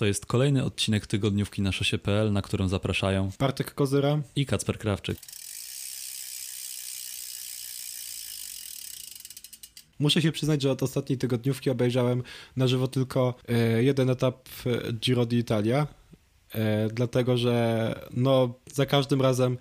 To 0.00 0.06
jest 0.06 0.26
kolejny 0.26 0.64
odcinek 0.64 1.06
tygodniówki 1.06 1.62
na 1.62 1.72
szosie.pl, 1.72 2.32
na 2.32 2.42
którą 2.42 2.68
zapraszają 2.68 3.30
Bartek 3.38 3.74
Kozyra 3.74 4.20
i 4.36 4.46
Kacper 4.46 4.78
Krawczyk. 4.78 5.18
Muszę 9.98 10.22
się 10.22 10.32
przyznać, 10.32 10.62
że 10.62 10.70
od 10.70 10.82
ostatniej 10.82 11.18
tygodniówki 11.18 11.70
obejrzałem 11.70 12.22
na 12.56 12.66
żywo 12.66 12.88
tylko 12.88 13.34
e, 13.48 13.82
jeden 13.82 14.10
etap 14.10 14.48
Giro 14.92 15.26
d'Italia, 15.26 15.86
e, 16.54 16.88
dlatego 16.88 17.36
że 17.36 17.94
no, 18.10 18.54
za 18.72 18.86
każdym 18.86 19.22
razem 19.22 19.58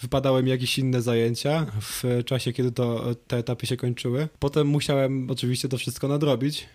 wypadały 0.00 0.42
mi 0.42 0.50
jakieś 0.50 0.78
inne 0.78 1.02
zajęcia 1.02 1.66
w 1.80 2.04
czasie, 2.26 2.52
kiedy 2.52 2.72
to, 2.72 3.14
te 3.26 3.36
etapy 3.36 3.66
się 3.66 3.76
kończyły. 3.76 4.28
Potem 4.38 4.66
musiałem 4.66 5.30
oczywiście 5.30 5.68
to 5.68 5.78
wszystko 5.78 6.08
nadrobić 6.08 6.68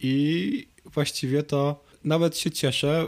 i 0.00 0.68
właściwie 0.84 1.42
to 1.42 1.85
nawet 2.06 2.38
się 2.38 2.50
cieszę, 2.50 3.06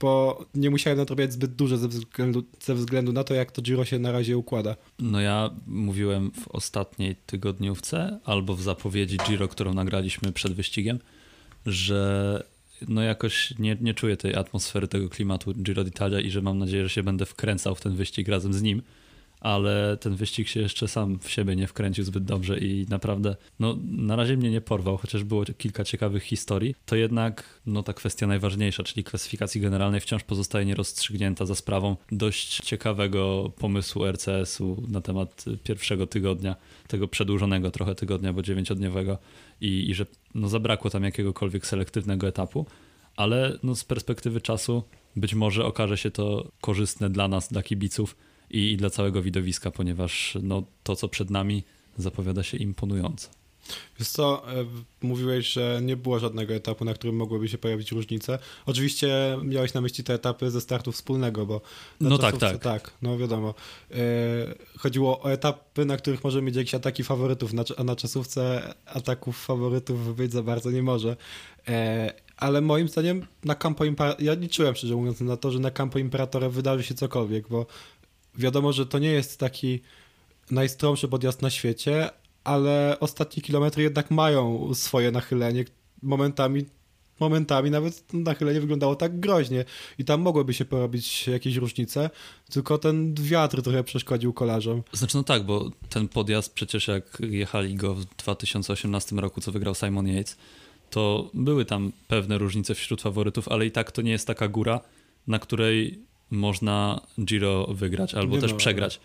bo 0.00 0.44
nie 0.54 0.70
musiałem 0.70 0.98
nadrobić 0.98 1.32
zbyt 1.32 1.54
dużo 1.54 1.76
ze 1.76 1.88
względu, 1.88 2.42
ze 2.60 2.74
względu 2.74 3.12
na 3.12 3.24
to, 3.24 3.34
jak 3.34 3.52
to 3.52 3.62
Giro 3.62 3.84
się 3.84 3.98
na 3.98 4.12
razie 4.12 4.38
układa. 4.38 4.76
No 4.98 5.20
ja 5.20 5.50
mówiłem 5.66 6.30
w 6.30 6.48
ostatniej 6.48 7.16
tygodniówce 7.26 8.18
albo 8.24 8.54
w 8.54 8.62
zapowiedzi 8.62 9.16
Giro, 9.28 9.48
którą 9.48 9.74
nagraliśmy 9.74 10.32
przed 10.32 10.52
wyścigiem, 10.52 10.98
że 11.66 12.42
no 12.88 13.02
jakoś 13.02 13.58
nie, 13.58 13.76
nie 13.80 13.94
czuję 13.94 14.16
tej 14.16 14.34
atmosfery, 14.34 14.88
tego 14.88 15.08
klimatu 15.08 15.54
Giro 15.54 15.84
d'Italia 15.84 16.24
i 16.24 16.30
że 16.30 16.42
mam 16.42 16.58
nadzieję, 16.58 16.82
że 16.82 16.88
się 16.90 17.02
będę 17.02 17.26
wkręcał 17.26 17.74
w 17.74 17.80
ten 17.80 17.96
wyścig 17.96 18.28
razem 18.28 18.52
z 18.52 18.62
nim 18.62 18.82
ale 19.40 19.96
ten 19.96 20.14
wyścig 20.14 20.48
się 20.48 20.60
jeszcze 20.60 20.88
sam 20.88 21.18
w 21.18 21.30
siebie 21.30 21.56
nie 21.56 21.66
wkręcił 21.66 22.04
zbyt 22.04 22.24
dobrze 22.24 22.58
i 22.58 22.86
naprawdę, 22.88 23.36
no 23.60 23.78
na 23.90 24.16
razie 24.16 24.36
mnie 24.36 24.50
nie 24.50 24.60
porwał, 24.60 24.96
chociaż 24.96 25.24
było 25.24 25.44
kilka 25.58 25.84
ciekawych 25.84 26.22
historii, 26.22 26.74
to 26.86 26.96
jednak, 26.96 27.60
no 27.66 27.82
ta 27.82 27.92
kwestia 27.92 28.26
najważniejsza, 28.26 28.82
czyli 28.82 29.04
klasyfikacji 29.04 29.60
generalnej 29.60 30.00
wciąż 30.00 30.22
pozostaje 30.22 30.66
nierozstrzygnięta 30.66 31.46
za 31.46 31.54
sprawą 31.54 31.96
dość 32.12 32.60
ciekawego 32.60 33.52
pomysłu 33.58 34.04
RCS-u 34.06 34.82
na 34.88 35.00
temat 35.00 35.44
pierwszego 35.64 36.06
tygodnia, 36.06 36.56
tego 36.88 37.08
przedłużonego 37.08 37.70
trochę 37.70 37.94
tygodnia, 37.94 38.32
bo 38.32 38.42
dziewięciodniowego 38.42 39.18
i, 39.60 39.90
i 39.90 39.94
że 39.94 40.06
no 40.34 40.48
zabrakło 40.48 40.90
tam 40.90 41.04
jakiegokolwiek 41.04 41.66
selektywnego 41.66 42.28
etapu, 42.28 42.66
ale 43.16 43.58
no 43.62 43.76
z 43.76 43.84
perspektywy 43.84 44.40
czasu 44.40 44.82
być 45.16 45.34
może 45.34 45.64
okaże 45.64 45.96
się 45.96 46.10
to 46.10 46.48
korzystne 46.60 47.10
dla 47.10 47.28
nas, 47.28 47.48
dla 47.48 47.62
kibiców, 47.62 48.16
i, 48.50 48.72
i 48.72 48.76
dla 48.76 48.90
całego 48.90 49.22
widowiska, 49.22 49.70
ponieważ 49.70 50.38
no, 50.42 50.62
to, 50.82 50.96
co 50.96 51.08
przed 51.08 51.30
nami, 51.30 51.62
zapowiada 51.96 52.42
się 52.42 52.56
imponująco. 52.56 53.28
Wiesz 53.98 54.08
co, 54.08 54.52
e, 54.52 54.64
mówiłeś, 55.02 55.52
że 55.52 55.80
nie 55.82 55.96
było 55.96 56.18
żadnego 56.18 56.54
etapu, 56.54 56.84
na 56.84 56.94
którym 56.94 57.16
mogłyby 57.16 57.48
się 57.48 57.58
pojawić 57.58 57.92
różnice. 57.92 58.38
Oczywiście 58.66 59.38
miałeś 59.44 59.74
na 59.74 59.80
myśli 59.80 60.04
te 60.04 60.14
etapy 60.14 60.50
ze 60.50 60.60
startu 60.60 60.92
wspólnego, 60.92 61.46
bo... 61.46 61.60
No 62.00 62.18
tak, 62.18 62.36
tak. 62.36 62.58
Tak, 62.58 62.90
no 63.02 63.18
wiadomo. 63.18 63.54
E, 63.90 63.94
chodziło 64.78 65.22
o 65.22 65.32
etapy, 65.32 65.84
na 65.84 65.96
których 65.96 66.24
możemy 66.24 66.46
mieć 66.46 66.56
jakieś 66.56 66.74
ataki 66.74 67.04
faworytów, 67.04 67.50
a 67.76 67.84
na 67.84 67.96
czasówce 67.96 68.74
ataków 68.86 69.44
faworytów 69.44 70.16
być 70.16 70.32
za 70.32 70.42
bardzo 70.42 70.70
nie 70.70 70.82
może. 70.82 71.16
E, 71.68 72.12
ale 72.36 72.60
moim 72.60 72.88
zdaniem 72.88 73.26
na 73.44 73.54
Campo 73.54 73.84
Imperator, 73.84 74.22
ja 74.22 74.34
liczyłem 74.34 74.74
szczerze 74.74 74.94
mówiąc 74.96 75.20
na 75.20 75.36
to, 75.36 75.50
że 75.50 75.58
na 75.58 75.70
Campo 75.70 75.98
Imperatora 75.98 76.48
wydarzy 76.48 76.82
się 76.82 76.94
cokolwiek, 76.94 77.48
bo 77.48 77.66
wiadomo, 78.34 78.72
że 78.72 78.86
to 78.86 78.98
nie 78.98 79.10
jest 79.10 79.38
taki 79.38 79.80
najstromszy 80.50 81.08
podjazd 81.08 81.42
na 81.42 81.50
świecie, 81.50 82.10
ale 82.44 82.96
ostatnie 83.00 83.42
kilometry 83.42 83.82
jednak 83.82 84.10
mają 84.10 84.74
swoje 84.74 85.10
nachylenie. 85.10 85.64
Momentami, 86.02 86.64
momentami 87.20 87.70
nawet 87.70 88.12
nachylenie 88.12 88.60
wyglądało 88.60 88.96
tak 88.96 89.20
groźnie 89.20 89.64
i 89.98 90.04
tam 90.04 90.20
mogłyby 90.20 90.54
się 90.54 90.64
porobić 90.64 91.26
jakieś 91.26 91.56
różnice, 91.56 92.10
tylko 92.50 92.78
ten 92.78 93.14
wiatr 93.14 93.62
trochę 93.62 93.84
przeszkodził 93.84 94.32
kolarzom. 94.32 94.82
Znaczy 94.92 95.16
no 95.16 95.22
tak, 95.22 95.44
bo 95.44 95.70
ten 95.88 96.08
podjazd 96.08 96.54
przecież 96.54 96.88
jak 96.88 97.18
jechali 97.20 97.74
go 97.74 97.94
w 97.94 98.04
2018 98.04 99.16
roku, 99.16 99.40
co 99.40 99.52
wygrał 99.52 99.74
Simon 99.74 100.08
Yates, 100.08 100.36
to 100.90 101.30
były 101.34 101.64
tam 101.64 101.92
pewne 102.08 102.38
różnice 102.38 102.74
wśród 102.74 103.02
faworytów, 103.02 103.48
ale 103.48 103.66
i 103.66 103.70
tak 103.70 103.92
to 103.92 104.02
nie 104.02 104.10
jest 104.10 104.26
taka 104.26 104.48
góra, 104.48 104.80
na 105.26 105.38
której 105.38 106.09
można 106.30 107.00
Giro 107.24 107.66
wygrać 107.66 108.14
albo 108.14 108.34
nie 108.34 108.40
też 108.40 108.50
no, 108.50 108.56
przegrać. 108.56 109.00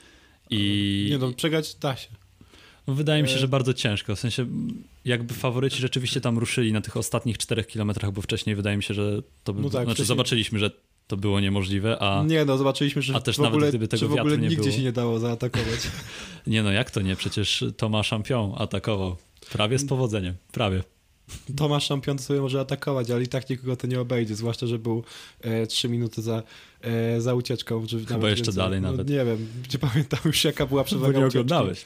I... 0.49 1.07
Nie 1.11 1.17
no, 1.17 1.33
przegrać 1.33 1.75
da 1.75 1.95
się. 1.95 2.09
Wydaje 2.87 3.23
mi 3.23 3.29
się, 3.29 3.37
że 3.37 3.47
bardzo 3.47 3.73
ciężko. 3.73 4.15
W 4.15 4.19
sensie, 4.19 4.45
jakby 5.05 5.33
faworyci 5.33 5.81
rzeczywiście 5.81 6.21
tam 6.21 6.37
ruszyli 6.37 6.73
na 6.73 6.81
tych 6.81 6.97
ostatnich 6.97 7.37
czterech 7.37 7.67
kilometrach, 7.67 8.11
bo 8.11 8.21
wcześniej 8.21 8.55
wydaje 8.55 8.77
mi 8.77 8.83
się, 8.83 8.93
że 8.93 9.21
to 9.43 9.53
by... 9.53 9.61
No 9.61 9.69
tak, 9.69 9.85
znaczy, 9.85 10.05
zobaczyliśmy, 10.05 10.59
że 10.59 10.71
to 11.07 11.17
było 11.17 11.39
niemożliwe, 11.39 11.99
a... 11.99 12.23
Nie 12.23 12.45
no, 12.45 12.57
zobaczyliśmy, 12.57 13.01
że 13.01 13.15
a 13.15 13.19
też 13.19 13.37
w 13.37 13.39
ogóle, 13.39 13.51
nawet 13.51 13.69
gdyby 13.69 13.87
tego 13.87 14.07
w 14.07 14.13
ogóle 14.13 14.37
nigdzie 14.37 14.55
było... 14.57 14.71
się 14.71 14.83
nie 14.83 14.91
dało 14.91 15.19
zaatakować. 15.19 15.79
nie 16.47 16.63
no, 16.63 16.71
jak 16.71 16.91
to 16.91 17.01
nie? 17.01 17.15
Przecież 17.15 17.65
Tomasz 17.77 18.09
Champion 18.09 18.53
atakował. 18.57 19.15
Prawie 19.51 19.79
z 19.79 19.85
powodzeniem. 19.85 20.35
Prawie. 20.51 20.83
Tomasz 21.57 21.87
Champion 21.87 22.19
sobie 22.19 22.41
może 22.41 22.59
atakować, 22.59 23.11
ale 23.11 23.23
i 23.23 23.27
tak 23.27 23.49
nikogo 23.49 23.75
to 23.75 23.87
nie 23.87 24.01
obejdzie, 24.01 24.35
zwłaszcza, 24.35 24.67
że 24.67 24.79
był 24.79 25.03
e, 25.41 25.67
3 25.67 25.89
minuty 25.89 26.21
za, 26.21 26.43
e, 26.81 27.21
za 27.21 27.33
ucieczką. 27.33 27.87
Czy 27.87 28.05
Chyba 28.05 28.29
jeszcze 28.29 28.45
więcej. 28.45 28.53
dalej 28.63 28.81
no, 28.81 28.91
nawet. 28.91 29.09
Nie 29.09 29.25
wiem, 29.25 29.47
nie 29.73 29.79
pamiętam 29.79 30.19
już 30.25 30.43
jaka 30.43 30.65
była 30.65 30.83
przewaga 30.83 31.13
Bo 31.13 31.19
nie 31.19 31.25
oglądałeś. 31.25 31.85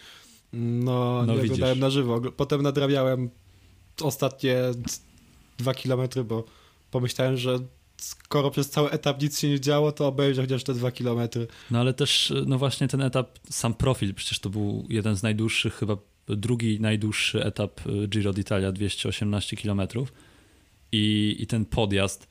No, 0.54 1.24
no 1.28 1.34
nie 1.34 1.34
widzisz. 1.34 1.52
oglądałem 1.52 1.80
na 1.80 1.90
żywo. 1.90 2.22
Potem 2.38 2.62
nadrabiałem 2.62 3.30
ostatnie 4.02 4.58
dwa 5.58 5.74
kilometry, 5.74 6.24
bo 6.24 6.44
pomyślałem, 6.92 7.38
że 7.38 7.60
skoro 7.98 8.52
przez 8.52 8.70
cały 8.70 8.92
etap 8.92 9.22
nic 9.22 9.40
się 9.40 9.50
nie 9.50 9.60
działo, 9.60 9.92
to 9.92 10.08
obejrzę 10.08 10.42
chociaż 10.42 10.64
te 10.64 10.74
dwa 10.74 10.92
kilometry. 10.92 11.48
No 11.72 11.80
ale 11.80 11.94
też, 11.94 12.34
no 12.46 12.58
właśnie 12.58 12.88
ten 12.88 13.02
etap, 13.02 13.40
sam 13.50 13.74
profil, 13.74 14.14
przecież 14.14 14.40
to 14.40 14.50
był 14.50 14.86
jeden 14.90 15.16
z 15.16 15.24
najdłuższych 15.24 15.74
chyba 15.74 15.98
drugi 16.36 16.80
najdłuższy 16.80 17.44
etap 17.44 17.88
y, 17.88 18.08
Giro 18.08 18.32
d'Italia, 18.32 18.72
218 18.72 19.58
km. 19.58 19.82
I, 20.92 21.36
I 21.40 21.48
ten 21.48 21.66
podjazd, 21.66 22.28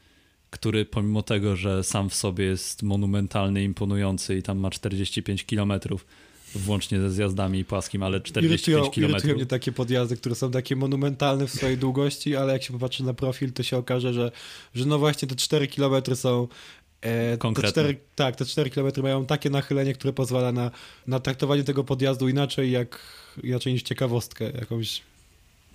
który 0.50 0.84
pomimo 0.84 1.22
tego, 1.22 1.56
że 1.56 1.84
sam 1.84 2.10
w 2.10 2.14
sobie 2.14 2.44
jest 2.44 2.82
monumentalny, 2.82 3.64
imponujący 3.64 4.36
i 4.36 4.42
tam 4.42 4.58
ma 4.58 4.70
45 4.70 5.44
km, 5.44 5.72
włącznie 6.54 7.00
ze 7.00 7.10
zjazdami 7.10 7.64
płaskim, 7.64 8.02
ale 8.02 8.20
45 8.20 8.68
irytują, 8.68 8.90
km. 8.90 9.10
Irytują 9.10 9.34
mnie 9.34 9.46
takie 9.46 9.72
podjazdy, 9.72 10.16
które 10.16 10.34
są 10.34 10.50
takie 10.50 10.76
monumentalne 10.76 11.46
w 11.46 11.50
swojej 11.50 11.78
długości, 11.78 12.36
ale 12.36 12.52
jak 12.52 12.62
się 12.62 12.72
popatrzy 12.72 13.04
na 13.04 13.14
profil, 13.14 13.52
to 13.52 13.62
się 13.62 13.76
okaże, 13.76 14.12
że, 14.14 14.32
że 14.74 14.86
no 14.86 14.98
właśnie 14.98 15.28
te 15.28 15.36
4 15.36 15.68
km 15.68 16.16
są 16.16 16.48
E, 17.00 17.38
Konkretne. 17.38 17.72
Te 17.72 17.80
4, 17.80 17.98
tak, 18.14 18.36
te 18.36 18.44
4 18.44 18.70
km 18.70 19.02
mają 19.02 19.26
takie 19.26 19.50
nachylenie, 19.50 19.94
które 19.94 20.12
pozwala 20.12 20.52
na, 20.52 20.70
na 21.06 21.20
traktowanie 21.20 21.64
tego 21.64 21.84
podjazdu 21.84 22.28
inaczej, 22.28 22.70
jak, 22.70 22.98
inaczej 23.42 23.72
niż 23.72 23.82
ciekawostkę 23.82 24.44
jakąś. 24.44 25.02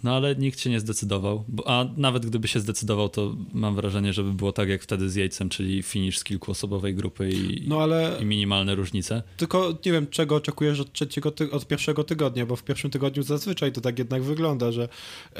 No 0.04 0.16
ale 0.16 0.36
nikt 0.36 0.60
się 0.60 0.70
nie 0.70 0.80
zdecydował, 0.80 1.44
bo, 1.48 1.68
a 1.68 1.86
nawet 1.98 2.26
gdyby 2.26 2.48
się 2.48 2.60
zdecydował, 2.60 3.10
to 3.10 3.36
mam 3.54 3.76
wrażenie, 3.76 4.14
żeby 4.14 4.34
było 4.34 4.52
tak 4.52 4.70
jak 4.70 4.84
wtedy 4.84 5.10
z 5.10 5.16
Jejcem, 5.16 5.50
czyli 5.50 5.84
finish 5.84 6.20
z 6.20 6.24
kilkuosobowej 6.24 6.96
grupy 6.96 7.30
i, 7.30 7.68
no, 7.68 7.82
ale... 7.82 8.18
i 8.22 8.26
minimalne 8.26 8.76
różnice. 8.76 9.24
Tylko 9.38 9.78
nie 9.86 9.92
wiem, 9.92 10.08
czego 10.08 10.36
oczekujesz 10.36 10.80
od, 10.80 10.94
trzeciego 10.94 11.32
ty... 11.32 11.52
od 11.52 11.68
pierwszego 11.68 12.04
tygodnia, 12.04 12.46
bo 12.46 12.56
w 12.56 12.64
pierwszym 12.64 12.92
tygodniu 12.92 13.24
zazwyczaj 13.24 13.72
to 13.72 13.82
tak 13.82 14.00
jednak 14.00 14.24
wygląda, 14.24 14.72
że, 14.72 14.90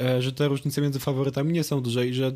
e, 0.00 0.22
że 0.22 0.32
te 0.32 0.48
różnice 0.48 0.80
między 0.80 0.98
faworytami 0.98 1.52
nie 1.52 1.64
są 1.64 1.80
duże 1.80 2.06
i 2.06 2.14
że 2.14 2.32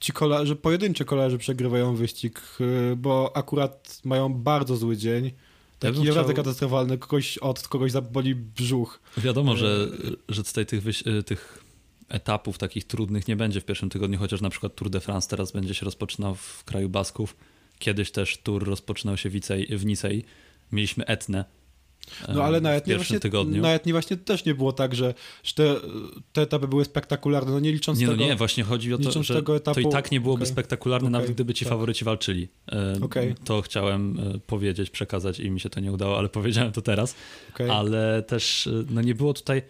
ci 0.00 0.12
kolarze, 0.12 0.56
pojedyncze 0.56 1.04
kolarze 1.04 1.38
przegrywają 1.38 1.96
wyścig, 1.96 2.42
y, 2.60 2.96
bo 2.96 3.36
akurat 3.36 4.00
mają 4.04 4.34
bardzo 4.34 4.76
zły 4.76 4.96
dzień. 4.96 5.30
Taki 5.78 5.98
ja 5.98 6.04
naprawdę 6.04 6.32
chciał... 6.32 6.44
katastrofalny, 6.44 6.98
kogoś 6.98 7.38
od 7.38 7.68
kogoś 7.68 7.92
zaboli 7.92 8.34
brzuch. 8.34 9.00
Wiadomo, 9.16 9.56
że, 9.56 9.88
że 10.28 10.44
tutaj 10.44 10.66
tych, 10.66 11.06
y, 11.06 11.22
tych 11.22 11.64
etapów 12.08 12.58
takich 12.58 12.84
trudnych 12.84 13.28
nie 13.28 13.36
będzie 13.36 13.60
w 13.60 13.64
pierwszym 13.64 13.90
tygodniu, 13.90 14.18
chociaż 14.18 14.40
na 14.40 14.50
przykład 14.50 14.74
Tour 14.74 14.90
de 14.90 15.00
France 15.00 15.28
teraz 15.28 15.52
będzie 15.52 15.74
się 15.74 15.84
rozpoczynał 15.84 16.34
w 16.34 16.64
kraju 16.64 16.88
Basków. 16.88 17.36
Kiedyś 17.78 18.10
też 18.10 18.38
Tour 18.38 18.64
rozpoczynał 18.64 19.16
się 19.16 19.30
w 19.70 19.84
Nicei. 19.84 20.24
Mieliśmy 20.72 21.06
Etnę, 21.06 21.44
no 22.34 22.44
ale 22.44 22.60
na 22.60 22.72
Etnie, 22.72 22.96
właśnie, 22.96 23.20
tygodniu. 23.20 23.62
na 23.62 23.74
Etnie 23.74 23.92
właśnie 23.92 24.16
też 24.16 24.44
nie 24.44 24.54
było 24.54 24.72
tak, 24.72 24.94
że, 24.94 25.14
że 25.42 25.54
te, 25.54 25.76
te 26.32 26.42
etapy 26.42 26.68
były 26.68 26.84
spektakularne, 26.84 27.52
no 27.52 27.60
nie 27.60 27.72
licząc 27.72 27.98
nie, 27.98 28.06
tego... 28.06 28.16
Nie, 28.16 28.26
no 28.26 28.32
nie, 28.32 28.36
właśnie 28.36 28.64
chodzi 28.64 28.94
o 28.94 28.98
to, 28.98 29.22
że 29.22 29.38
etapu... 29.38 29.82
to 29.82 29.88
i 29.88 29.88
tak 29.92 30.10
nie 30.10 30.20
byłoby 30.20 30.42
okay. 30.42 30.52
spektakularne, 30.52 31.08
okay. 31.08 31.20
nawet 31.20 31.34
gdyby 31.34 31.54
ci 31.54 31.64
tak. 31.64 31.72
faworyci 31.72 32.04
walczyli. 32.04 32.48
E, 32.72 32.98
okay. 33.02 33.34
To 33.44 33.62
chciałem 33.62 34.18
e, 34.34 34.38
powiedzieć, 34.38 34.90
przekazać 34.90 35.40
i 35.40 35.50
mi 35.50 35.60
się 35.60 35.70
to 35.70 35.80
nie 35.80 35.92
udało, 35.92 36.18
ale 36.18 36.28
powiedziałem 36.38 36.72
to 36.72 36.82
teraz. 36.82 37.14
Ale 37.70 38.22
też 38.22 38.66
e, 38.66 38.70
no 38.90 39.02
nie 39.02 39.14
było 39.14 39.34
tutaj, 39.34 39.62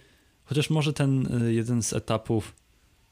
chociaż 0.44 0.70
może 0.70 0.92
ten 0.92 1.28
jeden 1.48 1.82
z 1.82 1.92
etapów 1.92 2.52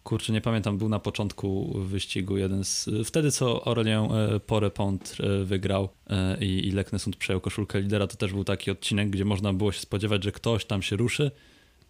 kurczę, 0.05 0.33
nie 0.33 0.41
pamiętam, 0.41 0.79
był 0.79 0.89
na 0.89 0.99
początku 0.99 1.79
wyścigu 1.79 2.37
jeden 2.37 2.65
z, 2.65 2.89
wtedy 3.05 3.31
co 3.31 3.67
Aurelien 3.67 4.13
e, 4.13 4.41
Porepont 4.41 5.17
e, 5.21 5.45
wygrał 5.45 5.89
e, 6.11 6.45
i, 6.45 6.69
i 6.69 6.71
Leknesund 6.71 7.17
przejął 7.17 7.41
koszulkę 7.41 7.81
lidera, 7.81 8.07
to 8.07 8.17
też 8.17 8.33
był 8.33 8.45
taki 8.45 8.71
odcinek, 8.71 9.11
gdzie 9.11 9.25
można 9.25 9.53
było 9.53 9.73
się 9.73 9.81
spodziewać, 9.81 10.25
że 10.25 10.33
ktoś 10.33 10.65
tam 10.65 10.83
się 10.83 10.97
ruszy, 10.97 11.31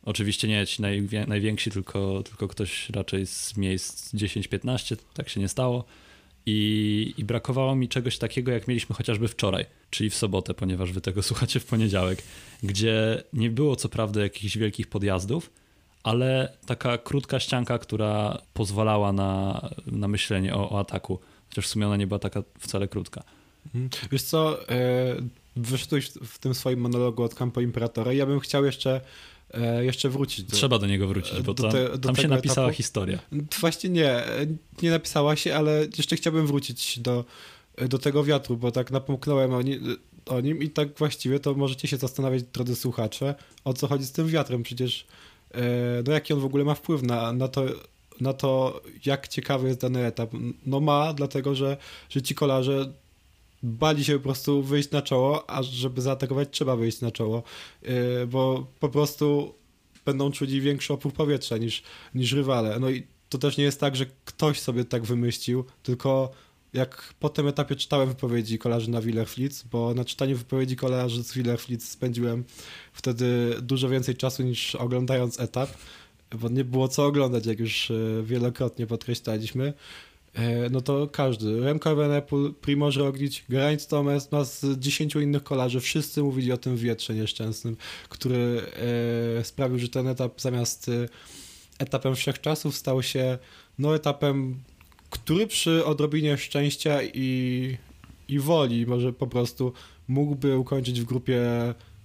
Oczywiście 0.04 0.48
nie 0.48 0.66
ci 0.66 0.82
najwięksi, 1.26 1.70
tylko, 1.70 2.22
tylko 2.22 2.48
ktoś 2.48 2.90
raczej 2.90 3.26
z 3.26 3.56
miejsc 3.56 4.14
10-15, 4.14 4.96
tak 5.14 5.28
się 5.28 5.40
nie 5.40 5.48
stało. 5.48 5.84
I, 6.46 7.14
I 7.18 7.24
brakowało 7.24 7.76
mi 7.76 7.88
czegoś 7.88 8.18
takiego, 8.18 8.52
jak 8.52 8.68
mieliśmy 8.68 8.94
chociażby 8.94 9.28
wczoraj, 9.28 9.66
czyli 9.90 10.10
w 10.10 10.14
sobotę, 10.14 10.54
ponieważ 10.54 10.92
wy 10.92 11.00
tego 11.00 11.22
słuchacie 11.32 11.60
w 11.60 11.64
poniedziałek, 11.64 12.22
gdzie 12.62 13.22
nie 13.32 13.50
było 13.50 13.76
co 13.76 13.88
prawda 13.88 14.22
jakichś 14.22 14.58
wielkich 14.58 14.86
podjazdów, 14.86 15.50
ale 16.04 16.56
taka 16.66 16.98
krótka 16.98 17.40
ścianka, 17.40 17.78
która 17.78 18.38
pozwalała 18.54 19.12
na, 19.12 19.60
na 19.86 20.08
myślenie 20.08 20.54
o, 20.54 20.70
o 20.70 20.80
ataku. 20.80 21.18
Chociaż 21.48 21.66
w 21.66 21.68
sumie 21.68 21.86
ona 21.86 21.96
nie 21.96 22.06
była 22.06 22.18
taka 22.18 22.42
wcale 22.58 22.88
krótka. 22.88 23.22
Mhm. 23.66 23.88
Wiesz 24.12 24.22
co, 24.22 24.68
e, 24.68 25.16
wyszedłeś 25.56 26.10
w 26.24 26.38
tym 26.38 26.54
swoim 26.54 26.80
monologu 26.80 27.22
od 27.22 27.34
Campo 27.34 27.60
Imperatora 27.60 28.12
ja 28.12 28.26
bym 28.26 28.40
chciał 28.40 28.64
jeszcze 28.64 29.00
e, 29.54 29.84
jeszcze 29.84 30.08
wrócić. 30.08 30.44
Do, 30.44 30.56
Trzeba 30.56 30.78
do 30.78 30.86
niego 30.86 31.08
wrócić, 31.08 31.42
bo 31.42 31.54
do 31.54 31.70
te, 31.70 31.98
tam 31.98 32.16
się 32.16 32.28
napisała 32.28 32.66
etapu. 32.66 32.76
historia. 32.76 33.18
Właśnie 33.60 33.90
nie, 33.90 34.22
nie 34.82 34.90
napisała 34.90 35.36
się, 35.36 35.56
ale 35.56 35.86
jeszcze 35.96 36.16
chciałbym 36.16 36.46
wrócić 36.46 36.98
do, 36.98 37.24
do 37.88 37.98
tego 37.98 38.24
wiatru, 38.24 38.56
bo 38.56 38.70
tak 38.70 38.90
napomknąłem 38.90 39.52
o, 39.54 39.62
ni 39.62 39.80
o 40.26 40.40
nim 40.40 40.62
i 40.62 40.70
tak 40.70 40.98
właściwie 40.98 41.40
to 41.40 41.54
możecie 41.54 41.88
się 41.88 41.96
zastanawiać, 41.96 42.42
drodzy 42.42 42.76
słuchacze, 42.76 43.34
o 43.64 43.74
co 43.74 43.86
chodzi 43.86 44.04
z 44.04 44.12
tym 44.12 44.28
wiatrem. 44.28 44.62
Przecież 44.62 45.00
e, 45.00 45.06
no 46.06 46.12
jaki 46.12 46.32
on 46.32 46.40
w 46.40 46.44
ogóle 46.44 46.64
ma 46.64 46.74
wpływ 46.74 47.02
na, 47.02 47.32
na 47.32 47.48
to, 47.48 47.64
na 48.20 48.32
to, 48.32 48.80
jak 49.06 49.28
ciekawy 49.28 49.68
jest 49.68 49.80
dany 49.80 50.06
etap. 50.06 50.30
No 50.66 50.80
ma, 50.80 51.12
dlatego 51.12 51.54
że, 51.54 51.76
że 52.10 52.22
ci 52.22 52.34
kolarze 52.34 52.92
bali 53.62 54.04
się 54.04 54.12
po 54.12 54.20
prostu 54.20 54.62
wyjść 54.62 54.90
na 54.90 55.02
czoło, 55.02 55.50
a 55.50 55.62
żeby 55.62 56.02
zaatakować 56.02 56.48
trzeba 56.50 56.76
wyjść 56.76 57.00
na 57.00 57.10
czoło, 57.10 57.42
yy, 57.82 57.90
bo 58.26 58.66
po 58.80 58.88
prostu 58.88 59.54
będą 60.04 60.32
czuli 60.32 60.60
większy 60.60 60.92
opór 60.92 61.12
powietrza 61.12 61.56
niż, 61.56 61.82
niż 62.14 62.32
rywale. 62.32 62.78
No 62.80 62.90
i 62.90 63.06
to 63.28 63.38
też 63.38 63.56
nie 63.56 63.64
jest 63.64 63.80
tak, 63.80 63.96
że 63.96 64.06
ktoś 64.24 64.60
sobie 64.60 64.84
tak 64.84 65.04
wymyślił, 65.04 65.64
tylko 65.82 66.30
jak 66.74 67.14
po 67.20 67.28
tym 67.28 67.48
etapie 67.48 67.76
czytałem 67.76 68.08
wypowiedzi 68.08 68.58
kolarzy 68.58 68.90
na 68.90 69.00
Willerflitz, 69.00 69.64
bo 69.70 69.94
na 69.94 70.04
czytaniu 70.04 70.36
wypowiedzi 70.36 70.76
kolarzy 70.76 71.24
z 71.24 71.32
Willerflitz 71.34 71.88
spędziłem 71.88 72.44
wtedy 72.92 73.56
dużo 73.62 73.88
więcej 73.88 74.16
czasu 74.16 74.42
niż 74.42 74.74
oglądając 74.74 75.40
etap, 75.40 75.70
bo 76.38 76.48
nie 76.48 76.64
było 76.64 76.88
co 76.88 77.06
oglądać, 77.06 77.46
jak 77.46 77.60
już 77.60 77.90
e, 77.90 77.94
wielokrotnie 78.22 78.86
podkreślaliśmy. 78.86 79.72
E, 80.34 80.70
no 80.70 80.80
to 80.80 81.08
każdy, 81.08 81.60
Remco 81.60 81.90
Evenepoel, 81.90 82.54
Primoz 82.54 82.96
Roglic, 82.96 83.42
Geraint 83.48 83.88
Thomas, 83.88 84.30
nas 84.30 84.66
10 84.78 85.14
innych 85.14 85.42
kolarzy, 85.42 85.80
wszyscy 85.80 86.22
mówili 86.22 86.52
o 86.52 86.56
tym 86.56 86.76
wietrze 86.76 87.14
nieszczęsnym, 87.14 87.76
który 88.08 88.62
e, 89.38 89.44
sprawił, 89.44 89.78
że 89.78 89.88
ten 89.88 90.08
etap 90.08 90.40
zamiast 90.40 90.90
etapem 91.78 92.16
wszechczasów 92.16 92.76
stał 92.76 93.02
się 93.02 93.38
no 93.78 93.94
etapem, 93.94 94.62
który 95.14 95.46
przy 95.46 95.84
odrobinie 95.84 96.36
szczęścia 96.36 97.02
i, 97.02 97.76
i 98.28 98.38
woli 98.38 98.86
może 98.86 99.12
po 99.12 99.26
prostu 99.26 99.72
mógłby 100.08 100.58
ukończyć 100.58 101.00
w 101.00 101.04
grupie 101.04 101.40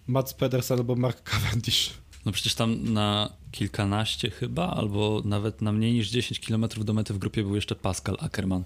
Mats 0.08 0.34
Pedersen 0.34 0.78
albo 0.78 0.96
Mark 0.96 1.24
Cavendish. 1.24 1.94
No 2.26 2.32
przecież 2.32 2.56
tam 2.56 2.94
na 2.94 3.34
kilkanaście 3.52 4.30
chyba, 4.30 4.68
albo 4.68 5.22
nawet 5.26 5.62
na 5.62 5.72
mniej 5.72 5.94
niż 5.94 6.10
10 6.10 6.40
km 6.40 6.66
do 6.78 6.94
mety 6.94 7.14
w 7.14 7.18
grupie 7.18 7.44
był 7.44 7.56
jeszcze 7.56 7.76
Pascal 7.76 8.18
Ackermann. 8.20 8.64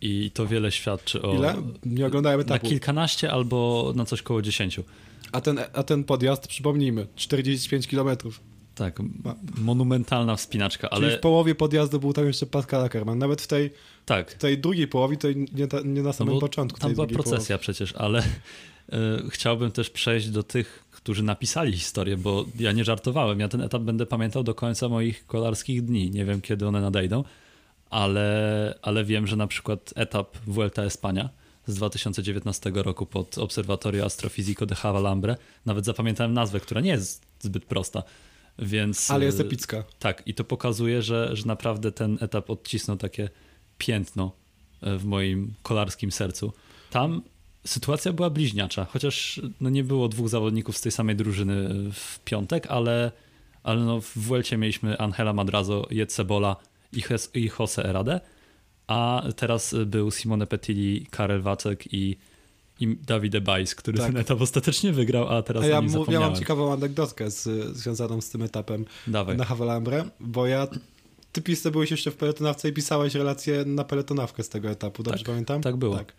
I 0.00 0.30
to 0.34 0.46
wiele 0.46 0.72
świadczy 0.72 1.22
o... 1.22 1.34
Ile? 1.34 1.54
Nie 1.84 2.06
oglądałem 2.06 2.40
etapu. 2.40 2.64
Na 2.64 2.70
kilkanaście 2.70 3.32
albo 3.32 3.92
na 3.96 4.04
coś 4.04 4.22
koło 4.22 4.42
10. 4.42 4.80
A 5.32 5.40
ten, 5.40 5.60
a 5.72 5.82
ten 5.82 6.04
podjazd, 6.04 6.48
przypomnijmy, 6.48 7.06
45 7.16 7.86
km. 7.86 8.16
Tak, 8.76 8.98
monumentalna 9.58 10.36
wspinaczka, 10.36 10.90
ale... 10.90 11.06
Czyli 11.06 11.18
w 11.18 11.20
połowie 11.20 11.54
podjazdu 11.54 12.00
był 12.00 12.12
tam 12.12 12.26
jeszcze 12.26 12.46
Pascal 12.46 12.84
Ackermann. 12.84 13.18
Nawet 13.18 13.42
w 13.42 13.46
tej, 13.46 13.70
tak. 14.06 14.30
w 14.30 14.34
tej 14.34 14.58
drugiej 14.58 14.88
połowie, 14.88 15.16
to 15.16 15.28
nie, 15.32 15.68
nie 15.84 16.02
na 16.02 16.12
samym 16.12 16.34
no 16.34 16.40
początku. 16.40 16.80
Tam 16.80 16.94
była 16.94 17.06
procesja 17.06 17.46
połowy. 17.46 17.62
przecież, 17.62 17.92
ale 17.92 18.22
y, 18.22 18.22
chciałbym 19.30 19.72
też 19.72 19.90
przejść 19.90 20.28
do 20.28 20.42
tych 20.42 20.86
którzy 21.06 21.22
napisali 21.22 21.72
historię, 21.72 22.16
bo 22.16 22.44
ja 22.58 22.72
nie 22.72 22.84
żartowałem. 22.84 23.40
Ja 23.40 23.48
ten 23.48 23.60
etap 23.60 23.82
będę 23.82 24.06
pamiętał 24.06 24.42
do 24.42 24.54
końca 24.54 24.88
moich 24.88 25.26
kolarskich 25.26 25.84
dni. 25.84 26.10
Nie 26.10 26.24
wiem, 26.24 26.40
kiedy 26.40 26.66
one 26.66 26.80
nadejdą, 26.80 27.24
ale, 27.90 28.78
ale 28.82 29.04
wiem, 29.04 29.26
że 29.26 29.36
na 29.36 29.46
przykład 29.46 29.92
etap 29.96 30.36
Vuelta 30.46 30.82
Espania 30.82 31.28
z 31.66 31.74
2019 31.74 32.72
roku 32.74 33.06
pod 33.06 33.38
Obserwatorio 33.38 34.04
Astrofisico 34.04 34.66
de 34.66 34.74
Havalambre, 34.74 35.36
nawet 35.66 35.84
zapamiętałem 35.84 36.34
nazwę, 36.34 36.60
która 36.60 36.80
nie 36.80 36.90
jest 36.90 37.26
zbyt 37.40 37.64
prosta. 37.64 38.02
Więc, 38.58 39.10
ale 39.10 39.24
jest 39.24 39.40
epicka. 39.40 39.84
Tak, 39.98 40.22
i 40.26 40.34
to 40.34 40.44
pokazuje, 40.44 41.02
że, 41.02 41.36
że 41.36 41.46
naprawdę 41.46 41.92
ten 41.92 42.18
etap 42.20 42.50
odcisnął 42.50 42.96
takie 42.96 43.28
piętno 43.78 44.32
w 44.82 45.04
moim 45.04 45.54
kolarskim 45.62 46.12
sercu. 46.12 46.52
Tam 46.90 47.22
sytuacja 47.66 48.12
była 48.12 48.30
bliźniacza, 48.30 48.84
chociaż 48.84 49.40
no 49.60 49.70
nie 49.70 49.84
było 49.84 50.08
dwóch 50.08 50.28
zawodników 50.28 50.76
z 50.76 50.80
tej 50.80 50.92
samej 50.92 51.16
drużyny 51.16 51.68
w 51.92 52.20
piątek, 52.24 52.66
ale, 52.66 53.12
ale 53.62 53.80
no 53.80 54.00
w 54.00 54.12
Vuelcie 54.16 54.56
mieliśmy 54.56 54.98
Angela 54.98 55.32
Madrazo, 55.32 55.86
Jecebola 55.90 56.56
i, 56.92 57.02
i 57.34 57.50
Jose 57.58 57.84
Erade, 57.84 58.20
a 58.86 59.22
teraz 59.36 59.74
był 59.86 60.10
Simone 60.10 60.46
Petilli, 60.46 61.06
Karel 61.10 61.42
Wacek 61.42 61.94
i, 61.94 62.16
i 62.80 62.96
Davide 63.06 63.40
Bajs, 63.40 63.74
który 63.74 63.98
tak. 63.98 64.06
ten 64.06 64.16
etap 64.16 64.40
ostatecznie 64.40 64.92
wygrał, 64.92 65.28
a 65.28 65.42
teraz 65.42 65.64
a 65.64 65.66
ja, 65.66 65.82
mu, 65.82 66.12
ja 66.12 66.20
mam 66.20 66.34
ciekawą 66.34 66.72
anegdotkę 66.72 67.30
z, 67.30 67.76
związaną 67.76 68.20
z 68.20 68.30
tym 68.30 68.42
etapem 68.42 68.84
Dawaj. 69.06 69.36
na 69.36 69.44
Havelambre, 69.44 70.04
bo 70.20 70.46
ja 70.46 70.68
ty 71.32 71.42
pis, 71.42 71.62
byłeś 71.68 71.90
jeszcze 71.90 72.10
w 72.10 72.16
peletonawce 72.16 72.68
i 72.68 72.72
pisałeś 72.72 73.14
relację 73.14 73.64
na 73.64 73.84
peletonawkę 73.84 74.42
z 74.42 74.48
tego 74.48 74.70
etapu, 74.70 75.02
dobrze 75.02 75.24
tak, 75.24 75.26
pamiętam? 75.26 75.62
Tak 75.62 75.76
było. 75.76 75.96
Tak 75.96 76.12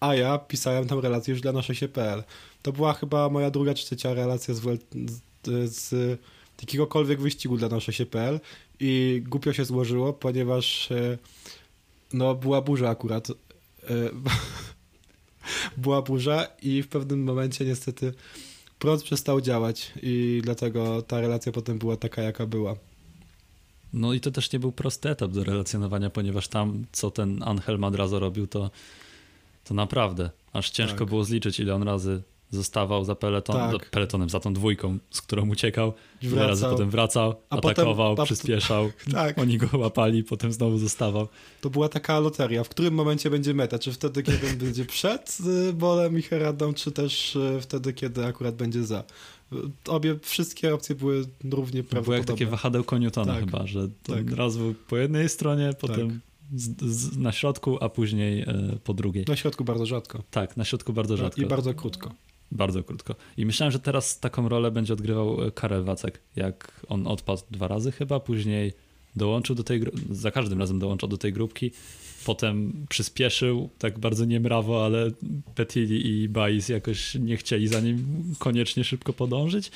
a 0.00 0.14
ja 0.14 0.38
pisałem 0.38 0.86
tam 0.88 0.98
relację 0.98 1.32
już 1.32 1.40
dla 1.40 1.52
naszej 1.52 1.76
się.pl. 1.76 2.22
To 2.62 2.72
była 2.72 2.92
chyba 2.92 3.28
moja 3.28 3.50
druga 3.50 3.74
czy 3.74 3.84
trzecia 3.84 4.14
relacja 4.14 4.54
z, 4.54 4.60
z, 4.62 5.74
z 5.74 6.18
jakiegokolwiek 6.60 7.20
wyścigu 7.20 7.56
dla 7.56 7.68
naszej 7.68 7.94
się.pl 7.94 8.40
i 8.80 9.22
głupio 9.26 9.52
się 9.52 9.64
złożyło, 9.64 10.12
ponieważ 10.12 10.92
e, 10.92 11.18
no 12.12 12.34
była 12.34 12.62
burza 12.62 12.88
akurat. 12.88 13.28
Była 15.76 16.02
burza 16.02 16.46
i 16.62 16.82
w 16.82 16.88
pewnym 16.88 17.24
momencie 17.24 17.64
niestety 17.64 18.14
prąd 18.78 19.02
przestał 19.02 19.40
działać 19.40 19.92
i 20.02 20.40
dlatego 20.44 21.02
ta 21.02 21.20
relacja 21.20 21.52
potem 21.52 21.78
była 21.78 21.96
taka, 21.96 22.22
jaka 22.22 22.46
była. 22.46 22.76
No 23.92 24.12
i 24.12 24.20
to 24.20 24.30
też 24.30 24.52
nie 24.52 24.58
był 24.58 24.72
prosty 24.72 25.10
etap 25.10 25.30
do 25.30 25.44
relacjonowania, 25.44 26.10
ponieważ 26.10 26.48
tam, 26.48 26.84
co 26.92 27.10
ten 27.10 27.42
Angel 27.42 27.78
Madrazo 27.78 28.18
robił, 28.18 28.46
to 28.46 28.70
to 29.64 29.74
naprawdę. 29.74 30.30
Aż 30.52 30.70
ciężko 30.70 30.98
tak. 30.98 31.08
było 31.08 31.24
zliczyć, 31.24 31.60
ile 31.60 31.74
on 31.74 31.82
razy 31.82 32.22
zostawał 32.50 33.04
za 33.04 33.14
peleton, 33.14 33.56
tak. 33.56 33.90
peletonem, 33.90 34.30
za 34.30 34.40
tą 34.40 34.52
dwójką, 34.52 34.98
z 35.10 35.22
którą 35.22 35.50
uciekał. 35.50 35.92
Ile 36.22 36.46
razy 36.46 36.64
potem 36.64 36.90
wracał, 36.90 37.34
a 37.50 37.56
atakował, 37.56 38.16
potem, 38.16 38.24
przyspieszał. 38.26 38.90
tak. 39.12 39.38
Oni 39.38 39.58
go 39.58 39.78
łapali, 39.78 40.24
potem 40.24 40.52
znowu 40.52 40.78
zostawał. 40.78 41.28
To 41.60 41.70
była 41.70 41.88
taka 41.88 42.20
loteria. 42.20 42.64
W 42.64 42.68
którym 42.68 42.94
momencie 42.94 43.30
będzie 43.30 43.54
meta? 43.54 43.78
Czy 43.78 43.92
wtedy, 43.92 44.22
kiedy 44.22 44.56
będzie 44.64 44.84
przed 44.84 45.38
y, 45.68 45.72
Bolem 45.72 46.18
i 46.18 46.22
Heradą, 46.22 46.74
czy 46.74 46.92
też 46.92 47.36
y, 47.36 47.58
wtedy, 47.60 47.92
kiedy 47.92 48.24
akurat 48.24 48.54
będzie 48.54 48.84
za? 48.84 49.04
Obie, 49.88 50.18
wszystkie 50.22 50.74
opcje 50.74 50.94
były 50.94 51.24
równie 51.50 51.82
prawdopodobne. 51.82 52.02
Było 52.02 52.16
jak 52.16 52.26
takie 52.26 52.46
wahadełko 52.46 52.98
Newtona 52.98 53.34
tak. 53.34 53.44
chyba, 53.44 53.66
że 53.66 53.88
tak. 54.02 54.30
raz 54.30 54.56
był 54.56 54.74
po 54.88 54.96
jednej 54.96 55.28
stronie, 55.28 55.70
potem 55.80 56.10
tak 56.10 56.30
z, 56.54 56.82
z, 56.82 57.16
na 57.16 57.32
środku, 57.32 57.78
a 57.80 57.88
później 57.88 58.42
e, 58.42 58.46
po 58.84 58.94
drugiej. 58.94 59.24
Na 59.28 59.36
środku 59.36 59.64
bardzo 59.64 59.86
rzadko. 59.86 60.22
Tak, 60.30 60.56
na 60.56 60.64
środku 60.64 60.92
bardzo 60.92 61.16
rzadko. 61.16 61.40
I 61.40 61.46
bardzo 61.46 61.74
krótko. 61.74 62.10
Bardzo 62.52 62.82
krótko. 62.82 63.14
I 63.36 63.46
myślałem, 63.46 63.72
że 63.72 63.78
teraz 63.78 64.20
taką 64.20 64.48
rolę 64.48 64.70
będzie 64.70 64.92
odgrywał 64.92 65.44
e, 65.44 65.50
Karel 65.50 65.84
Wacek, 65.84 66.20
jak 66.36 66.86
on 66.88 67.06
odpadł 67.06 67.42
dwa 67.50 67.68
razy 67.68 67.92
chyba, 67.92 68.20
później 68.20 68.72
dołączył 69.16 69.56
do 69.56 69.64
tej, 69.64 69.82
za 70.10 70.30
każdym 70.30 70.58
razem 70.58 70.78
dołączał 70.78 71.08
do 71.08 71.18
tej 71.18 71.32
grupki, 71.32 71.70
potem 72.24 72.72
przyspieszył, 72.88 73.70
tak 73.78 73.98
bardzo 73.98 74.24
niemrawo, 74.24 74.84
ale 74.84 75.10
Petili 75.54 76.06
i 76.06 76.28
Bais 76.28 76.68
jakoś 76.68 77.14
nie 77.14 77.36
chcieli 77.36 77.68
za 77.68 77.80
nim 77.80 78.24
koniecznie 78.38 78.84
szybko 78.84 79.12
podążyć, 79.12 79.70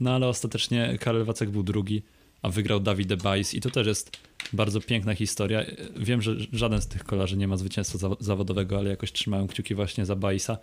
no 0.00 0.14
ale 0.14 0.28
ostatecznie 0.28 0.98
Karel 1.00 1.24
Wacek 1.24 1.50
był 1.50 1.62
drugi, 1.62 2.02
a 2.42 2.50
wygrał 2.50 2.80
Dawid 2.80 3.22
Bajs 3.22 3.54
i 3.54 3.60
to 3.60 3.70
też 3.70 3.86
jest 3.86 4.16
bardzo 4.52 4.80
piękna 4.80 5.14
historia. 5.14 5.64
Wiem, 5.96 6.22
że 6.22 6.36
żaden 6.52 6.80
z 6.80 6.86
tych 6.86 7.04
kolarzy 7.04 7.36
nie 7.36 7.48
ma 7.48 7.56
zwycięstwa 7.56 7.98
zawodowego, 8.20 8.78
ale 8.78 8.90
jakoś 8.90 9.12
trzymają 9.12 9.48
kciuki 9.48 9.74
właśnie 9.74 10.06
za 10.06 10.16
Bajsa, 10.16 10.58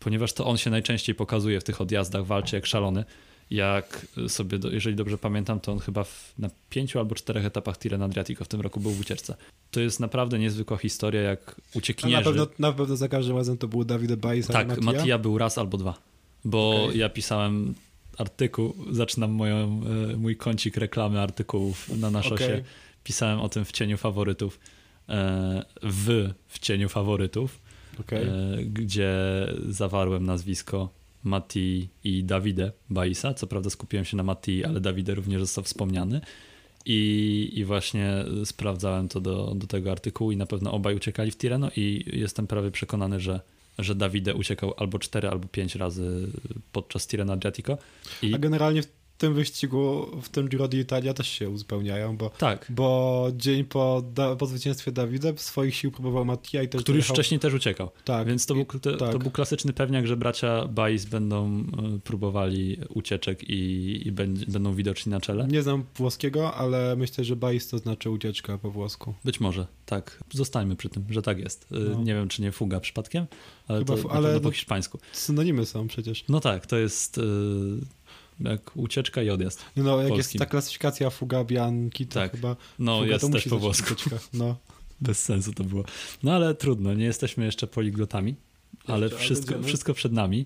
ponieważ 0.00 0.32
to 0.32 0.46
on 0.46 0.56
się 0.56 0.70
najczęściej 0.70 1.14
pokazuje 1.14 1.60
w 1.60 1.64
tych 1.64 1.80
odjazdach, 1.80 2.24
walczy 2.26 2.56
jak 2.56 2.66
szalony. 2.66 3.04
Jak 3.50 4.06
sobie, 4.28 4.58
jeżeli 4.70 4.96
dobrze 4.96 5.18
pamiętam, 5.18 5.60
to 5.60 5.72
on 5.72 5.78
chyba 5.78 6.04
w, 6.04 6.34
na 6.38 6.50
pięciu 6.70 6.98
albo 6.98 7.14
czterech 7.14 7.44
etapach 7.44 7.78
Tirreno 7.78 8.04
Adriatico 8.04 8.44
w 8.44 8.48
tym 8.48 8.60
roku 8.60 8.80
był 8.80 8.90
w 8.90 9.00
ucieczce. 9.00 9.36
To 9.70 9.80
jest 9.80 10.00
naprawdę 10.00 10.38
niezwykła 10.38 10.76
historia, 10.76 11.20
jak 11.22 11.60
uciekinierzy... 11.74 12.16
A 12.16 12.20
na 12.20 12.24
pewno, 12.24 12.46
na 12.58 12.72
pewno 12.72 12.96
za 12.96 13.08
każdym 13.08 13.36
razem 13.36 13.58
to 13.58 13.68
był 13.68 13.84
Dawid 13.84 14.14
Bajs, 14.14 14.46
Tak, 14.46 14.80
Mattia 14.80 15.18
był 15.18 15.38
raz 15.38 15.58
albo 15.58 15.78
dwa, 15.78 15.94
bo 16.44 16.84
okay. 16.84 16.96
ja 16.96 17.08
pisałem 17.08 17.74
artykuł, 18.18 18.74
zaczynam 18.90 19.30
moją, 19.30 19.80
e, 20.12 20.16
mój 20.16 20.36
kącik 20.36 20.76
reklamy 20.76 21.20
artykułów 21.20 21.88
na 21.96 22.10
Naszosie. 22.10 22.44
Okay. 22.44 22.64
Pisałem 23.04 23.40
o 23.40 23.48
tym 23.48 23.64
w 23.64 23.72
cieniu 23.72 23.96
faworytów, 23.96 24.60
e, 25.08 25.64
w, 25.82 26.30
w 26.48 26.58
cieniu 26.58 26.88
faworytów, 26.88 27.60
Okej. 28.00 28.24
e, 28.24 28.64
gdzie 28.64 29.14
zawarłem 29.68 30.26
nazwisko 30.26 30.88
Mati 31.24 31.88
i 32.04 32.24
Davide 32.24 32.72
Baisa. 32.90 33.34
Co 33.34 33.46
prawda 33.46 33.70
skupiłem 33.70 34.04
się 34.04 34.16
na 34.16 34.22
Mati, 34.22 34.64
ale 34.64 34.80
Davide 34.80 35.14
również 35.14 35.40
został 35.40 35.64
wspomniany. 35.64 36.20
I, 36.86 37.50
I 37.54 37.64
właśnie 37.64 38.24
sprawdzałem 38.44 39.08
to 39.08 39.20
do, 39.20 39.54
do 39.54 39.66
tego 39.66 39.92
artykułu 39.92 40.32
i 40.32 40.36
na 40.36 40.46
pewno 40.46 40.72
obaj 40.72 40.94
uciekali 40.94 41.30
w 41.30 41.36
Tireno 41.36 41.70
i 41.76 42.04
jestem 42.12 42.46
prawie 42.46 42.70
przekonany, 42.70 43.20
że, 43.20 43.40
że 43.78 43.94
Davide 43.94 44.34
uciekał 44.34 44.74
albo 44.76 44.98
4, 44.98 45.28
albo 45.28 45.48
5 45.48 45.74
razy 45.74 46.28
podczas 46.72 47.06
Tirreno 47.06 47.32
Adriatico. 47.32 47.78
I 48.22 48.34
A 48.34 48.38
generalnie 48.38 48.82
w 48.82 48.88
tym 49.18 49.34
wyścigu, 49.34 50.06
w 50.22 50.28
tym 50.28 50.48
Giro 50.48 50.66
d'Italia 50.68 51.14
też 51.14 51.28
się 51.28 51.50
uzupełniają, 51.50 52.16
bo, 52.16 52.30
tak, 52.30 52.66
bo 52.70 53.28
dzień 53.36 53.64
po, 53.64 54.02
da, 54.14 54.36
po 54.36 54.46
zwycięstwie 54.46 54.92
Davide 54.92 55.32
swoich 55.36 55.74
sił 55.74 55.90
próbował 55.92 56.24
Mattia 56.24 56.62
i 56.62 56.68
też 56.68 56.82
który 56.82 56.96
już 56.98 57.08
wcześniej 57.08 57.40
też 57.40 57.54
uciekał. 57.54 57.90
Tak. 58.04 58.26
Więc 58.28 58.46
to 58.46 58.54
był, 58.54 58.64
to, 58.64 58.78
to 58.78 58.96
tak. 58.96 59.18
był 59.18 59.30
klasyczny 59.30 59.72
pewniak, 59.72 60.06
że 60.06 60.16
bracia 60.16 60.64
Bais 60.68 61.04
będą 61.04 61.60
e, 61.60 61.64
próbowali 62.04 62.76
ucieczek 62.94 63.50
i, 63.50 64.02
i 64.08 64.12
będ- 64.12 64.50
będą 64.50 64.74
widoczni 64.74 65.10
na 65.10 65.20
czele. 65.20 65.46
Nie 65.48 65.62
znam 65.62 65.84
włoskiego, 65.96 66.54
ale 66.54 66.96
myślę, 66.96 67.24
że 67.24 67.36
bais 67.36 67.68
to 67.68 67.78
znaczy 67.78 68.10
ucieczka 68.10 68.58
po 68.58 68.70
włosku. 68.70 69.14
Być 69.24 69.40
może, 69.40 69.66
tak. 69.86 70.24
Zostańmy 70.32 70.76
przy 70.76 70.88
tym, 70.88 71.04
że 71.10 71.22
tak 71.22 71.38
jest. 71.38 71.66
E, 71.72 71.76
No. 71.94 72.02
Nie 72.02 72.14
wiem, 72.14 72.28
czy 72.28 72.42
nie 72.42 72.52
fuga 72.52 72.80
przypadkiem, 72.80 73.26
ale 73.68 73.78
Chyba 73.78 73.96
to 73.96 74.10
ale 74.12 74.40
po 74.40 74.44
no- 74.48 74.50
hiszpańsku. 74.50 74.98
Synonimy 75.12 75.66
są 75.66 75.86
przecież. 75.86 76.24
No 76.28 76.40
tak, 76.40 76.66
to 76.66 76.76
jest 76.76 77.18
e, 77.18 77.22
jak 78.40 78.76
ucieczka 78.76 79.22
i 79.22 79.30
odjazd. 79.30 79.64
Nie 79.76 79.82
No, 79.82 79.90
jak 79.96 80.00
jest 80.00 80.10
Polskim. 80.14 80.38
ta 80.38 80.46
klasyfikacja 80.46 81.10
fuga 81.10 81.44
bianki, 81.44 82.06
to 82.06 82.14
Tak. 82.14 82.32
chyba 82.32 82.56
No 82.78 82.98
fuga 83.00 83.12
jest 83.12 83.20
to 83.20 83.28
też 83.28 83.34
musi 83.34 83.50
po 83.50 83.58
włosku. 83.58 83.94
No. 84.32 84.56
Bez 85.00 85.22
sensu 85.24 85.52
to 85.52 85.64
było. 85.64 85.84
No 86.22 86.32
ale 86.32 86.54
trudno, 86.54 86.94
nie 86.94 87.04
jesteśmy 87.04 87.44
jeszcze 87.44 87.66
poliglotami, 87.66 88.34
ale 88.86 89.02
Jeszcze, 89.02 89.16
ale 89.18 89.24
wszystko, 89.26 89.62
wszystko 89.62 89.94
przed 89.94 90.12
nami. 90.12 90.44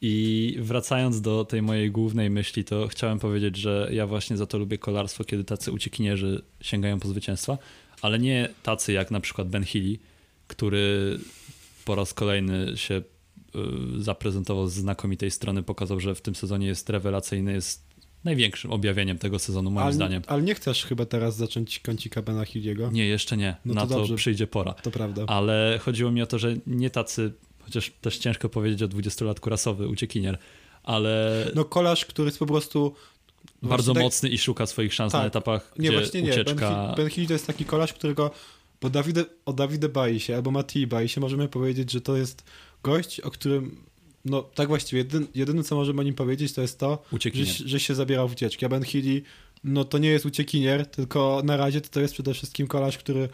I 0.00 0.56
wracając 0.60 1.20
do 1.20 1.44
tej 1.44 1.62
mojej 1.62 1.90
głównej 1.90 2.30
myśli, 2.30 2.64
to 2.64 2.88
chciałem 2.88 3.18
powiedzieć, 3.18 3.56
że 3.56 3.88
ja 3.92 4.06
właśnie 4.06 4.36
za 4.36 4.46
to 4.46 4.58
lubię 4.58 4.78
kolarstwo, 4.78 5.24
kiedy 5.24 5.44
tacy 5.44 5.72
uciekinierzy 5.72 6.42
sięgają 6.60 7.00
po 7.00 7.08
zwycięstwa, 7.08 7.58
ale 8.02 8.18
nie 8.18 8.48
tacy 8.62 8.92
jak 8.92 9.10
na 9.10 9.20
przykład 9.20 9.48
Ben 9.48 9.64
Healy, 9.64 9.98
który 10.46 11.18
po 11.84 11.94
raz 11.94 12.14
kolejny 12.14 12.76
się 12.76 13.02
zaprezentował 13.98 14.68
z 14.68 14.72
znakomitej 14.74 15.30
strony, 15.30 15.62
pokazał, 15.62 16.00
że 16.00 16.14
w 16.14 16.20
tym 16.20 16.34
sezonie 16.34 16.66
jest 16.66 16.90
rewelacyjny, 16.90 17.52
jest 17.52 17.84
największym 18.24 18.72
objawieniem 18.72 19.18
tego 19.18 19.38
sezonu 19.38 19.70
moim 19.70 19.84
ale, 19.84 19.94
zdaniem. 19.94 20.22
ale 20.26 20.42
nie 20.42 20.54
chcesz 20.54 20.84
chyba 20.84 21.06
teraz 21.06 21.36
zacząć 21.36 21.78
kącika 21.78 22.22
Bena 22.22 22.44
Hilliego. 22.44 22.90
Nie, 22.90 23.06
jeszcze 23.06 23.36
nie. 23.36 23.56
No 23.64 23.74
Na 23.74 23.80
to 23.80 23.86
to 23.86 23.94
dobrze. 23.94 24.14
przyjdzie 24.14 24.46
pora. 24.46 24.72
To 24.72 24.90
prawda. 24.90 25.24
Ale 25.26 25.80
chodziło 25.82 26.10
mi 26.10 26.22
o 26.22 26.26
to, 26.26 26.38
że 26.38 26.56
nie 26.66 26.90
tacy, 26.90 27.32
chociaż 27.64 27.92
też 28.00 28.18
ciężko 28.18 28.48
powiedzieć 28.48 28.82
o 28.82 28.88
20-latku 28.88 29.50
rasowy 29.50 29.88
uciekinier, 29.88 30.38
ale 30.82 31.44
No 31.54 31.64
kolarz, 31.64 32.04
który 32.04 32.26
jest 32.28 32.38
po 32.38 32.46
prostu... 32.46 32.94
bardzo 33.62 33.94
tak- 33.94 34.02
mocny 34.02 34.28
i 34.28 34.38
szuka 34.38 34.66
swoich 34.66 34.94
szans 34.94 35.12
Tak. 35.12 35.20
na 35.20 35.26
etapach, 35.26 35.72
Nie, 35.78 35.88
gdzie 35.88 35.98
właśnie 35.98 36.22
nie. 36.22 36.30
ucieczka... 36.30 36.54
Ben, 36.70 36.86
Hill, 36.86 36.96
ben 36.96 37.10
Hill 37.10 37.26
to 37.26 37.32
jest 37.32 37.46
taki 37.46 37.64
kolarz, 37.64 37.92
którego... 37.92 38.30
Bo 38.80 38.90
Davide, 38.90 39.24
o 39.46 39.52
Davide 39.52 39.88
Baisie 39.88 40.34
albo 40.34 40.50
Mattii 40.50 40.86
Baisie 40.86 41.20
możemy 41.20 41.48
powiedzieć, 41.48 41.90
że 41.90 42.00
to 42.00 42.16
jest 42.16 42.44
gość, 42.84 43.20
o 43.20 43.30
którym... 43.30 43.76
No 44.24 44.42
tak 44.42 44.68
właściwie, 44.68 44.98
jedyn, 44.98 45.26
jedyne 45.34 45.62
co 45.62 45.76
możemy 45.76 46.00
o 46.00 46.04
nim 46.04 46.14
powiedzieć 46.14 46.52
to 46.52 46.62
jest 46.62 46.78
to, 46.78 47.02
że, 47.34 47.44
że 47.44 47.80
się 47.80 47.94
zabierał 47.94 48.28
w 48.28 48.32
ucieczki. 48.32 48.66
A 48.66 48.68
Ben 48.68 48.84
Hilli, 48.84 49.22
no 49.64 49.84
to 49.84 49.98
nie 49.98 50.08
jest 50.08 50.26
uciekinier, 50.26 50.86
tylko 50.86 51.42
na 51.44 51.56
razie 51.56 51.80
to, 51.80 51.88
to 51.88 52.00
jest 52.00 52.14
przede 52.14 52.34
wszystkim 52.34 52.66
kolarz, 52.66 52.98
który 52.98 53.28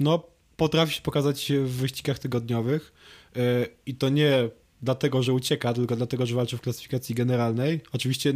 no 0.00 0.22
potrafi 0.56 0.94
się 0.94 1.02
pokazać 1.02 1.52
w 1.52 1.70
wyścigach 1.70 2.18
tygodniowych 2.18 2.92
yy, 3.36 3.42
i 3.86 3.94
to 3.94 4.08
nie 4.08 4.48
dlatego, 4.82 5.22
że 5.22 5.32
ucieka, 5.32 5.74
tylko 5.74 5.96
dlatego, 5.96 6.26
że 6.26 6.34
walczy 6.34 6.56
w 6.56 6.60
klasyfikacji 6.60 7.14
generalnej. 7.14 7.80
Oczywiście 7.92 8.34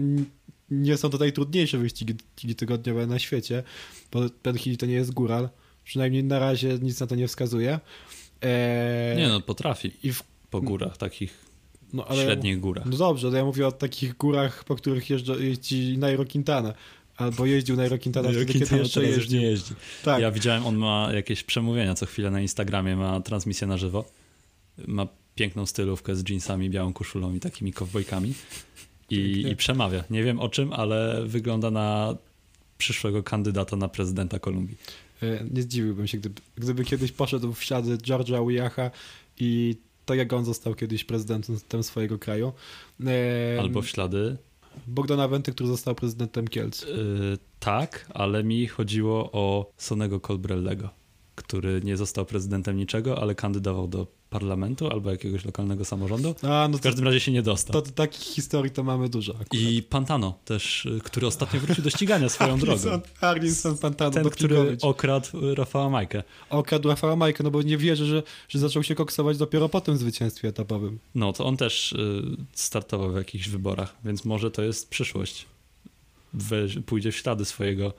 nie 0.71 0.97
są 0.97 1.11
to 1.11 1.19
najtrudniejsze 1.19 1.79
wyścigi 1.79 2.55
tygodniowe 2.57 3.07
na 3.07 3.19
świecie, 3.19 3.63
bo 4.13 4.21
Ben 4.45 4.59
Hilli 4.59 4.77
to 4.77 4.87
nie 4.87 4.95
jest 4.95 5.13
góral. 5.13 5.49
Przynajmniej 5.85 6.25
na 6.25 6.39
razie 6.39 6.79
nic 6.83 7.01
na 7.01 7.07
to 7.07 7.15
nie 7.15 7.29
wskazuje. 7.29 7.81
Eee, 8.43 9.17
Nie 9.17 9.29
no, 9.29 9.41
potrafi 9.41 9.93
I 10.03 10.13
w, 10.13 10.23
po 10.51 10.61
górach, 10.61 10.97
takich 10.97 11.49
no, 11.93 12.05
ale, 12.05 12.25
średnich 12.25 12.61
górach. 12.61 12.87
No 12.87 12.97
dobrze, 12.97 13.31
to 13.31 13.37
ja 13.37 13.45
mówię 13.45 13.67
o 13.67 13.73
takich 13.73 14.17
górach, 14.17 14.65
po 14.65 14.77
których 14.77 15.11
jeżdża, 15.11 15.37
jeździ 15.37 15.99
Nairo 15.99 16.25
Quintana. 16.25 16.75
Albo 17.17 17.47
jeździł 17.47 17.77
Nairo 17.77 17.99
Quintana 17.99 18.29
wtedy, 18.29 18.47
kiedy 18.47 18.67
Quintana 18.67 19.09
jeszcze 19.09 19.35
nie 19.35 19.43
jeździ. 19.43 19.75
Tak, 20.05 20.21
Ja 20.23 20.31
widziałem, 20.31 20.67
on 20.67 20.77
ma 20.77 21.09
jakieś 21.15 21.43
przemówienia 21.43 21.95
co 21.95 22.07
chwilę 22.07 22.31
na 22.31 22.41
Instagramie, 22.41 22.97
ma 22.97 23.21
transmisję 23.21 23.67
na 23.67 23.77
żywo. 23.77 24.05
Ma 24.87 25.07
piękną 25.35 25.67
stylówkę 25.67 26.17
z 26.17 26.29
jeansami, 26.29 26.71
białą 26.71 26.93
koszulą 26.93 27.35
i 27.35 27.41
takimi 27.41 27.73
kowbojkami. 27.73 28.35
I. 29.11 29.45
I 29.51 29.57
przemawia. 29.57 30.05
Nie 30.11 30.23
wiem 30.23 30.41
o 30.41 30.49
czym, 30.49 30.73
ale 30.73 31.23
wygląda 31.27 31.71
na 31.71 32.17
przyszłego 32.79 33.23
kandydata 33.23 33.77
na 33.77 33.89
prezydenta 33.89 34.39
Kolumbii. 34.39 34.77
E, 35.23 35.45
nie 35.51 35.63
zdziwiłbym 35.63 36.07
się, 36.07 36.19
gdyby, 36.19 36.41
gdyby 36.57 36.85
kiedyś 36.85 37.13
poszedł 37.13 37.53
w 37.53 37.63
ślady 37.63 37.97
George'a 37.97 38.47
Weaha 38.47 38.91
i 39.39 39.77
tak 40.07 40.19
jak 40.19 40.33
on 40.33 40.45
został 40.45 40.75
kiedyś 40.75 41.05
prezydentem 41.05 41.83
swojego 41.83 42.19
kraju. 42.19 42.53
E, 43.07 43.61
Albo 43.61 43.83
w 43.83 43.89
ślady. 43.89 44.37
Bogdana 44.87 45.29
Wenty, 45.29 45.53
który 45.53 45.69
został 45.69 45.95
prezydentem 45.95 46.49
Kielc. 46.49 46.83
Yy, 46.83 47.39
tak, 47.61 48.07
ale 48.15 48.45
mi 48.45 48.67
chodziło 48.67 49.33
o 49.33 49.73
Sonego 49.77 50.21
Colbrellego, 50.21 50.91
który 51.49 51.81
nie 51.85 51.97
został 51.97 52.25
prezydentem 52.27 52.77
niczego, 52.77 53.23
ale 53.23 53.35
kandydował 53.35 53.89
do 53.89 54.07
parlamentu 54.31 54.89
albo 54.89 55.11
jakiegoś 55.11 55.45
lokalnego 55.45 55.85
samorządu. 55.85 56.35
A, 56.43 56.69
no 56.71 56.79
W 56.79 56.81
to, 56.81 56.85
każdym 56.89 57.05
razie 57.05 57.21
się 57.21 57.33
nie 57.33 57.43
dostał. 57.43 57.83
to, 57.83 57.91
takich 57.93 58.23
historii 58.23 58.71
to 58.71 58.83
mamy 58.83 59.09
dużo 59.09 59.33
akurat. 59.33 59.55
I 59.55 59.83
Pantano 59.83 60.39
też, 60.45 60.87
y, 60.87 61.01
który 61.05 61.27
ostatnio 61.27 61.61
wrócił 61.61 61.85
do 61.85 61.91
ścigania 61.91 62.29
swoją 62.29 62.59
drogą. 62.65 63.01
Arlinson, 63.21 63.79
Pantano, 63.79 64.11
Ten, 64.11 64.31
który 64.31 64.77
okradł 64.83 65.29
Rafała 65.55 65.91
Majkę. 65.91 66.23
okradł 66.51 66.89
Rafała 66.89 67.17
Majkę, 67.17 67.45
no 67.45 67.51
bo 67.51 67.63
nie 67.63 67.79
wierzę, 67.79 68.05
że, 68.07 68.23
że 68.49 68.59
zaczął 68.59 68.83
się 68.83 68.95
koksować 68.95 69.39
dopiero 69.39 69.69
po 69.69 69.81
tym 69.81 69.97
zwycięstwie 69.97 70.49
etapowym. 70.49 70.99
No 71.15 71.33
to 71.33 71.45
on 71.47 71.57
też 71.57 71.93
y, 71.93 72.23
startował 72.53 73.13
w 73.13 73.17
jakichś 73.17 73.49
wyborach, 73.49 73.95
więc 74.05 74.25
może 74.25 74.51
to 74.51 74.63
jest 74.63 74.91
przyszłość. 74.91 75.47
Weź, 76.35 76.79
pójdzie 76.87 77.13
w 77.13 77.17
ślady 77.17 77.45
swojego 77.45 77.93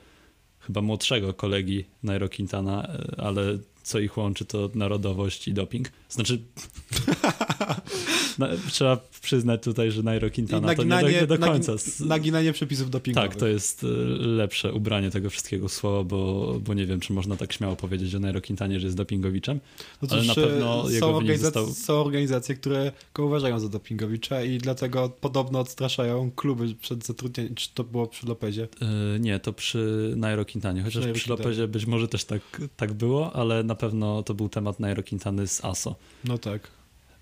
chyba 0.70 0.82
młodszego 0.82 1.34
kolegi 1.34 1.84
Nairo 2.02 2.28
Quintana, 2.28 2.88
y, 3.18 3.20
ale 3.22 3.58
co 3.82 3.98
ich 3.98 4.16
łączy 4.16 4.44
to 4.44 4.70
narodowość 4.74 5.48
i 5.48 5.54
doping. 5.54 5.88
Znaczy 6.10 6.38
na, 8.38 8.48
trzeba 8.70 8.98
przyznać 9.22 9.62
tutaj, 9.62 9.90
że 9.90 10.02
Nairo 10.02 10.30
Quintana 10.30 10.74
to 10.74 10.82
nie 10.84 11.00
do, 11.00 11.10
nie 11.10 11.26
do 11.26 11.38
końca. 11.38 11.72
nagi- 11.72 12.06
naginanie 12.06 12.52
przepisów 12.52 12.90
dopingowych. 12.90 13.30
Tak, 13.30 13.40
to 13.40 13.46
jest 13.46 13.84
y, 13.84 13.86
lepsze 14.18 14.72
ubranie 14.72 15.10
tego 15.10 15.30
wszystkiego 15.30 15.68
słowa, 15.68 16.04
bo, 16.04 16.54
bo 16.64 16.74
nie 16.74 16.86
wiem, 16.86 17.00
czy 17.00 17.12
można 17.12 17.36
tak 17.36 17.52
śmiało 17.52 17.76
powiedzieć 17.76 18.14
o 18.14 18.18
Nairo 18.18 18.40
Quintanie, 18.40 18.80
że 18.80 18.86
jest 18.86 18.96
dopingowiczem. 18.96 19.60
No 20.02 20.08
ale 20.10 20.22
na 20.22 20.34
cóż, 20.34 20.44
pewno 20.44 20.90
jego 20.90 21.06
są, 21.06 21.18
wynik 21.18 21.30
organizac- 21.32 21.40
został- 21.42 21.66
są 21.72 21.94
organizacje, 21.94 22.54
które 22.54 22.92
go 23.14 23.24
uważają 23.26 23.60
za 23.60 23.68
dopingowicza 23.68 24.42
i 24.42 24.58
dlatego 24.58 25.08
podobno 25.20 25.58
odstraszają 25.60 26.30
kluby 26.30 26.74
przed 26.74 27.06
zatrudnieniem. 27.06 27.54
Czy 27.54 27.68
to 27.74 27.84
było 27.84 28.06
przy 28.06 28.26
Lopezie? 28.26 28.68
Y, 29.16 29.20
Nie, 29.20 29.40
to 29.40 29.52
przy 29.52 30.12
Nairo 30.16 30.44
Quintanie, 30.44 30.82
chociaż 30.82 31.02
przy 31.06 31.12
Quintanie. 31.12 31.38
Lopezie 31.38 31.68
być 31.68 31.86
może 31.86 32.08
też 32.08 32.24
tak, 32.24 32.40
tak 32.76 32.92
było, 32.92 33.32
ale 33.32 33.62
na 33.62 33.74
pewno 33.74 34.22
to 34.22 34.34
był 34.34 34.48
temat 34.48 34.80
Nairo 34.80 35.02
Quintany 35.02 35.46
z 35.46 35.64
ASO. 35.64 35.96
No 36.24 36.38
tak. 36.38 36.68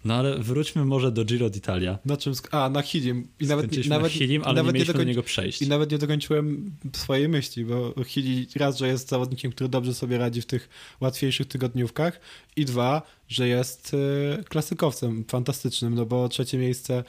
No 0.04 0.14
ale 0.14 0.38
wróćmy 0.38 0.84
może 0.84 1.12
do 1.12 1.24
Giro 1.24 1.50
d'Italia. 1.50 1.98
Na 2.04 2.16
czym? 2.16 2.32
A, 2.50 2.68
na 2.70 2.82
Hilim. 2.82 3.28
I 3.40 3.46
nawet, 3.46 3.86
nawet, 3.88 4.02
na 4.02 4.08
Hilim, 4.08 4.42
ale 4.44 4.54
nawet 4.54 4.74
nie 4.74 4.78
mieliśmy 4.80 4.94
do 4.94 5.04
niego 5.04 5.22
przejść. 5.22 5.62
I 5.62 5.68
nawet 5.68 5.90
nie 5.90 5.98
dokończyłem 5.98 6.70
swojej 6.92 7.28
myśli, 7.28 7.64
bo 7.64 7.94
Hili 8.04 8.46
raz, 8.56 8.78
że 8.78 8.88
jest 8.88 9.08
zawodnikiem, 9.08 9.52
który 9.52 9.68
dobrze 9.68 9.94
sobie 9.94 10.18
radzi 10.18 10.42
w 10.42 10.46
tych 10.46 10.68
łatwiejszych 11.00 11.48
tygodniówkach 11.48 12.20
i 12.56 12.64
dwa, 12.64 13.02
że 13.28 13.48
jest 13.48 13.96
e, 14.38 14.44
klasykowcem 14.44 15.24
fantastycznym, 15.28 15.94
no 15.94 16.06
bo 16.06 16.28
trzecie 16.28 16.58
miejsce 16.58 16.94
e, 16.98 17.04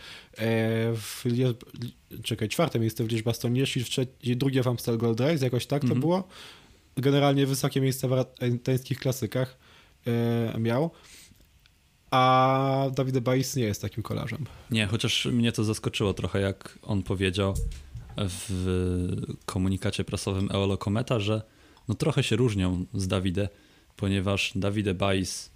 w 0.95 1.21
Lies... 1.25 1.53
czekaj, 2.23 2.49
czwarte 2.49 2.79
miejsce 2.79 3.03
w 3.03 3.07
Liège-Bastogne 3.07 3.83
trzecie, 3.83 4.35
drugie 4.35 4.63
w 4.63 4.67
Amstel 4.67 4.97
Gold 4.97 5.19
Race, 5.19 5.43
jakoś 5.45 5.65
tak 5.65 5.81
to 5.81 5.85
Mhm. 5.85 5.99
było. 6.01 6.27
Generalnie 6.97 7.45
wysokie 7.45 7.81
miejsce 7.81 8.07
w 8.07 8.13
argentyńskich 8.13 8.99
klasykach 8.99 9.57
e, 10.07 10.59
miał. 10.59 10.91
A 12.11 12.87
Dawid 12.95 13.19
Bais 13.19 13.55
nie 13.55 13.63
jest 13.63 13.81
takim 13.81 14.03
kolarzem. 14.03 14.45
Nie, 14.71 14.87
chociaż 14.87 15.25
mnie 15.25 15.51
to 15.51 15.63
zaskoczyło 15.63 16.13
trochę, 16.13 16.41
jak 16.41 16.79
on 16.81 17.03
powiedział 17.03 17.53
w 18.17 19.15
komunikacie 19.45 20.03
prasowym 20.03 20.49
Eolo 20.51 20.77
Kometa, 20.77 21.19
że 21.19 21.41
no 21.87 21.95
trochę 21.95 22.23
się 22.23 22.35
różnią 22.35 22.85
z 22.93 23.07
Davide, 23.07 23.49
ponieważ 23.95 24.51
Davide 24.55 24.93
Bais 24.93 25.51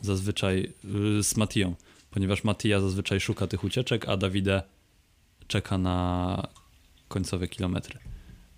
zazwyczaj 0.00 0.72
y, 1.18 1.22
z 1.22 1.36
Matią, 1.36 1.74
ponieważ 2.10 2.44
Matija 2.44 2.80
zazwyczaj 2.80 3.20
szuka 3.20 3.46
tych 3.46 3.64
ucieczek, 3.64 4.08
a 4.08 4.16
Davide 4.16 4.62
czeka 5.48 5.78
na 5.78 6.48
końcowe 7.08 7.48
kilometry. 7.48 7.98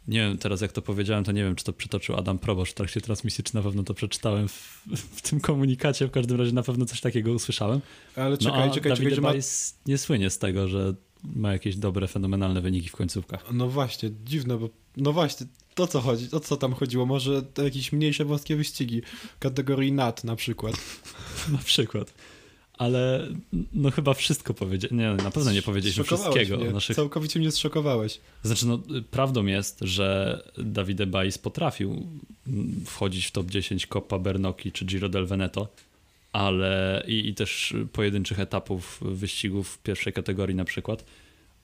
Nie 0.09 0.19
wiem 0.19 0.39
teraz 0.39 0.61
jak 0.61 0.73
to 0.73 0.83
powiedziałem, 0.83 1.25
to 1.25 1.33
nie 1.33 1.45
wiem, 1.45 1.57
czy 1.57 1.65
to 1.65 1.73
przytoczył 1.73 2.17
Adam 2.17 2.39
Probosz 2.39 2.71
w 2.71 2.75
trakcie 2.75 3.01
transmisji, 3.01 3.45
czy 3.45 3.55
na 3.55 3.63
pewno 3.63 3.83
to 3.83 3.95
przeczytałem 3.95 4.49
w, 4.49 4.87
w 4.97 5.23
tym 5.23 5.41
komunikacie, 5.41 6.07
w 6.07 6.11
każdym 6.11 6.39
razie 6.39 6.53
na 6.53 6.63
pewno 6.63 6.87
coś 6.87 7.01
takiego 7.01 7.33
usłyszałem. 7.33 7.81
Ale 8.17 8.39
czekaj, 8.39 8.69
no, 8.69 8.75
czekaj, 8.75 8.93
czekaj, 8.93 9.11
czekaj, 9.11 9.21
ma... 9.21 9.33
nie 9.87 9.99
słynie 9.99 10.31
z 10.31 10.39
tego, 10.39 10.69
że 10.69 10.95
ma 11.25 11.53
jakieś 11.53 11.77
dobre, 11.77 12.09
fenomenalne 12.09 12.61
wyniki 12.61 12.89
w 12.89 12.97
końcówkach. 12.97 13.45
No 13.53 13.69
właśnie, 13.69 14.11
dziwne, 14.25 14.59
bo 14.59 14.69
no 14.97 15.13
właśnie, 15.13 15.47
to 15.75 15.87
co 15.87 16.01
chodzi, 16.01 16.29
o 16.33 16.41
co 16.41 16.57
tam 16.57 16.73
chodziło? 16.73 17.07
Może 17.07 17.43
to 17.43 17.65
jakieś 17.65 17.93
mniejsze 17.93 18.25
włoskie 18.25 18.57
wyścigi 18.57 19.03
kategorii 19.39 19.93
NAT 19.93 20.25
na 20.25 20.37
przykład. 20.37 20.75
na 21.53 21.59
przykład. 21.59 22.15
Ale 22.81 23.29
no 23.73 23.91
chyba 23.91 24.15
wszystko 24.15 24.55
powiedzieć. 24.55 24.91
Nie, 24.93 25.11
na 25.11 25.31
pewno 25.31 25.53
nie 25.53 25.63
powiedzieliśmy 25.63 26.05
wszystkiego. 26.05 26.57
Mnie. 26.57 26.71
Naszych... 26.71 26.97
Całkowicie 26.97 27.41
mnie 27.41 27.51
zszokowałeś. 27.51 28.21
Znaczy, 28.43 28.67
no, 28.67 28.79
prawdą 29.11 29.47
jest, 29.47 29.79
że 29.81 30.39
Davide 30.59 31.07
Bais 31.07 31.39
potrafił 31.39 32.07
wchodzić 32.87 33.27
w 33.27 33.31
top 33.31 33.47
10 33.47 33.87
Coppa 33.87 34.19
Bernoki 34.19 34.73
czy 34.73 34.85
Giro 34.85 35.09
del 35.09 35.27
Veneto, 35.27 35.69
ale 36.33 37.05
i, 37.07 37.29
i 37.29 37.35
też 37.35 37.75
pojedynczych 37.93 38.41
etapów 38.41 38.99
wyścigów 39.03 39.79
pierwszej 39.79 40.13
kategorii 40.13 40.57
na 40.57 40.65
przykład, 40.65 41.05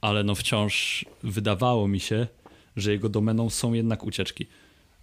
ale 0.00 0.25
no 0.25 0.35
wciąż 0.35 1.04
wydawało 1.23 1.88
mi 1.88 2.00
się, 2.00 2.26
że 2.76 2.92
jego 2.92 3.08
domeną 3.08 3.50
są 3.50 3.73
jednak 3.73 4.04
ucieczki. 4.04 4.46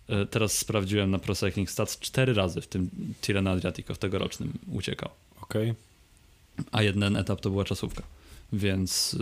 E, 0.09 0.25
teraz 0.25 0.57
sprawdziłem 0.57 1.11
na 1.11 1.19
Pro 1.19 1.35
Cycling 1.35 1.71
Stats 1.71 1.99
cztery 1.99 2.33
razy 2.33 2.61
w 2.61 2.67
tym 2.67 2.89
Tirreno 3.21 3.51
Adriatico 3.51 3.93
w 3.93 3.97
tegorocznym 3.97 4.53
uciekał. 4.71 5.09
Okej. 5.41 5.69
Okay. 5.71 5.92
A 6.71 6.83
jeden 6.83 7.15
etap 7.17 7.41
to 7.41 7.49
była 7.49 7.63
czasówka, 7.63 8.03
więc 8.53 9.13
y, 9.13 9.17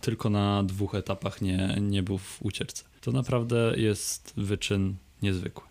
tylko 0.00 0.30
na 0.30 0.62
dwóch 0.62 0.94
etapach 0.94 1.42
nie, 1.42 1.76
nie 1.80 2.02
był 2.02 2.18
w 2.18 2.38
ucieczce. 2.42 2.84
To 3.00 3.12
naprawdę 3.12 3.74
jest 3.76 4.32
wyczyn 4.36 4.94
niezwykły. 5.22 5.64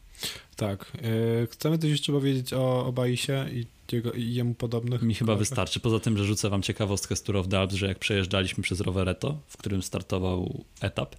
Tak. 0.56 0.92
Yy, 1.40 1.48
chcemy 1.52 1.78
coś 1.78 1.90
jeszcze 1.90 2.12
powiedzieć 2.12 2.54
o, 2.54 2.86
o 2.86 2.92
Baisie 2.92 3.46
i, 3.52 3.66
jego, 3.92 4.12
i 4.12 4.34
jemu 4.34 4.54
podobnych? 4.54 5.02
Mi 5.02 5.16
chyba 5.16 5.36
wystarczy. 5.36 5.80
Poza 5.80 6.00
tym, 6.00 6.18
że 6.18 6.26
rzucę 6.26 6.50
wam 6.50 6.62
ciekawostkę 6.62 7.16
z 7.16 7.24
Tour 7.24 7.38
of 7.38 7.48
the 7.48 7.60
Alps, 7.60 7.76
że 7.76 7.88
jak 7.88 8.00
przejeżdżaliśmy 8.00 8.64
przez 8.64 8.82
Rovereto, 8.82 9.40
w 9.48 9.58
którym 9.58 9.84
startował 9.84 10.64
etap 10.82 11.16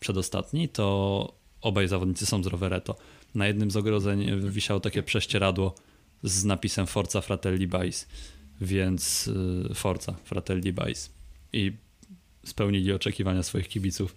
przedostatni, 0.00 0.68
to 0.68 1.32
obaj 1.60 1.88
zawodnicy 1.88 2.26
są 2.26 2.42
z 2.42 2.46
Rovereto. 2.46 2.96
Na 3.34 3.46
jednym 3.46 3.70
z 3.70 3.76
ogrodzeń 3.76 4.50
wisiało 4.50 4.80
takie 4.80 5.02
prześcieradło 5.02 5.74
z 6.22 6.44
napisem 6.44 6.86
Forza 6.86 7.20
Fratelli 7.20 7.66
Bais, 7.66 8.06
więc 8.60 9.28
y, 9.70 9.74
Forza 9.74 10.12
Fratelli 10.24 10.72
Bais. 10.72 11.10
I 11.52 11.72
spełnili 12.44 12.92
oczekiwania 12.92 13.42
swoich 13.42 13.68
kibiców. 13.68 14.14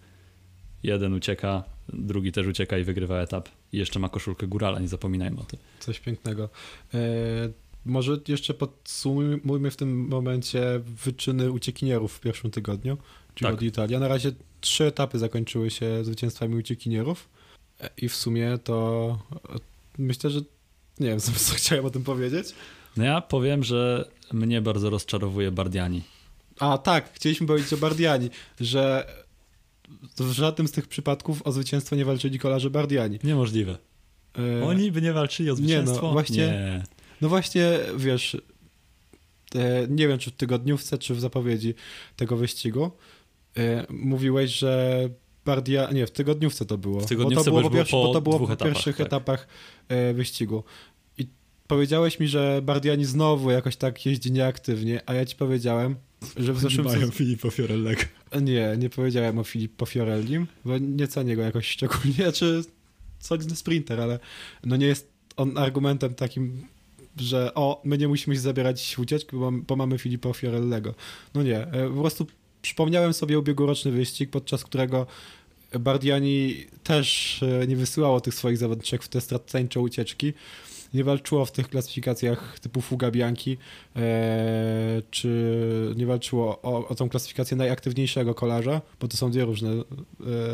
Jeden 0.83 1.13
ucieka, 1.13 1.63
drugi 1.93 2.31
też 2.31 2.47
ucieka 2.47 2.77
i 2.77 2.83
wygrywa 2.83 3.17
etap. 3.17 3.49
I 3.73 3.77
jeszcze 3.77 3.99
ma 3.99 4.09
koszulkę 4.09 4.47
górala, 4.47 4.79
nie 4.79 4.87
zapominajmy 4.87 5.39
o 5.41 5.43
tym. 5.43 5.59
Coś 5.79 5.99
pięknego. 5.99 6.49
E, 6.93 6.99
może 7.85 8.17
jeszcze 8.27 8.53
podsumujmy 8.53 9.71
w 9.71 9.75
tym 9.75 10.07
momencie 10.07 10.81
wyczyny 11.05 11.51
uciekinierów 11.51 12.13
w 12.13 12.19
pierwszym 12.19 12.51
tygodniu 12.51 12.97
Giro 13.35 13.51
tak. 13.51 13.59
d'Italia. 13.59 13.99
Na 13.99 14.07
razie 14.07 14.31
trzy 14.61 14.85
etapy 14.85 15.19
zakończyły 15.19 15.69
się 15.69 16.05
zwycięstwami 16.05 16.55
uciekinierów 16.55 17.29
e, 17.79 17.89
i 17.97 18.09
w 18.09 18.15
sumie 18.15 18.57
to 18.63 19.19
e, 19.55 19.59
myślę, 19.97 20.29
że 20.29 20.39
nie 20.99 21.07
wiem, 21.07 21.19
co 21.47 21.55
chciałem 21.55 21.85
o 21.85 21.89
tym 21.89 22.03
powiedzieć. 22.03 22.47
No 22.97 23.03
ja 23.03 23.21
powiem, 23.21 23.63
że 23.63 24.09
mnie 24.33 24.61
bardzo 24.61 24.89
rozczarowuje 24.89 25.51
Bardiani. 25.51 26.01
A 26.59 26.77
tak, 26.77 27.13
chcieliśmy 27.13 27.47
powiedzieć 27.47 27.73
o 27.73 27.77
Bardiani, 27.77 28.29
że 28.59 29.07
w 30.17 30.31
żadnym 30.31 30.67
z 30.67 30.71
tych 30.71 30.87
przypadków 30.87 31.41
o 31.47 31.51
zwycięstwo 31.51 31.95
nie 31.95 32.05
walczyli 32.05 32.39
kolarze 32.39 32.69
Bardiani. 32.69 33.19
Niemożliwe. 33.23 33.77
E... 34.37 34.65
Oni 34.65 34.91
by 34.91 35.01
nie 35.01 35.13
walczyli 35.13 35.49
o 35.49 35.55
zwycięstwo? 35.55 36.01
Nie, 36.01 36.07
no 36.07 36.13
właśnie, 36.13 36.37
nie. 36.37 36.83
no 37.21 37.29
właśnie, 37.29 37.79
wiesz, 37.97 38.37
e, 39.55 39.87
nie 39.89 40.07
wiem, 40.07 40.19
czy 40.19 40.31
w 40.31 40.33
tygodniówce, 40.33 40.97
czy 40.97 41.15
w 41.15 41.19
zapowiedzi 41.19 41.73
tego 42.15 42.37
wyścigu 42.37 42.91
e, 43.57 43.85
mówiłeś, 43.89 44.51
że 44.51 44.99
Bardia, 45.45 45.91
nie, 45.91 46.07
w 46.07 46.11
tygodniówce 46.11 46.65
to 46.65 46.77
było. 46.77 46.99
W 46.99 47.05
tygodniówce 47.05 47.51
bo 47.51 47.57
to 47.57 47.61
było, 47.61 47.69
po, 47.69 47.75
pierwszy, 47.75 47.95
było 48.21 48.39
po 48.39 48.45
etapach, 48.45 48.73
pierwszych 48.73 48.97
tak. 48.97 49.07
etapach 49.07 49.47
wyścigu. 50.13 50.63
Powiedziałeś 51.71 52.19
mi, 52.19 52.27
że 52.27 52.61
Bardiani 52.63 53.05
znowu 53.05 53.51
jakoś 53.51 53.75
tak 53.75 54.05
jeździ 54.05 54.31
nieaktywnie, 54.31 55.01
a 55.05 55.13
ja 55.13 55.25
ci 55.25 55.35
powiedziałem, 55.35 55.95
że 56.37 56.53
w 56.53 56.59
zeszłym 56.59 56.85
mają 56.85 57.05
sez... 57.05 57.15
Filippo 57.15 57.51
Fiorellego. 57.51 58.01
Nie, 58.41 58.75
nie 58.77 58.89
powiedziałem 58.89 59.39
o 59.39 59.43
Filippo 59.43 59.85
Fiorellim, 59.85 60.47
bo 60.65 60.77
nie 60.77 61.07
cenię 61.07 61.35
go 61.35 61.41
jakoś 61.41 61.67
szczególnie, 61.67 62.31
czy 62.37 62.63
solidny 63.19 63.55
sprinter, 63.55 64.01
ale 64.01 64.19
no 64.63 64.75
nie 64.75 64.85
jest 64.85 65.11
on 65.37 65.57
argumentem 65.57 66.13
takim, 66.13 66.61
że 67.17 67.53
o, 67.53 67.81
my 67.85 67.97
nie 67.97 68.07
musimy 68.07 68.35
się 68.35 68.41
zabierać 68.41 68.95
ucieczki, 68.99 69.35
bo, 69.35 69.51
bo 69.51 69.75
mamy 69.75 69.97
Filippo 69.97 70.33
Fiorellego. 70.33 70.95
No 71.33 71.43
nie, 71.43 71.57
e, 71.57 71.89
po 71.89 72.01
prostu 72.01 72.27
przypomniałem 72.61 73.13
sobie 73.13 73.39
ubiegłoroczny 73.39 73.91
wyścig, 73.91 74.29
podczas 74.29 74.63
którego 74.63 75.07
Bardiani 75.79 76.65
też 76.83 77.39
e, 77.43 77.67
nie 77.67 77.75
wysyłało 77.75 78.21
tych 78.21 78.33
swoich 78.33 78.57
zawodniczek 78.57 79.03
w 79.03 79.07
te 79.07 79.21
straceńcze 79.21 79.79
ucieczki, 79.79 80.33
nie 80.93 81.03
walczyło 81.03 81.45
w 81.45 81.51
tych 81.51 81.69
klasyfikacjach 81.69 82.59
typu 82.59 82.81
Fuga 82.81 83.11
Bianchi, 83.11 83.57
e, 83.95 85.01
czy 85.11 85.93
nie 85.95 86.05
walczyło 86.05 86.61
o, 86.61 86.87
o 86.87 86.95
tą 86.95 87.09
klasyfikację 87.09 87.57
najaktywniejszego 87.57 88.35
kolarza, 88.35 88.81
bo 88.99 89.07
to 89.07 89.17
są 89.17 89.31
dwie 89.31 89.45
różne 89.45 89.69
e, 89.69 89.83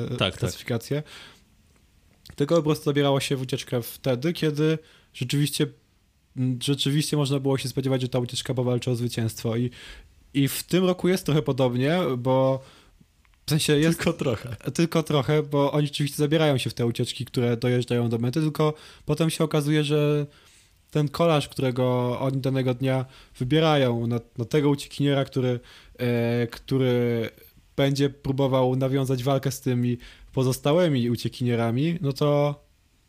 tak, 0.09 0.17
tak. 0.17 0.37
klasyfikacje. 0.37 1.01
Tak. 1.01 2.35
Tylko 2.35 2.55
po 2.55 2.63
prostu 2.63 2.85
zabierało 2.85 3.19
się 3.19 3.35
w 3.35 3.41
ucieczkę 3.41 3.81
wtedy, 3.81 4.33
kiedy 4.33 4.77
rzeczywiście 5.13 5.67
rzeczywiście 6.63 7.17
można 7.17 7.39
było 7.39 7.57
się 7.57 7.69
spodziewać, 7.69 8.01
że 8.01 8.09
ta 8.09 8.19
ucieczka 8.19 8.53
powalczy 8.53 8.91
o 8.91 8.95
zwycięstwo 8.95 9.57
i, 9.57 9.69
i 10.33 10.47
w 10.47 10.63
tym 10.63 10.85
roku 10.85 11.07
jest 11.07 11.25
trochę 11.25 11.41
podobnie, 11.41 11.99
bo 12.17 12.63
w 13.47 13.49
sensie 13.49 13.79
jest... 13.79 13.97
Tylko 13.97 14.13
trochę. 14.13 14.55
Tylko 14.73 15.03
trochę, 15.03 15.43
bo 15.43 15.71
oni 15.71 15.87
rzeczywiście 15.87 16.17
zabierają 16.17 16.57
się 16.57 16.69
w 16.69 16.73
te 16.73 16.85
ucieczki, 16.85 17.25
które 17.25 17.57
dojeżdżają 17.57 18.09
do 18.09 18.17
mety, 18.17 18.41
tylko 18.41 18.73
potem 19.05 19.29
się 19.29 19.43
okazuje, 19.43 19.83
że 19.83 20.25
ten 20.91 21.09
kolarz, 21.09 21.47
którego 21.47 22.17
oni 22.19 22.41
danego 22.41 22.73
dnia 22.73 23.05
wybierają 23.39 24.07
na, 24.07 24.19
na 24.37 24.45
tego 24.45 24.69
uciekiniera, 24.69 25.25
który, 25.25 25.59
e, 25.99 26.47
który 26.47 27.29
będzie 27.75 28.09
próbował 28.09 28.75
nawiązać 28.75 29.23
walkę 29.23 29.51
z 29.51 29.61
tymi 29.61 29.97
pozostałymi 30.33 31.09
uciekinierami, 31.09 31.97
no 32.01 32.13
to 32.13 32.61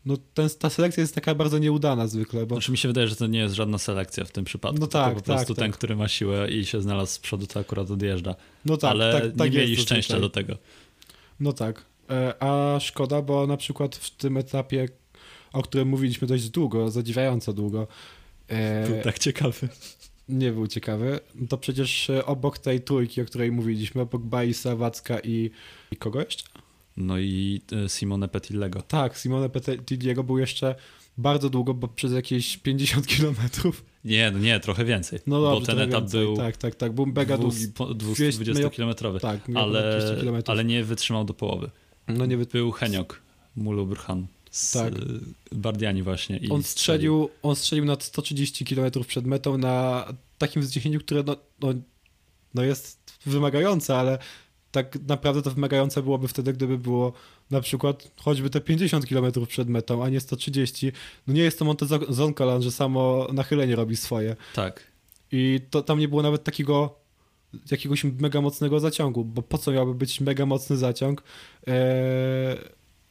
no 0.05 0.17
ten, 0.33 0.49
ta 0.59 0.69
selekcja 0.69 1.01
jest 1.01 1.15
taka 1.15 1.35
bardzo 1.35 1.57
nieudana 1.57 2.07
zwykle. 2.07 2.45
Bo... 2.45 2.55
Znaczy 2.55 2.71
mi 2.71 2.77
się 2.77 2.87
wydaje, 2.87 3.07
że 3.07 3.15
to 3.15 3.27
nie 3.27 3.39
jest 3.39 3.55
żadna 3.55 3.77
selekcja 3.77 4.25
w 4.25 4.31
tym 4.31 4.45
przypadku. 4.45 4.79
No 4.79 4.87
tak, 4.87 5.15
po 5.15 5.21
prostu 5.21 5.53
tak, 5.53 5.59
ten, 5.63 5.71
tak. 5.71 5.77
który 5.77 5.95
ma 5.95 6.07
siłę 6.07 6.51
i 6.51 6.65
się 6.65 6.81
znalazł 6.81 7.11
z 7.11 7.19
przodu, 7.19 7.47
to 7.47 7.59
akurat 7.59 7.91
odjeżdża. 7.91 8.35
No 8.65 8.77
tak, 8.77 8.91
Ale 8.91 9.21
tak, 9.21 9.35
tak 9.37 9.51
nie 9.51 9.57
mieli 9.57 9.77
szczęścia 9.77 10.19
do 10.19 10.29
tego. 10.29 10.57
No 11.39 11.53
tak. 11.53 11.85
E, 12.09 12.43
a 12.43 12.79
szkoda, 12.79 13.21
bo 13.21 13.47
na 13.47 13.57
przykład 13.57 13.95
w 13.95 14.11
tym 14.11 14.37
etapie, 14.37 14.89
o 15.53 15.61
którym 15.61 15.87
mówiliśmy 15.87 16.27
dość 16.27 16.49
długo, 16.49 16.91
zadziwiająco 16.91 17.53
długo. 17.53 17.87
E, 18.47 18.87
był 18.87 19.01
tak 19.03 19.19
ciekawy. 19.19 19.69
Nie 20.29 20.51
był 20.51 20.67
ciekawy. 20.67 21.19
To 21.49 21.57
przecież 21.57 22.11
obok 22.25 22.57
tej 22.57 22.81
trójki, 22.81 23.21
o 23.21 23.25
której 23.25 23.51
mówiliśmy, 23.51 24.01
obok 24.01 24.21
Baisa, 24.21 24.75
Wacka 24.75 25.19
i, 25.19 25.51
i 25.91 25.95
kogo 25.95 26.19
jeszcze? 26.19 26.43
No 26.99 27.19
i 27.19 27.61
e, 27.85 27.89
Simone 27.89 28.27
Petillego. 28.27 28.81
Tak, 28.81 29.17
Simone 29.17 29.49
Petillego 29.49 30.23
był 30.23 30.37
jeszcze 30.37 30.75
bardzo 31.17 31.49
długo, 31.49 31.73
bo 31.73 31.87
przez 31.87 32.13
jakieś 32.13 32.57
50 32.57 33.07
kilometrów. 33.15 33.85
Nie, 34.05 34.31
no 34.31 34.39
nie, 34.39 34.59
trochę 34.59 34.85
więcej. 34.85 35.19
No 35.27 35.41
dobrze, 35.41 35.59
bo 35.59 35.65
ten 35.65 35.79
etap 35.79 36.01
więcej. 36.01 36.21
był. 36.21 36.37
Tak, 36.37 36.57
tak, 36.57 36.75
tak, 36.75 36.91
był 36.91 37.05
mega 37.05 37.37
długi. 37.37 37.67
220-kilometrowy. 37.67 39.19
Tak, 39.19 39.39
ale, 39.55 39.99
ale 40.45 40.65
nie 40.65 40.83
wytrzymał 40.83 41.25
do 41.25 41.33
połowy. 41.33 41.69
No 42.07 42.25
nie 42.25 42.37
wy... 42.37 42.45
Był 42.45 42.71
Heniok, 42.71 43.21
Mulu 43.55 43.85
Burhan 43.85 44.27
z 44.51 44.71
tak. 44.71 44.93
Bardiani 45.51 46.03
właśnie. 46.03 46.37
I 46.37 46.49
on, 46.49 46.63
strzelił, 46.63 47.29
on 47.43 47.55
strzelił 47.55 47.85
na 47.85 47.97
130 47.99 48.65
km 48.65 48.91
przed 49.07 49.25
metą 49.25 49.57
na 49.57 50.05
takim 50.37 50.61
wzniesieniu, 50.61 50.99
które 50.99 51.23
no, 51.23 51.35
no, 51.61 51.73
no 52.53 52.63
jest 52.63 52.99
wymagające, 53.25 53.97
ale 53.97 54.19
tak 54.71 54.97
naprawdę 55.07 55.41
to 55.41 55.51
wymagające 55.51 56.03
byłoby 56.03 56.27
wtedy, 56.27 56.53
gdyby 56.53 56.77
było 56.77 57.13
na 57.51 57.61
przykład 57.61 58.11
choćby 58.17 58.49
te 58.49 58.61
50 58.61 59.05
km 59.05 59.45
przed 59.47 59.69
metą, 59.69 60.03
a 60.03 60.09
nie 60.09 60.19
130. 60.19 60.91
No 61.27 61.33
nie 61.33 61.41
jest 61.41 61.59
to 61.59 61.65
Montezonkalan, 61.65 62.61
że 62.61 62.71
samo 62.71 63.27
nachylenie 63.33 63.75
robi 63.75 63.95
swoje. 63.95 64.35
Tak. 64.55 64.83
I 65.31 65.59
to 65.69 65.81
tam 65.81 65.99
nie 65.99 66.07
było 66.07 66.21
nawet 66.21 66.43
takiego 66.43 66.99
jakiegoś 67.71 68.03
mega 68.03 68.41
mocnego 68.41 68.79
zaciągu, 68.79 69.25
bo 69.25 69.41
po 69.41 69.57
co 69.57 69.71
miałby 69.71 69.95
być 69.95 70.21
mega 70.21 70.45
mocny 70.45 70.77
zaciąg 70.77 71.23
ee, 71.67 71.73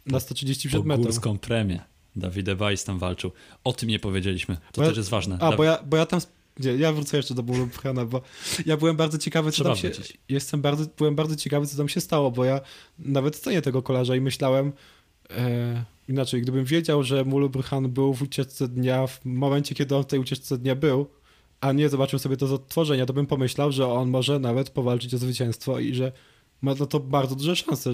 na 0.07 0.21
130 0.21 0.68
przed 0.68 0.85
metą? 0.85 1.03
górską 1.03 1.38
premię. 1.38 1.81
Davide 2.16 2.57
Weiss 2.57 2.85
tam 2.85 2.99
walczył. 2.99 3.33
O 3.64 3.73
tym 3.73 3.88
nie 3.88 3.99
powiedzieliśmy. 3.99 4.57
To 4.73 4.83
też 4.83 4.97
jest 4.97 5.09
ważne. 5.09 5.38
A, 5.40 5.57
bo 5.57 5.64
ja, 5.64 5.79
bo 5.87 5.97
ja 5.97 6.07
tam 6.07 6.21
nie, 6.59 6.73
ja 6.73 6.92
wrócę 6.92 7.16
jeszcze 7.16 7.35
do 7.35 7.42
bólu 7.42 7.66
pchana, 7.66 8.05
bo 8.05 8.23
ja 8.66 8.77
byłem 8.77 8.97
bardzo 8.97 9.18
ciekawy, 9.18 9.53
co 9.53 9.64
tam 9.64 9.77
się... 9.77 9.90
Jestem 10.29 10.62
bardzo, 10.62 10.85
byłem 10.99 11.14
bardzo 11.14 11.37
ciekawy, 11.37 11.66
co 11.66 11.77
tam 11.77 11.88
się 11.88 12.01
stało, 12.01 12.31
bo 12.31 12.44
ja 12.44 12.61
nawet 12.99 13.37
cenię 13.37 13.62
tego 13.62 13.83
kolarza 13.83 14.16
i 14.16 14.21
myślałem, 14.21 14.73
E, 15.31 15.85
inaczej, 16.09 16.42
gdybym 16.42 16.64
wiedział, 16.64 17.03
że 17.03 17.25
Mulubrhan 17.25 17.88
był 17.88 18.14
w 18.14 18.23
ucieczce 18.23 18.68
dnia 18.68 19.07
w 19.07 19.25
momencie, 19.25 19.75
kiedy 19.75 19.97
on 19.97 20.03
w 20.03 20.07
tej 20.07 20.18
ucieczce 20.18 20.59
dnia 20.59 20.75
był, 20.75 21.07
a 21.61 21.73
nie 21.73 21.88
zobaczył 21.88 22.18
sobie 22.18 22.37
to 22.37 22.47
z 22.47 22.53
odtworzenia, 22.53 23.07
to 23.07 23.12
bym 23.12 23.27
pomyślał, 23.27 23.73
że 23.73 23.88
on 23.88 24.11
może 24.11 24.38
nawet 24.38 24.71
powalczyć 24.71 25.14
o 25.14 25.18
zwycięstwo 25.18 25.79
i 25.79 25.94
że 25.94 26.12
ma 26.62 26.75
na 26.75 26.87
to 26.87 27.01
bardzo 27.01 27.35
duże 27.35 27.57
szanse. 27.57 27.92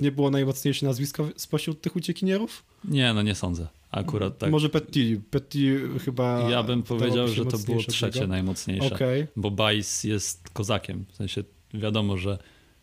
Nie 0.00 0.12
było 0.12 0.30
najmocniejsze 0.30 0.86
nazwisko 0.86 1.28
spośród 1.36 1.80
tych 1.80 1.96
uciekinierów? 1.96 2.64
Nie, 2.84 3.12
no 3.12 3.22
nie 3.22 3.34
sądzę. 3.34 3.68
Akurat 3.90 4.38
tak. 4.38 4.50
Może 4.50 4.68
Petty. 4.68 5.20
Petty 5.30 5.80
chyba... 6.04 6.50
Ja 6.50 6.62
bym 6.62 6.82
powiedział, 6.82 7.28
że 7.28 7.46
to 7.46 7.58
było 7.58 7.82
trzecie 7.82 8.26
najmocniejsze. 8.26 8.94
Okej. 8.94 9.26
Bo 9.36 9.50
Bajs 9.50 10.04
jest 10.04 10.50
kozakiem. 10.50 11.04
W 11.08 11.16
sensie 11.16 11.44
wiadomo, 11.74 12.16
że 12.16 12.38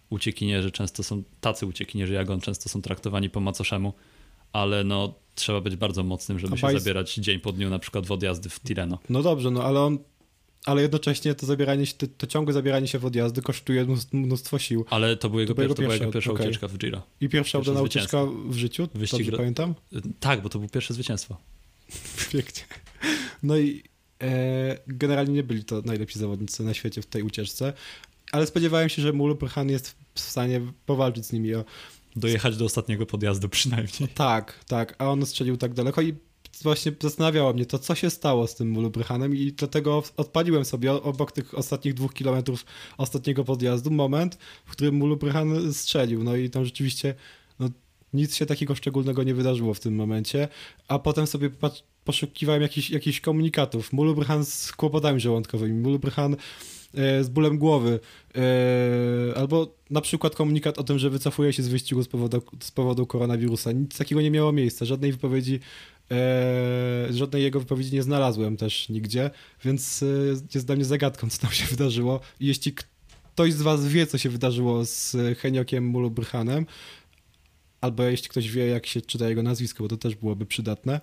uciekinierzy 0.10 0.72
często 0.72 1.04
są, 1.04 1.24
tacy 1.42 1.66
uciekinierzy 1.66 2.14
jak 2.14 2.30
on, 2.30 2.42
często 2.42 2.70
są 2.70 2.82
traktowani 2.82 3.30
po 3.30 3.40
macoszemu, 3.40 3.94
ale 4.54 4.84
no 4.84 5.14
trzeba 5.36 5.62
być 5.62 5.76
bardzo 5.76 6.04
mocnym, 6.04 6.40
żeby 6.40 6.58
się 6.58 6.80
zabierać 6.80 7.16
dzień 7.16 7.40
po 7.40 7.52
dniu 7.52 7.70
na 7.70 7.80
przykład 7.80 8.06
w 8.06 8.12
odjazdy 8.12 8.50
w 8.50 8.60
Tireno. 8.60 9.00
No 9.10 9.24
dobrze, 9.24 9.52
no 9.52 9.64
ale 9.64 9.80
on... 9.80 9.98
Ale 10.66 10.82
jednocześnie 10.82 11.36
to 11.36 11.46
zabieranie 11.46 11.86
się, 11.86 11.94
to, 11.94 12.08
to 12.18 12.28
ciągłe 12.28 12.54
zabieranie 12.54 12.88
się 12.88 13.00
w 13.00 13.06
odjazdy 13.06 13.42
kosztuje 13.42 13.86
mnóstwo- 14.14 14.58
sił. 14.58 14.86
Ale 14.90 15.18
to, 15.18 15.30
był 15.30 15.40
jego 15.40 15.54
To 15.54 15.62
była 15.62 15.68
pier- 15.68 15.76
to 15.76 15.82
była 15.82 15.94
jego 15.94 16.12
pierwsza- 16.12 16.32
okej. 16.32 16.48
ucieczka 16.48 16.68
w 16.68 16.78
Giro. 16.78 17.02
I 17.22 17.30
pierwsza 17.30 17.60
udana 17.60 17.82
ucieczka 17.82 18.26
w 18.50 18.56
życiu, 18.56 18.88
Wyścig 18.96 19.20
dobrze 19.26 19.38
pamiętam? 19.38 19.76
Tak, 20.20 20.42
bo 20.42 20.50
to 20.50 20.60
było 20.60 20.70
pierwsze 20.70 20.94
zwycięstwo. 20.94 21.38
Pięknie. 22.32 22.64
No 23.44 23.58
i 23.58 23.84
e, 24.24 24.78
generalnie 24.88 25.34
nie 25.34 25.44
byli 25.44 25.64
to 25.64 25.82
najlepsi 25.86 26.20
zawodnicy 26.20 26.64
na 26.64 26.74
świecie 26.74 27.02
w 27.02 27.06
tej 27.06 27.24
ucieczce, 27.24 27.74
ale 28.32 28.48
spodziewałem 28.48 28.90
się, 28.90 29.02
że 29.02 29.14
Mulu 29.14 29.36
Burhan 29.36 29.70
jest 29.70 29.96
w 30.14 30.20
stanie 30.20 30.62
powalczyć 30.86 31.26
z 31.26 31.34
nimi 31.34 31.56
o... 31.56 31.66
Dojechać 32.16 32.58
do 32.58 32.66
ostatniego 32.66 33.06
podjazdu 33.06 33.50
przynajmniej. 33.50 34.08
Tak, 34.16 34.66
tak, 34.68 34.96
a 34.98 35.10
on 35.10 35.26
strzelił 35.26 35.58
tak 35.58 35.74
daleko 35.74 36.02
i 36.02 36.14
właśnie 36.62 36.92
zastanawiało 37.02 37.54
mnie 37.54 37.66
to, 37.66 37.80
co 37.80 37.96
się 37.96 38.10
stało 38.10 38.48
z 38.48 38.56
tym 38.56 38.70
Mulu 38.70 38.90
Burhanem 38.90 39.36
i 39.36 39.52
dlatego 39.52 40.04
odpaliłem 40.18 40.66
sobie 40.66 40.92
obok 40.92 41.32
tych 41.32 41.58
ostatnich 41.58 41.94
dwóch 41.94 42.14
kilometrów 42.14 42.66
ostatniego 42.98 43.44
podjazdu 43.44 43.92
moment, 43.92 44.38
w 44.66 44.72
którym 44.72 44.96
Mulu 44.96 45.18
Burhan 45.18 45.74
strzelił. 45.74 46.24
No 46.24 46.36
i 46.36 46.50
tam 46.50 46.66
rzeczywiście 46.66 47.16
no, 47.60 47.70
nic 48.14 48.36
się 48.36 48.46
takiego 48.46 48.76
szczególnego 48.76 49.24
nie 49.24 49.34
wydarzyło 49.34 49.74
w 49.74 49.80
tym 49.80 49.96
momencie, 49.96 50.48
a 50.88 51.00
potem 51.00 51.28
sobie 51.28 51.50
poszukiwałem 52.04 52.62
jakichś, 52.62 52.90
jakichś 52.90 53.20
komunikatów. 53.20 53.94
Mulu 53.94 54.16
Burhan 54.16 54.46
z 54.46 54.72
kłopotami 54.72 55.20
żołądkowymi, 55.20 55.74
Mulu 55.74 56.00
Burhan 56.00 56.36
e, 56.94 57.24
z 57.24 57.30
bólem 57.30 57.58
głowy, 57.58 58.00
e, 58.36 59.38
albo 59.38 59.76
na 59.90 60.02
przykład 60.02 60.36
komunikat 60.36 60.78
o 60.78 60.84
tym, 60.84 61.00
że 61.00 61.10
wycofuje 61.10 61.54
się 61.54 61.64
z 61.64 61.68
wyścigu 61.68 62.04
z 62.04 62.08
powodu, 62.08 62.42
z 62.60 62.72
powodu 62.72 63.06
koronawirusa. 63.06 63.72
Nic 63.72 63.98
takiego 63.98 64.22
nie 64.22 64.32
miało 64.32 64.52
miejsca, 64.52 64.86
żadnej 64.86 65.12
wypowiedzi, 65.12 65.60
e, 66.12 67.14
żadnej 67.14 67.44
jego 67.44 67.60
wypowiedzi 67.60 67.96
nie 67.96 68.04
znalazłem 68.04 68.58
też 68.58 68.90
nigdzie, 68.90 69.32
więc 69.66 70.04
e, 70.04 70.06
jest 70.54 70.68
dla 70.68 70.76
mnie 70.76 70.86
zagadką, 70.86 71.30
co 71.30 71.42
tam 71.42 71.52
się 71.52 71.66
wydarzyło. 71.66 72.20
I 72.40 72.48
jeśli 72.48 72.74
ktoś 72.74 73.54
z 73.54 73.62
was 73.62 73.88
wie, 73.88 74.08
co 74.08 74.18
się 74.18 74.30
wydarzyło 74.30 74.86
z 74.86 75.16
Heniokiem 75.38 75.86
Mulu 75.86 76.12
Burhanem, 76.12 76.66
albo 77.82 78.04
jeśli 78.04 78.30
ktoś 78.30 78.52
wie, 78.52 78.68
jak 78.68 78.86
się 78.86 79.02
czyta 79.02 79.30
jego 79.30 79.44
nazwisko, 79.44 79.84
bo 79.84 79.88
to 79.88 79.98
też 79.98 80.16
byłoby 80.16 80.46
przydatne, 80.46 81.02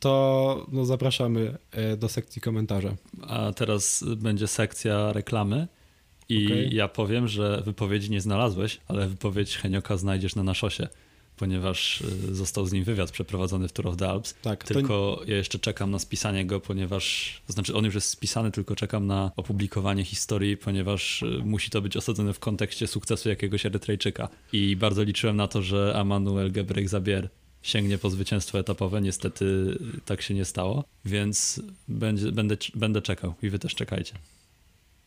to 0.00 0.66
no, 0.72 0.84
zapraszamy 0.84 1.58
e, 1.70 1.96
do 1.96 2.08
sekcji 2.08 2.42
komentarza. 2.42 2.96
A 3.22 3.52
teraz 3.52 4.04
będzie 4.16 4.46
sekcja 4.46 5.12
reklamy 5.12 5.68
i 6.28 6.46
Okej. 6.46 6.74
ja 6.74 6.88
powiem, 6.88 7.28
że 7.28 7.62
wypowiedzi 7.64 8.10
nie 8.10 8.20
znalazłeś, 8.20 8.80
ale 8.88 9.08
wypowiedź 9.08 9.56
Henioka 9.56 9.96
znajdziesz 9.96 10.34
na 10.34 10.42
naszosie, 10.42 10.88
ponieważ 11.40 12.00
y, 12.00 12.34
został 12.34 12.66
z 12.66 12.72
nim 12.72 12.84
wywiad 12.84 13.10
przeprowadzony 13.10 13.68
w 13.68 13.72
Tour 13.72 13.86
of 13.88 13.96
the 13.96 14.08
Alps. 14.08 14.34
Tak, 14.42 14.64
to- 14.64 14.74
Tylko 14.74 15.22
ja 15.26 15.36
jeszcze 15.36 15.58
czekam 15.58 15.90
na 15.90 15.98
spisanie 15.98 16.46
go, 16.46 16.60
ponieważ, 16.60 17.34
to 17.46 17.52
znaczy 17.52 17.74
on 17.74 17.84
już 17.84 17.94
jest 17.94 18.08
spisany, 18.08 18.50
tylko 18.50 18.76
czekam 18.76 19.06
na 19.06 19.30
opublikowanie 19.36 20.04
historii, 20.04 20.56
ponieważ 20.56 21.22
y, 21.22 21.42
musi 21.44 21.70
to 21.70 21.82
być 21.82 21.96
osadzone 21.96 22.32
w 22.32 22.38
kontekście 22.38 22.86
sukcesu 22.86 23.28
jakiegoś 23.28 23.66
Erytrejczyka. 23.66 24.28
I 24.52 24.76
bardzo 24.76 25.02
liczyłem 25.02 25.36
na 25.36 25.48
to, 25.48 25.62
że 25.62 25.94
Amanuel 25.96 26.52
Gebrek 26.52 26.88
Zabier 26.88 27.28
sięgnie 27.62 27.98
po 27.98 28.10
zwycięstwo 28.10 28.58
etapowe. 28.58 29.00
Niestety 29.00 29.44
y, 29.44 30.00
tak 30.04 30.22
się 30.22 30.34
nie 30.34 30.44
stało, 30.44 30.84
więc 31.04 31.60
będzie, 31.88 32.32
będę, 32.32 32.56
będę 32.74 33.02
czekał 33.02 33.34
i 33.42 33.50
wy 33.50 33.58
też 33.58 33.74
czekajcie. 33.74 34.14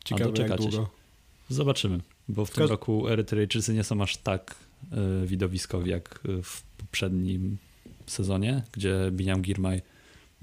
Ciekawe, 0.05 0.31
jak 0.41 0.57
długo. 0.57 0.89
Zobaczymy, 1.49 1.99
bo 2.29 2.45
w 2.45 2.51
tym 2.51 2.63
Każ- 2.63 2.69
roku 2.69 3.07
Erytrejczycy 3.09 3.73
nie 3.73 3.83
są 3.83 4.01
aż 4.03 4.17
tak 4.17 4.55
widowiskowi 5.25 5.91
jak 5.91 6.19
y, 6.29 6.43
w 6.43 6.63
poprzednim 6.63 7.57
sezonie, 8.07 8.63
gdzie 8.71 9.09
Biniam 9.11 9.41
Girmay 9.41 9.81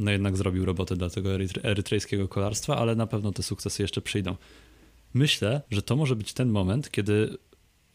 no 0.00 0.11
jednak 0.11 0.37
zrobił 0.37 0.64
robotę 0.64 0.96
dla 0.96 1.11
tego 1.11 1.29
erytre- 1.29 1.61
erytrejskiego 1.66 2.29
kolarstwa, 2.29 2.76
ale 2.76 2.96
na 2.96 3.07
pewno 3.07 3.33
te 3.33 3.42
sukcesy 3.42 3.83
jeszcze 3.83 4.00
przyjdą. 4.00 4.37
Myślę, 5.14 5.62
że 5.70 5.83
to 5.83 5.96
może 5.96 6.16
być 6.16 6.33
ten 6.33 6.48
moment, 6.48 6.90
kiedy 6.90 7.38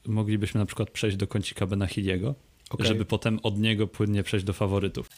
moglibyśmy 0.08 0.60
na 0.60 0.66
przykład 0.66 0.90
przejść 0.92 1.18
do 1.18 1.28
kącika 1.28 1.68
Benachiliego, 1.68 2.36
Okej. 2.70 2.88
żeby 2.88 3.06
potem 3.06 3.40
od 3.44 3.60
niego 3.60 3.88
płynnie 3.88 4.24
przejść 4.24 4.46
do 4.46 4.54
faworytów. 4.54 5.10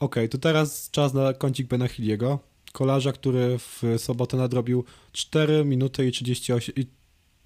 Okej, 0.00 0.28
to 0.28 0.38
teraz 0.38 0.90
czas 0.90 1.14
na 1.14 1.34
kącik 1.34 1.66
Benachiliego. 1.66 2.49
Kolarza, 2.72 3.12
który 3.12 3.58
w 3.58 3.82
sobotę 3.98 4.36
nadrobił 4.36 4.84
4 5.12 5.64
minuty 5.64 6.06
i 6.06 6.12
38, 6.12 6.74
i 6.76 6.86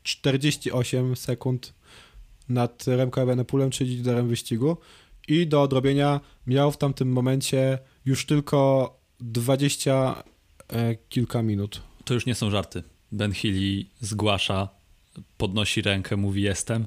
48 0.02 1.16
sekund 1.16 1.74
nad 2.48 2.84
Remco 2.86 3.22
Evenepoelem, 3.22 3.70
czyli 3.70 3.96
liderem 3.96 4.28
wyścigu. 4.28 4.76
I 5.28 5.46
do 5.46 5.62
odrobienia 5.62 6.20
miał 6.46 6.72
w 6.72 6.76
tamtym 6.76 7.12
momencie 7.12 7.78
już 8.04 8.26
tylko 8.26 8.90
20 9.20 10.22
e, 10.68 10.94
kilka 11.08 11.42
minut. 11.42 11.82
To 12.04 12.14
już 12.14 12.26
nie 12.26 12.34
są 12.34 12.50
żarty. 12.50 12.82
Ben 13.12 13.32
Healy 13.32 13.84
zgłasza, 14.00 14.68
podnosi 15.36 15.82
rękę, 15.82 16.16
mówi 16.16 16.42
jestem 16.42 16.86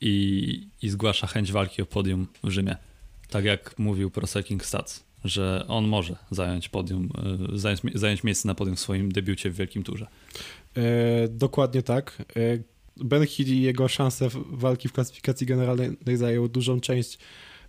i, 0.00 0.68
i 0.82 0.88
zgłasza 0.88 1.26
chęć 1.26 1.52
walki 1.52 1.82
o 1.82 1.86
podium 1.86 2.26
w 2.44 2.50
Rzymie. 2.50 2.76
Tak 3.30 3.44
jak 3.44 3.78
mówił 3.78 4.10
Proseking 4.10 4.64
Stats, 4.64 5.04
że 5.28 5.64
on 5.68 5.88
może 5.88 6.16
zająć 6.30 6.68
podium, 6.68 7.08
y, 7.54 7.58
zająć, 7.58 7.80
zająć 7.94 8.24
miejsce 8.24 8.48
na 8.48 8.54
podium 8.54 8.76
w 8.76 8.80
swoim 8.80 9.12
debiucie 9.12 9.50
w 9.50 9.56
Wielkim 9.56 9.82
Turze. 9.82 10.06
E, 10.76 11.28
dokładnie 11.28 11.82
tak. 11.82 12.22
E, 12.36 12.58
ben 12.96 13.26
Healy 13.26 13.52
i 13.52 13.62
jego 13.62 13.88
szanse 13.88 14.28
walki 14.50 14.88
w 14.88 14.92
klasyfikacji 14.92 15.46
generalnej 15.46 16.16
zajął 16.16 16.48
dużą 16.48 16.80
część 16.80 17.18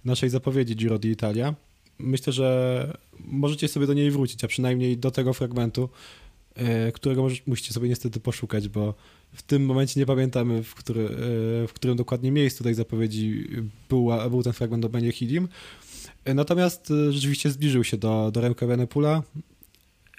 naszej 0.06 0.30
zapowiedzi 0.30 0.76
Giro 0.76 0.98
d'Italia. 0.98 1.54
Myślę, 2.00 2.34
że 2.34 2.98
możecie 3.20 3.68
sobie 3.68 3.88
do 3.88 3.94
niej 3.94 4.12
wrócić, 4.12 4.44
a 4.44 4.48
przynajmniej 4.48 4.98
do 4.98 5.12
tego 5.12 5.34
fragmentu, 5.34 5.90
e, 6.56 6.92
którego 6.92 7.28
musicie 7.48 7.74
sobie 7.74 7.90
niestety 7.90 8.20
poszukać, 8.20 8.70
bo 8.70 8.94
w 9.34 9.42
tym 9.42 9.66
momencie 9.66 10.00
nie 10.00 10.06
pamiętamy, 10.06 10.64
w, 10.64 10.76
który, 10.76 11.06
e, 11.06 11.08
w 11.68 11.72
którym 11.74 11.98
dokładnie 11.98 12.32
miejscu 12.32 12.64
tej 12.64 12.74
zapowiedzi 12.74 13.48
był, 13.90 14.10
był 14.30 14.44
ten 14.44 14.54
fragment 14.54 14.86
o 14.86 14.90
Benie 14.90 15.12
Healim. 15.12 15.48
E, 16.28 16.34
Natomiast 16.34 16.92
e, 16.92 17.12
rzeczywiście 17.12 17.52
zbliżył 17.52 17.84
się 17.84 17.98
do, 17.98 18.32
do 18.32 18.42
Remka 18.42 18.68
Benepula. 18.68 19.24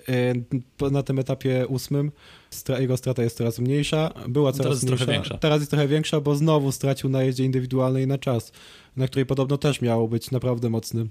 E, 0.09 0.90
Na 0.90 1.03
tym 1.03 1.18
etapie 1.18 1.66
ósmym 1.68 2.12
jego 2.79 2.97
strata 2.97 3.23
jest 3.23 3.37
coraz 3.37 3.59
mniejsza, 3.59 4.14
była 4.29 4.53
coraz 4.53 4.81
Teraz 4.81 5.07
mniejsza. 5.09 5.38
Teraz 5.38 5.61
jest 5.61 5.71
trochę 5.71 5.88
większa, 5.88 6.21
bo 6.21 6.35
znowu 6.37 6.73
stracił 6.73 7.11
na 7.11 7.23
jeździe 7.23 7.44
indywidualnej 7.44 8.07
na 8.07 8.18
czas, 8.18 8.53
na 8.97 9.07
której 9.07 9.27
podobno 9.27 9.59
też 9.59 9.81
miał 9.81 10.09
być 10.09 10.31
naprawdę 10.31 10.71
mocny. 10.71 11.07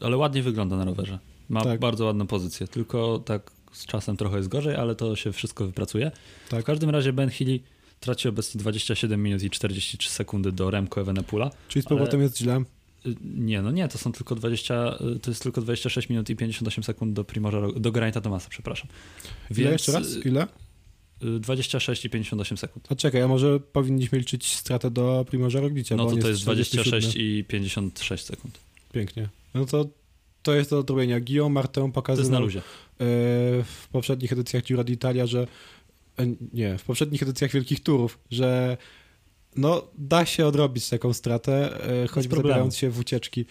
Ale 0.00 0.16
ładnie 0.16 0.42
wygląda 0.42 0.76
na 0.76 0.84
rowerze. 0.84 1.18
Ma 1.48 1.62
Tak. 1.62 1.80
bardzo 1.80 2.04
ładną 2.04 2.26
pozycję, 2.26 2.68
tylko 2.68 3.18
tak 3.18 3.50
z 3.72 3.86
czasem 3.86 4.16
trochę 4.16 4.36
jest 4.36 4.48
gorzej, 4.48 4.74
ale 4.76 4.94
to 4.94 5.16
się 5.16 5.32
wszystko 5.32 5.66
wypracuje. 5.66 6.10
Tak. 6.48 6.62
W 6.62 6.64
każdym 6.64 6.90
razie 6.90 7.12
Ben 7.12 7.30
Healy 7.30 7.60
traci 8.00 8.28
obecnie 8.28 8.58
27 8.60 9.22
minut 9.22 9.42
i 9.42 9.50
43 9.50 10.10
sekundy 10.10 10.52
do 10.52 10.70
Remco 10.70 11.00
Evenepoela. 11.00 11.50
Czyli 11.68 11.82
z 11.82 11.86
powrotem 11.86 12.22
jest 12.22 12.38
źle. 12.38 12.62
Y, 13.06 13.14
Nie, 13.24 13.62
no 13.62 13.70
nie, 13.70 13.88
to 13.88 13.98
są 13.98 14.12
tylko 14.12 14.34
20, 14.34 14.94
y, 15.16 15.18
to 15.18 15.30
jest 15.30 15.42
tylko 15.42 15.60
26 15.60 16.08
minut 16.08 16.30
i 16.30 16.36
58 16.36 16.84
sekund 16.84 17.12
do 17.12 17.24
Primorza, 17.24 17.60
do 17.76 17.92
Geraint'a 17.92 18.20
Thomasa, 18.20 18.48
przepraszam. 18.50 18.88
Ile 19.58 19.72
jeszcze 19.72 19.92
raz? 19.92 20.12
y, 20.16 20.20
Ile? 20.28 20.46
y, 21.24 21.40
26 21.40 22.04
i 22.04 22.10
58 22.10 22.56
sekund. 22.58 22.86
A 22.92 22.94
czekaj, 22.94 23.22
a 23.22 23.28
może 23.28 23.60
powinniśmy 23.60 24.18
liczyć 24.18 24.46
stratę 24.54 24.90
do 24.90 25.24
Primorza 25.28 25.60
Roglicia, 25.60 25.96
No 25.96 26.06
to 26.10 26.16
to 26.16 26.28
jest 26.28 26.42
26 26.42 26.88
47. 26.88 27.26
i 27.26 27.44
56 27.44 28.24
sekund. 28.24 28.58
Pięknie. 28.92 29.28
No 29.54 29.66
to 29.66 29.86
to 30.42 30.54
jest 30.54 30.70
do 30.70 30.78
odrobienia. 30.78 31.20
Guillaume 31.20 31.54
Martin 31.54 31.92
pokazywał 31.92 32.40
luzie. 32.42 32.58
e, 32.58 32.62
w 33.64 33.88
poprzednich 33.92 34.32
edycjach 34.32 34.62
Giro 34.64 34.84
d'Italia, 34.84 35.26
że 35.26 35.46
e, 36.18 36.26
nie, 36.52 36.78
w 36.78 36.82
poprzednich 36.84 37.22
edycjach 37.22 37.50
Wielkich 37.52 37.82
Turów, 37.82 38.18
że 38.30 38.76
no 39.56 39.82
da 39.98 40.26
się 40.26 40.46
odrobić 40.46 40.88
taką 40.88 41.12
stratę, 41.12 41.80
e, 42.02 42.06
choćby 42.08 42.36
zabierając 42.36 42.76
się 42.76 42.90
w 42.90 42.98
ucieczki. 42.98 43.44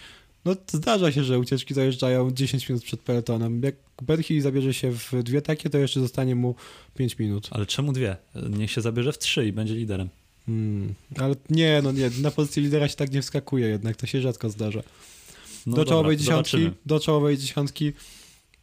No 0.46 0.56
zdarza 0.72 1.12
się, 1.12 1.24
że 1.24 1.40
ucieczki 1.40 1.74
zajeżdżają 1.74 2.32
10 2.32 2.70
minut 2.70 2.84
przed 2.84 3.00
peletonem. 3.02 3.62
Jak 3.64 3.76
Ben 4.02 4.24
Hill 4.24 4.42
zabierze 4.42 4.74
się 4.74 4.92
w 4.92 5.24
dwie 5.24 5.42
takie, 5.42 5.70
to 5.70 5.78
jeszcze 5.78 6.00
zostanie 6.00 6.36
mu 6.36 6.56
5 6.96 7.20
minut. 7.20 7.48
Ale 7.52 7.66
czemu 7.66 7.94
dwie? 7.94 8.18
Niech 8.50 8.72
się 8.72 8.82
zabierze 8.82 9.14
w 9.14 9.18
trzy 9.18 9.48
i 9.48 9.54
będzie 9.54 9.76
liderem. 9.76 10.10
Hmm, 10.46 10.94
ale 11.18 11.36
nie, 11.50 11.82
no 11.84 11.92
nie, 11.92 12.10
na 12.22 12.32
pozycji 12.32 12.64
lidera 12.64 12.88
się 12.88 12.96
tak 12.96 13.12
nie 13.12 13.22
wskakuje 13.22 13.68
jednak, 13.68 13.96
to 13.96 14.08
się 14.08 14.22
rzadko 14.22 14.50
zdarza. 14.50 14.84
No 15.66 15.76
do, 15.76 15.86
czołowej 15.86 16.18
dobra, 16.18 16.26
dziesiątki, 16.26 16.52
zobaczymy. 16.52 16.76
do 16.86 17.00
czołowej 17.00 17.38
dziesiątki, 17.38 17.94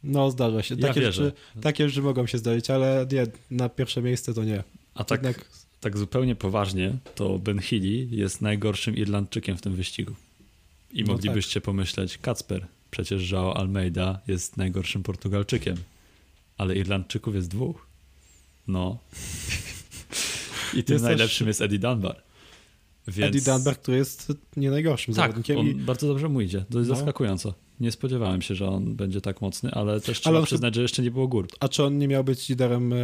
no 0.03 0.31
zdarza 0.31 0.63
się. 0.63 0.75
Ja 0.75 0.87
Takie, 0.87 1.01
wierzę. 1.01 1.23
rzeczy, 1.23 1.37
takie 1.61 1.89
rzeczy 1.89 2.01
mogą 2.01 2.27
się 2.27 2.37
zdarzyć, 2.37 2.69
ale 2.69 3.07
nie, 3.11 3.27
na 3.51 3.69
pierwsze 3.69 4.01
miejsce 4.01 4.33
to 4.33 4.43
nie. 4.43 4.63
A 4.95 5.03
tak, 5.03 5.23
Jednak 5.23 5.45
tak 5.83 5.97
zupełnie 5.97 6.35
poważnie, 6.35 6.97
to 7.15 7.39
Ben 7.39 7.59
Healy 7.59 8.07
jest 8.11 8.41
najgorszym 8.41 8.95
Irlandczykiem 8.97 9.57
w 9.57 9.61
tym 9.61 9.75
wyścigu. 9.75 10.13
I 10.91 11.03
No 11.03 11.13
moglibyście 11.13 11.61
pomyśleć, 11.61 12.17
Kacper, 12.17 12.67
przecież 12.91 13.31
João 13.31 13.57
Almeida 13.57 14.19
jest 14.27 14.57
najgorszym 14.57 15.03
Portugalczykiem, 15.03 15.77
ale 16.57 16.75
Irlandczyków 16.75 17.35
jest 17.35 17.47
dwóch. 17.47 17.87
No. 18.67 18.97
I 20.77 20.83
tym 20.83 21.01
najlepszym 21.01 21.47
jest 21.47 21.61
Eddie 21.61 21.79
Dunbar. 21.79 22.21
Więc... 23.07 23.35
Eddie 23.35 23.41
Dunbar, 23.53 23.77
który 23.77 23.97
jest 23.97 24.33
nie 24.57 24.71
najgorszym 24.71 25.13
Tak, 25.13 25.23
zawodnikiem. 25.31 25.57
on 25.59 25.67
i 25.67 25.73
bardzo 25.75 26.07
dobrze 26.07 26.29
mu 26.29 26.41
idzie. 26.41 26.65
To 26.71 26.77
jest 26.79 26.89
No. 26.89 26.95
zaskakująco. 26.95 27.53
Nie 27.79 27.91
spodziewałem 27.91 28.41
się, 28.41 28.55
że 28.55 28.67
on 28.67 28.95
będzie 28.95 29.21
tak 29.21 29.41
mocny, 29.41 29.71
ale 29.71 30.01
też 30.01 30.21
trzeba 30.21 30.37
Ale 30.37 30.45
przyznać, 30.45 30.75
że 30.75 30.81
jeszcze 30.81 31.01
nie 31.01 31.11
było 31.11 31.27
gór. 31.27 31.47
A 31.59 31.67
czy 31.69 31.83
on 31.83 31.97
nie 31.97 32.07
miał 32.07 32.23
być 32.23 32.49
liderem 32.49 32.93
e, 32.93 32.95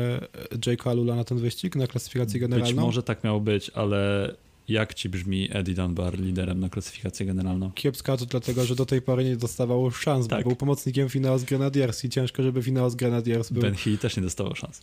Jake'a 0.51 0.89
Alula 0.89 1.15
na 1.15 1.23
ten 1.23 1.37
wyścig, 1.37 1.75
na 1.75 1.87
klasyfikację 1.87 2.39
generalną? 2.39 2.67
Być 2.75 2.81
może 2.81 3.03
tak 3.03 3.23
miało 3.23 3.39
być, 3.39 3.69
ale 3.69 4.31
jak 4.67 4.93
ci 4.93 5.09
brzmi 5.09 5.49
Eddie 5.51 5.75
Dunbar 5.75 6.19
liderem 6.19 6.59
na 6.59 6.69
klasyfikację 6.69 7.25
generalną? 7.25 7.71
Kiepska 7.71 8.17
to 8.17 8.25
dlatego, 8.25 8.65
że 8.65 8.75
do 8.75 8.85
tej 8.85 9.01
pory 9.01 9.23
nie 9.23 9.35
dostawał 9.35 9.91
szans, 9.91 10.27
Tak. 10.27 10.43
bo 10.43 10.49
był 10.49 10.55
pomocnikiem 10.55 11.09
Fineos 11.09 11.43
Grenadiers 11.43 12.05
i 12.05 12.09
ciężko, 12.09 12.43
żeby 12.43 12.63
Fineos 12.63 12.95
Grenadiers 12.95 13.51
był... 13.51 13.61
Ben 13.61 13.75
Healy 13.75 13.97
też 13.97 14.17
nie 14.17 14.23
dostawał 14.23 14.55
szans. 14.55 14.81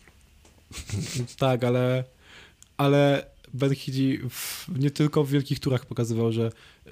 Tak, 1.37 1.63
ale, 1.63 2.03
ale 2.77 3.25
W, 4.29 4.79
nie 4.79 4.91
tylko 4.91 5.23
w 5.23 5.29
wielkich 5.29 5.59
turach 5.59 5.85
pokazywał, 5.85 6.31
że, 6.31 6.51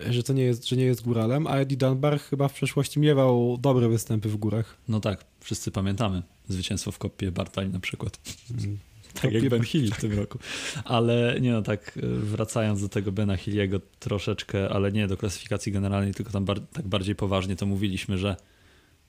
że 0.09 0.23
to 0.23 0.33
nie 0.33 0.43
jest, 0.43 0.69
że 0.69 0.75
nie 0.75 0.85
jest 0.85 1.01
góralem, 1.01 1.47
a 1.47 1.55
Eddie 1.55 1.77
Dunbar 1.77 2.19
chyba 2.19 2.47
w 2.47 2.53
przeszłości 2.53 2.99
miewał 2.99 3.57
dobre 3.61 3.89
występy 3.89 4.29
w 4.29 4.37
górach. 4.37 4.77
No 4.87 4.99
tak, 4.99 5.25
wszyscy 5.39 5.71
pamiętamy 5.71 6.23
zwycięstwo 6.47 6.91
w 6.91 6.97
kopie 6.97 7.31
Bartali 7.31 7.69
na 7.69 7.79
przykład. 7.79 8.19
Mm. 8.51 8.77
Tak 9.21 9.31
jak 9.31 9.49
Ben 9.49 9.63
Healy 9.63 9.87
w 9.87 9.97
tym 9.97 10.13
roku. 10.13 10.39
Ale 10.83 11.37
nie 11.41 11.51
no, 11.51 11.61
tak 11.61 11.99
wracając 12.03 12.81
do 12.81 12.89
tego 12.89 13.11
Bena 13.11 13.35
Healy'ego 13.35 13.79
troszeczkę, 13.99 14.69
ale 14.69 14.91
nie 14.91 15.07
do 15.07 15.17
klasyfikacji 15.17 15.71
generalnej, 15.71 16.13
tylko 16.13 16.31
tam 16.31 16.45
bar 16.45 16.59
tak 16.59 16.87
bardziej 16.87 17.15
poważnie 17.15 17.55
to 17.55 17.65
mówiliśmy, 17.65 18.17
że 18.17 18.35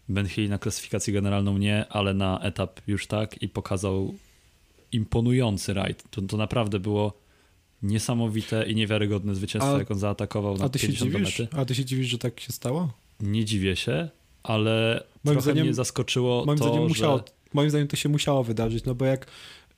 Ben 0.09 0.27
Healy 0.27 0.49
na 0.49 0.59
klasyfikację 0.59 1.13
generalną 1.13 1.59
nie, 1.59 1.89
ale 1.89 2.15
na 2.15 2.41
etap 2.41 2.81
już 2.87 3.07
tak 3.07 3.43
i 3.43 3.49
pokazał 3.49 4.15
imponujący 4.93 5.75
rajd. 5.75 6.11
To, 6.11 6.23
to 6.23 6.37
naprawdę 6.37 6.81
było 6.81 7.26
niesamowite 7.87 8.67
i 8.69 8.75
niewiarygodne 8.75 9.35
zwycięstwo, 9.35 9.75
A- 9.75 9.79
jak 9.79 9.91
on 9.91 9.99
zaatakował 9.99 10.57
na 10.57 10.65
A 10.65 10.69
ty 10.69 10.79
się 10.79 10.87
50 10.87 11.13
do 11.13 11.19
dziwisz? 11.19 11.39
mety. 11.39 11.57
A 11.57 11.65
ty 11.65 11.75
się 11.75 11.85
dziwisz, 11.85 12.07
że 12.09 12.19
tak 12.19 12.41
się 12.41 12.53
stało? 12.53 12.93
Nie 13.21 13.45
dziwię 13.45 13.77
się, 13.77 14.09
ale 14.43 15.05
Moim 15.25 15.37
trochę 15.37 15.51
zdaniem- 15.51 15.65
mnie 15.65 15.75
zaskoczyło 15.75 16.45
Moim 16.45 16.59
to, 16.59 16.65
zdaniem 16.65 16.83
że... 16.83 16.89
musiało, 16.89 17.25
moim 17.53 17.71
zdaniem 17.71 17.89
to 17.89 17.97
się 17.97 18.09
musiało 18.09 18.45
wydarzyć, 18.45 18.85
no 18.85 18.95
bo 18.95 19.05
jak 19.05 19.27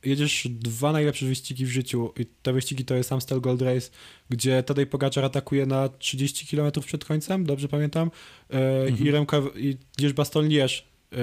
jedziesz 0.05 0.47
dwa 0.51 0.92
najlepsze 0.92 1.27
wyścigi 1.27 1.66
w 1.66 1.71
życiu 1.71 2.12
i 2.18 2.27
te 2.42 2.53
wyścigi 2.53 2.85
to 2.85 2.94
jest 2.94 3.12
Amstel 3.12 3.40
Gold 3.40 3.62
Race, 3.62 3.90
gdzie 4.31 4.62
Tadej 4.62 4.87
Pogaczar 4.87 5.25
atakuje 5.25 5.66
na 5.66 5.88
30 5.88 6.47
km 6.57 6.73
przed 6.87 7.05
końcem, 7.05 7.47
dobrze 7.47 7.68
pamiętam, 7.68 8.11
e, 8.51 8.83
Mhm. 8.87 9.09
i 9.09 9.11
Remka, 9.11 9.42
i 9.57 9.77
Bastogne 10.14 10.49
Liège, 10.51 10.83
e, 11.12 11.16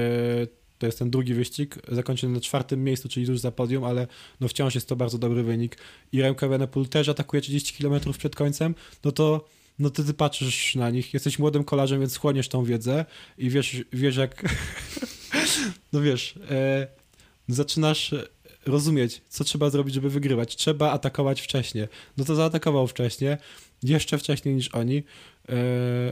to 0.86 0.88
jest 0.88 1.00
ten 1.00 1.10
drugi 1.10 1.34
wyścig, 1.34 1.76
zakończony 1.92 2.34
na 2.34 2.40
czwartym 2.40 2.84
miejscu, 2.84 3.10
czyli 3.10 3.26
tuż 3.26 3.40
za 3.40 3.52
podium, 3.52 3.84
ale 3.84 4.08
no 4.42 4.48
wciąż 4.48 4.76
jest 4.76 4.88
to 4.90 4.96
bardzo 4.96 5.18
dobry 5.18 5.44
wynik. 5.44 5.78
I 6.12 6.22
Remka 6.22 6.50
Benepul 6.50 6.88
też 6.88 7.10
atakuje 7.10 7.42
30 7.42 7.84
km 7.84 8.14
przed 8.18 8.36
końcem, 8.36 8.76
no 9.04 9.12
to 9.12 9.46
no 9.80 9.90
to 9.90 10.04
ty 10.04 10.14
patrzysz 10.14 10.76
na 10.76 10.90
nich, 10.90 11.14
jesteś 11.14 11.40
młodym 11.40 11.64
kolarzem, 11.64 12.00
więc 12.00 12.18
chłoniesz 12.18 12.48
tą 12.48 12.64
wiedzę 12.64 13.06
i 13.38 13.50
wiesz, 13.50 13.78
wiesz 13.94 14.16
jak 14.16 14.56
no 15.94 16.02
wiesz, 16.02 16.36
e, 16.50 16.88
zaczynasz 17.48 18.16
rozumieć, 18.66 19.22
co 19.30 19.44
trzeba 19.44 19.70
zrobić, 19.70 19.94
żeby 19.94 20.10
wygrywać. 20.10 20.56
Trzeba 20.56 20.92
atakować 20.92 21.42
wcześniej. 21.42 21.88
No 22.18 22.26
to 22.26 22.36
zaatakował 22.36 22.88
wcześniej, 22.88 23.36
jeszcze 23.84 24.18
wcześniej 24.18 24.56
niż 24.56 24.68
oni, 24.68 25.04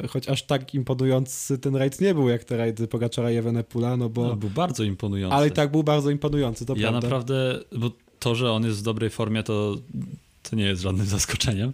choć 0.10 0.30
aż 0.30 0.43
tak 0.43 0.76
imponujący 0.76 1.60
ten 1.60 1.76
rajd 1.76 2.02
nie 2.02 2.13
był, 2.13 2.30
jak 2.30 2.43
te 2.43 2.58
rajdy 2.58 2.88
Pogaczara 2.88 3.32
i 3.32 3.36
Evenepula, 3.36 3.98
no 3.98 4.10
bo... 4.10 4.28
No, 4.28 4.36
był 4.36 4.50
bardzo 4.50 4.84
imponujący. 4.84 5.36
ale 5.36 5.48
i 5.48 5.52
tak 5.52 5.72
był 5.72 5.84
bardzo 5.84 6.10
imponujący, 6.10 6.65
to 6.65 6.74
ja 6.76 6.89
prawda. 6.89 7.08
naprawdę, 7.08 7.60
bo 7.72 7.91
to, 8.19 8.36
że 8.36 8.52
on 8.52 8.65
jest 8.65 8.80
w 8.80 8.82
dobrej 8.82 9.10
formie, 9.10 9.43
to, 9.43 9.76
to 10.50 10.56
nie 10.56 10.65
jest 10.65 10.82
żadnym 10.82 11.08
zaskoczeniem, 11.17 11.74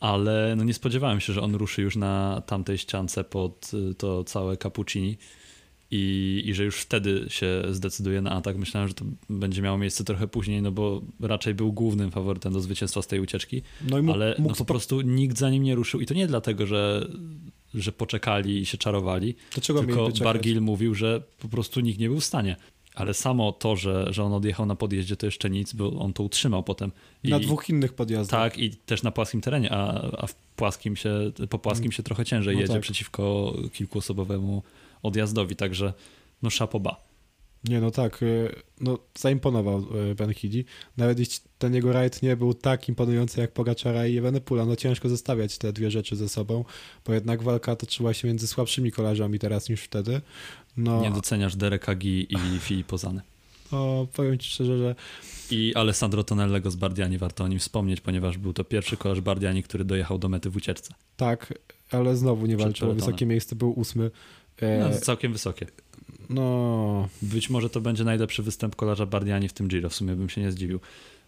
ale 0.00 0.54
no 0.56 0.64
nie 0.64 0.74
spodziewałem 0.74 1.20
się, 1.20 1.32
że 1.32 1.42
on 1.42 1.54
ruszy 1.54 1.82
już 1.82 1.96
na 1.96 2.42
tamtej 2.46 2.78
ściance 2.78 3.24
pod 3.24 3.70
y, 3.90 3.94
to 3.94 4.24
całe 4.24 4.56
Cappuccini 4.56 5.18
i, 5.90 6.42
i 6.46 6.54
że 6.54 6.64
już 6.64 6.76
wtedy 6.76 7.26
się 7.28 7.62
zdecyduje 7.70 8.22
na 8.22 8.30
atak. 8.30 8.56
Myślałem, 8.56 8.88
że 8.88 8.94
to 8.94 9.04
będzie 9.30 9.62
miało 9.62 9.78
miejsce 9.78 10.04
trochę 10.04 10.28
później, 10.28 10.62
no 10.62 10.72
bo 10.72 11.02
raczej 11.20 11.54
był 11.54 11.72
głównym 11.72 12.10
faworytem 12.10 12.52
do 12.52 12.60
zwycięstwa 12.60 13.02
z 13.02 13.06
tej 13.06 13.20
ucieczki, 13.20 13.62
No 13.90 13.98
i 13.98 14.02
mógł, 14.02 14.14
ale 14.14 14.34
mógł 14.38 14.50
no 14.50 14.56
po 14.56 14.64
prostu 14.64 15.00
nikt 15.00 15.38
za 15.38 15.50
nim 15.50 15.62
nie 15.62 15.74
ruszył 15.74 16.00
i 16.00 16.06
to 16.06 16.14
nie 16.14 16.26
dlatego, 16.26 16.66
że 16.66 17.08
że 17.74 17.92
poczekali 17.92 18.58
i 18.58 18.66
się 18.66 18.78
czarowali, 18.78 19.34
Dlaczego 19.54 19.84
tylko? 19.84 20.08
Bargil 20.24 20.60
mówił, 20.60 20.94
że 20.94 21.22
po 21.38 21.48
prostu 21.48 21.80
nikt 21.80 21.98
nie 21.98 22.08
był 22.08 22.20
w 22.20 22.24
stanie. 22.24 22.56
Ale 22.94 23.14
samo 23.14 23.52
to, 23.52 23.76
że, 23.76 24.06
że 24.10 24.24
on 24.24 24.32
odjechał 24.32 24.66
na 24.66 24.76
podjeździe, 24.76 25.16
to 25.16 25.26
jeszcze 25.26 25.50
nic, 25.50 25.72
bo 25.72 25.92
on 25.92 26.12
to 26.12 26.22
utrzymał 26.22 26.62
potem. 26.62 26.92
I, 27.24 27.28
Na 27.28 27.38
dwóch 27.38 27.68
innych 27.68 27.92
podjazdach. 27.92 28.40
Tak, 28.40 28.58
i 28.58 28.70
też 28.70 29.02
na 29.02 29.10
płaskim 29.10 29.40
terenie, 29.40 29.72
a, 29.72 30.10
a 30.18 30.26
w 30.26 30.34
płaskim 30.34 30.96
się, 30.96 31.32
po 31.50 31.58
płaskim 31.58 31.92
się 31.92 32.02
trochę 32.02 32.24
ciężej 32.24 32.54
No 32.54 32.60
jedzie 32.60 32.72
tak. 32.72 32.82
przeciwko 32.82 33.54
kilkuosobowemu 33.72 34.62
odjazdowi, 35.02 35.56
także 35.56 35.92
no 36.42 36.50
szapoba. 36.50 37.00
Nie, 37.68 37.80
no 37.80 37.90
tak, 37.90 38.22
y, 38.22 38.54
no 38.80 38.98
zaimponował 39.18 39.86
Ben 40.16 40.34
Healy. 40.34 40.64
Nawet 40.96 41.18
jeśli 41.18 41.40
ten 41.58 41.74
jego 41.74 41.92
rajd 41.92 42.22
nie 42.22 42.36
był 42.36 42.54
tak 42.54 42.88
imponujący 42.88 43.40
jak 43.40 43.52
Pogaczara 43.52 44.06
i 44.06 44.18
Evenepula, 44.18 44.64
no 44.66 44.76
ciężko 44.76 45.08
zestawiać 45.08 45.58
te 45.58 45.72
dwie 45.72 45.90
rzeczy 45.90 46.16
ze 46.16 46.28
sobą, 46.28 46.64
bo 47.06 47.14
jednak 47.14 47.42
walka 47.42 47.76
toczyła 47.76 48.14
się 48.14 48.28
między 48.28 48.46
słabszymi 48.46 48.92
kolarzami 48.92 49.38
teraz 49.38 49.68
niż 49.68 49.80
wtedy. 49.82 50.20
No, 50.76 51.00
Nie 51.00 51.10
doceniasz 51.10 51.56
Dereka 51.56 51.94
Gi 51.94 52.34
i 52.34 52.58
Filippo 52.60 52.98
Zany. 52.98 53.20
o, 53.72 54.06
powiem 54.14 54.38
ci 54.38 54.50
szczerze, 54.50 54.78
że 54.78 54.94
I 55.50 55.74
Alessandro 55.74 56.24
Tonellego 56.24 56.70
z 56.70 56.76
Bardiani, 56.76 57.18
warto 57.18 57.44
o 57.44 57.48
nim 57.48 57.58
wspomnieć, 57.58 58.00
ponieważ 58.00 58.38
był 58.38 58.52
to 58.52 58.64
pierwszy 58.64 58.96
kolarz 58.96 59.20
Bardiani, 59.20 59.62
który 59.62 59.84
dojechał 59.84 60.18
do 60.18 60.28
mety 60.28 60.50
w 60.50 60.56
ucieczce. 60.56 60.94
tak, 61.16 61.54
ale 61.90 62.16
znowu 62.16 62.46
nie 62.46 62.56
walczył 62.56 62.90
o 62.90 62.94
wysokie 62.94 63.26
miejsce, 63.26 63.56
był 63.56 63.72
ósmy. 63.72 64.10
No, 64.62 64.66
E, 64.88 65.00
całkiem 65.00 65.32
wysokie. 65.32 65.66
no, 66.30 67.08
Być 67.22 67.50
może 67.50 67.70
to 67.70 67.80
będzie 67.80 68.04
najlepszy 68.04 68.42
występ 68.42 68.76
kolarza 68.76 69.06
Bardiani 69.06 69.48
w 69.48 69.52
tym 69.52 69.68
Giro, 69.68 69.88
w 69.88 69.94
sumie 69.94 70.16
bym 70.16 70.28
się 70.28 70.40
nie 70.40 70.52
zdziwił, 70.52 70.80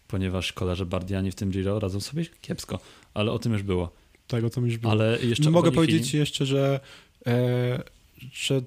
ponieważ 0.07 0.53
kolarze 0.53 0.85
Bardiani 0.85 1.31
w 1.31 1.35
tym 1.35 1.51
Giro 1.51 1.79
radzą 1.79 1.99
sobie 1.99 2.25
kiepsko, 2.41 2.79
ale 3.13 3.31
o 3.31 3.39
tym 3.39 3.53
już 3.53 3.63
było. 3.63 3.91
tego 4.27 4.49
co 4.49 4.61
mi 4.61 4.67
już 4.69 4.77
było. 4.77 4.91
Ale 4.91 5.19
jeszcze 5.21 5.49
Mogę 5.51 5.71
powiedzieć 5.71 6.13
jeszcze, 6.13 6.45
że, 6.45 6.79
e, 7.27 7.83
że 8.33 8.61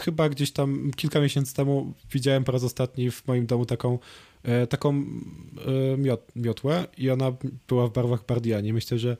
chyba 0.00 0.28
gdzieś 0.28 0.50
tam 0.50 0.90
kilka 0.96 1.20
miesięcy 1.20 1.54
temu 1.54 1.92
widziałem 2.12 2.44
po 2.44 2.52
raz 2.52 2.64
ostatni 2.64 3.10
w 3.10 3.26
moim 3.26 3.46
domu 3.46 3.66
taką, 3.66 3.98
e, 4.42 4.66
taką 4.66 5.04
e, 5.94 5.96
miot, 5.96 6.20
miotłę 6.36 6.86
i 6.98 7.10
ona 7.10 7.32
była 7.68 7.86
w 7.86 7.92
barwach 7.92 8.26
Bardiani. 8.26 8.72
Myślę, 8.72 8.98
że 8.98 9.16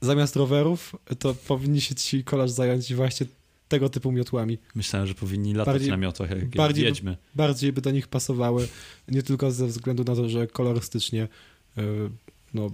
zamiast 0.00 0.36
rowerów 0.36 0.96
to 1.18 1.34
powinni 1.34 1.80
się 1.80 1.94
ci 1.94 2.24
kolarz 2.24 2.50
zająć 2.50 2.94
właśnie 2.94 3.26
tego 3.74 3.88
typu 3.88 4.12
miotłami. 4.12 4.58
Myślałem, 4.74 5.08
że 5.08 5.14
powinni 5.14 5.54
latać 5.54 5.74
Bardziej- 5.74 5.90
na 5.90 5.96
miotłach 5.96 6.30
jak 6.30 6.48
bardziej- 6.48 6.84
wiedźmy. 6.84 7.16
Bardziej 7.34 7.72
by 7.72 7.80
do 7.80 7.90
nich 7.90 8.08
pasowały, 8.08 8.68
nie 9.08 9.22
tylko 9.22 9.50
ze 9.50 9.66
względu 9.66 10.04
na 10.04 10.14
to, 10.14 10.28
że 10.28 10.46
kolorystycznie 10.46 11.28
e, 11.78 11.82
no, 12.54 12.70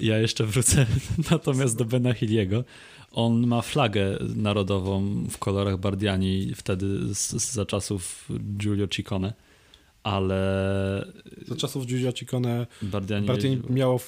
Ja 0.00 0.18
jeszcze 0.18 0.46
wrócę 0.46 0.86
natomiast 1.30 1.76
do 1.76 1.84
Bena 1.84 2.12
Hilliego. 2.14 2.64
On 3.12 3.46
ma 3.46 3.62
flagę 3.62 4.18
narodową 4.36 5.24
w 5.30 5.38
kolorach 5.38 5.76
Bardiani 5.78 6.52
wtedy 6.54 7.14
z, 7.14 7.18
z, 7.42 7.52
za 7.52 7.66
czasów 7.66 8.28
Giulio 8.58 8.86
Ciccone, 8.88 9.32
ale 10.02 11.12
za 11.48 11.56
czasów 11.56 11.86
Giulio 11.86 12.12
Ciccone 12.12 12.66
Bardiani... 12.82 13.26
Bardziej 13.26 13.62
miało 13.70 14.00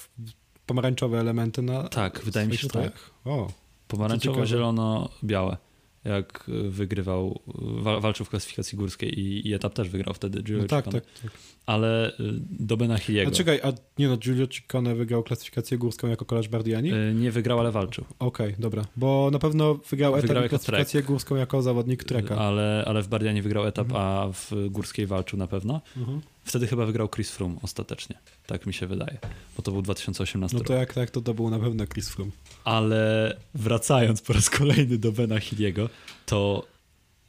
pomarańczowe 0.67 1.21
elementy 1.21 1.63
na 1.63 1.89
Tak, 1.89 2.21
wydaje 2.25 2.47
mi 2.49 2.57
się, 2.57 2.63
że 2.63 2.69
tak. 2.69 2.93
O, 3.25 3.53
Pomarańczowo, 3.89 4.35
ciekawe. 4.35 4.47
zielono, 4.47 5.09
białe. 5.25 5.57
jak 6.05 6.45
wygrywał, 6.69 7.41
wa- 7.83 8.01
walczył 8.01 8.27
w 8.27 8.31
klasyfikacji 8.31 8.79
górskiej 8.79 9.21
i, 9.21 9.49
i 9.49 9.55
etap 9.55 9.75
też 9.75 9.89
wygrał 9.89 10.15
wtedy 10.15 10.43
No 10.59 10.67
tak, 10.67 10.85
tak, 10.85 10.93
tak. 10.93 11.33
Ale 11.69 12.09
y, 12.11 12.13
do 12.51 12.77
Bena 12.77 12.99
Hilliego 12.99 13.31
A 13.31 13.35
czekaj, 13.35 13.61
a 13.63 13.73
nie 13.99 14.09
no, 14.09 14.17
Giulio 14.17 14.47
Ciccone 14.47 14.95
wygrał 14.95 15.23
klasyfikację 15.23 15.79
górską 15.79 16.07
jako 16.09 16.25
kolarz 16.25 16.49
Bardiani? 16.49 16.93
y, 16.93 17.15
nie 17.15 17.31
wygrał, 17.31 17.61
ale 17.61 17.71
walczył. 17.73 18.05
Okej, 18.19 18.55
dobra. 18.59 18.85
Bo 18.97 19.29
na 19.33 19.39
pewno 19.39 19.75
wygrał 19.91 20.13
etap 20.13 20.23
Wygrał 20.23 20.43
jako 20.43 20.57
klasyfikację 20.59 21.03
górską 21.03 21.37
jako 21.37 21.63
zawodnik 21.63 22.05
treka. 22.05 22.37
Ale, 22.37 22.85
ale 22.87 23.03
w 23.03 23.09
Bardianie 23.09 23.43
wygrał 23.43 23.67
etap, 23.67 23.87
Mhm. 23.87 24.05
a 24.07 24.33
w 24.33 24.53
górskiej 24.71 25.07
walczył 25.07 25.39
na 25.39 25.47
pewno. 25.47 25.81
Mhm. 25.97 26.21
Wtedy 26.45 26.67
chyba 26.67 26.87
wygrał 26.87 27.09
Chris 27.09 27.31
Froome 27.31 27.57
ostatecznie. 27.63 28.19
Tak 28.47 28.67
mi 28.67 28.75
się 28.75 28.87
wydaje, 28.87 29.19
bo 29.57 29.63
to 29.63 29.73
był 29.73 29.83
2018 29.83 30.55
No 30.57 30.59
rok. 30.59 30.67
to 30.69 30.75
jak 30.75 30.95
tak, 30.95 31.11
to 31.11 31.21
to 31.21 31.35
był 31.35 31.51
na 31.51 31.59
pewno 31.59 31.87
Chris 31.87 32.09
Froome. 32.09 32.33
Ale 32.65 33.37
wracając 33.55 34.23
po 34.23 34.33
raz 34.33 34.51
kolejny 34.51 34.99
do 34.99 35.13
Bena 35.13 35.41
Hilliego, 35.41 35.89
to 36.27 36.67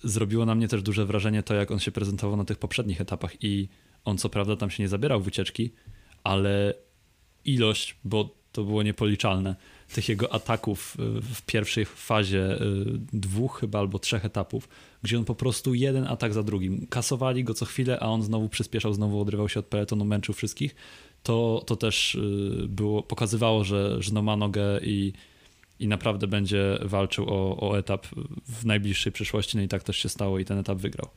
zrobiło 0.03 0.45
na 0.45 0.55
mnie 0.55 0.67
też 0.67 0.81
duże 0.81 1.05
wrażenie 1.05 1.43
to, 1.43 1.53
jak 1.53 1.71
on 1.71 1.79
się 1.79 1.91
prezentował 1.91 2.37
na 2.37 2.45
tych 2.45 2.57
poprzednich 2.57 3.01
etapach 3.01 3.43
i 3.43 3.67
on 4.05 4.17
co 4.17 4.29
prawda 4.29 4.55
tam 4.55 4.69
się 4.69 4.83
nie 4.83 4.89
zabierał 4.89 5.21
wycieczki, 5.21 5.71
ale 6.23 6.73
ilość, 7.45 7.95
bo 8.03 8.39
to 8.51 8.63
było 8.63 8.83
niepoliczalne, 8.83 9.55
tych 9.93 10.09
jego 10.09 10.33
ataków 10.33 10.97
y, 10.99 11.21
w 11.21 11.41
pierwszej 11.41 11.85
fazie 11.85 12.61
y, 12.61 12.85
dwóch 13.13 13.59
chyba 13.59 13.79
albo 13.79 13.99
trzech 13.99 14.25
etapów, 14.25 14.69
gdzie 15.03 15.17
on 15.17 15.25
po 15.25 15.35
prostu 15.35 15.73
jeden 15.73 16.07
atak 16.07 16.33
za 16.33 16.43
drugim, 16.43 16.87
kasowali 16.87 17.43
go 17.43 17.53
co 17.53 17.65
chwilę, 17.65 17.99
a 17.99 18.07
on 18.07 18.23
znowu 18.23 18.49
przyspieszał, 18.49 18.93
znowu 18.93 19.21
odrywał 19.21 19.49
się 19.49 19.59
od 19.59 19.65
peletonu, 19.65 20.05
męczył 20.05 20.33
wszystkich, 20.33 20.75
to, 21.23 21.63
to 21.67 21.75
też 21.75 22.15
y, 22.15 22.65
było, 22.67 23.03
pokazywało, 23.03 23.63
że, 23.63 24.03
że 24.03 24.13
no 24.13 24.21
ma 24.21 24.35
nogę 24.35 24.79
i, 24.81 25.13
i 25.79 25.87
naprawdę 25.87 26.27
będzie 26.27 26.79
walczył 26.81 27.25
o, 27.29 27.69
o 27.69 27.77
etap 27.77 28.07
w 28.47 28.65
najbliższej 28.65 29.11
przyszłości, 29.11 29.57
no 29.57 29.63
i 29.63 29.67
tak 29.67 29.83
też 29.83 29.97
się 29.97 30.09
stało 30.09 30.39
i 30.39 30.45
ten 30.45 30.57
etap 30.57 30.77
wygrał. 30.77 31.09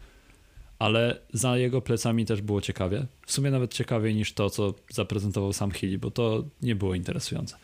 Ale 0.83 1.19
za 1.33 1.59
jego 1.59 1.81
plecami 1.81 2.27
też 2.27 2.43
było 2.43 2.61
ciekawie. 2.61 3.07
W 3.27 3.33
sumie 3.33 3.51
nawet 3.51 3.75
ciekawiej 3.75 4.15
niż 4.15 4.33
to, 4.33 4.51
co 4.51 4.75
zaprezentował 4.91 5.53
sam 5.53 5.71
Hilly, 5.71 5.99
bo 5.99 6.11
to 6.11 6.45
nie 6.63 6.75
było 6.75 6.95
interesujące. 6.95 7.57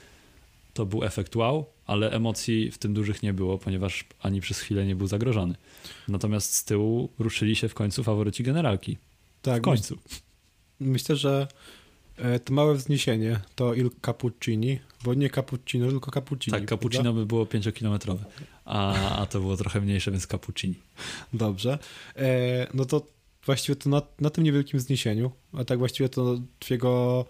To 0.75 0.87
był 0.87 1.05
efekt 1.05 1.37
wow, 1.37 1.67
ale 1.87 2.11
emocji 2.11 2.71
w 2.71 2.79
tym 2.79 2.95
dużych 2.95 3.23
nie 3.23 3.33
było, 3.33 3.59
ponieważ 3.59 4.05
ani 4.21 4.41
przez 4.41 4.61
chwilę 4.61 4.87
nie 4.87 4.97
był 4.97 5.07
zagrożony. 5.07 5.55
Natomiast 6.09 6.55
z 6.55 6.65
tyłu 6.65 7.09
ruszyli 7.19 7.57
się 7.57 7.69
w 7.69 7.75
końcu 7.75 8.05
faworyci 8.05 8.43
generalki. 8.43 8.99
Tak, 9.43 9.63
W 9.63 9.65
końcu. 9.65 9.99
Myślę, 10.81 11.17
że 11.17 11.49
e, 12.17 12.41
to 12.41 12.55
małe 12.55 12.75
wzniesienie 12.75 13.41
to 13.55 13.75
Il 13.75 13.91
Cappuccini, 14.07 14.79
bo 15.05 15.15
nie 15.15 15.31
cappuccino, 15.31 15.89
tylko 15.89 16.11
cappuccini. 16.11 16.53
Tak, 16.53 16.69
cappuccino 16.69 17.13
by 17.13 17.27
było 17.27 17.45
5-kilometrowe, 17.45 18.25
a, 18.69 19.17
a 19.19 19.27
to 19.27 19.41
było 19.41 19.57
trochę 19.57 19.81
mniejsze, 19.81 20.11
więc 20.11 20.27
cappuccini. 20.27 20.75
Dobrze. 21.33 21.79
E, 22.17 22.67
no 22.75 22.85
to 22.85 23.07
właściwie 23.47 23.77
to 23.77 23.91
na, 23.91 24.03
na 24.21 24.31
tym 24.31 24.45
niewielkim 24.45 24.79
wzniesieniu, 24.79 25.31
a 25.53 25.65
tak 25.65 25.79
właściwie 25.79 26.09
to 26.09 26.41
w 26.65 26.71
jego 26.71 27.25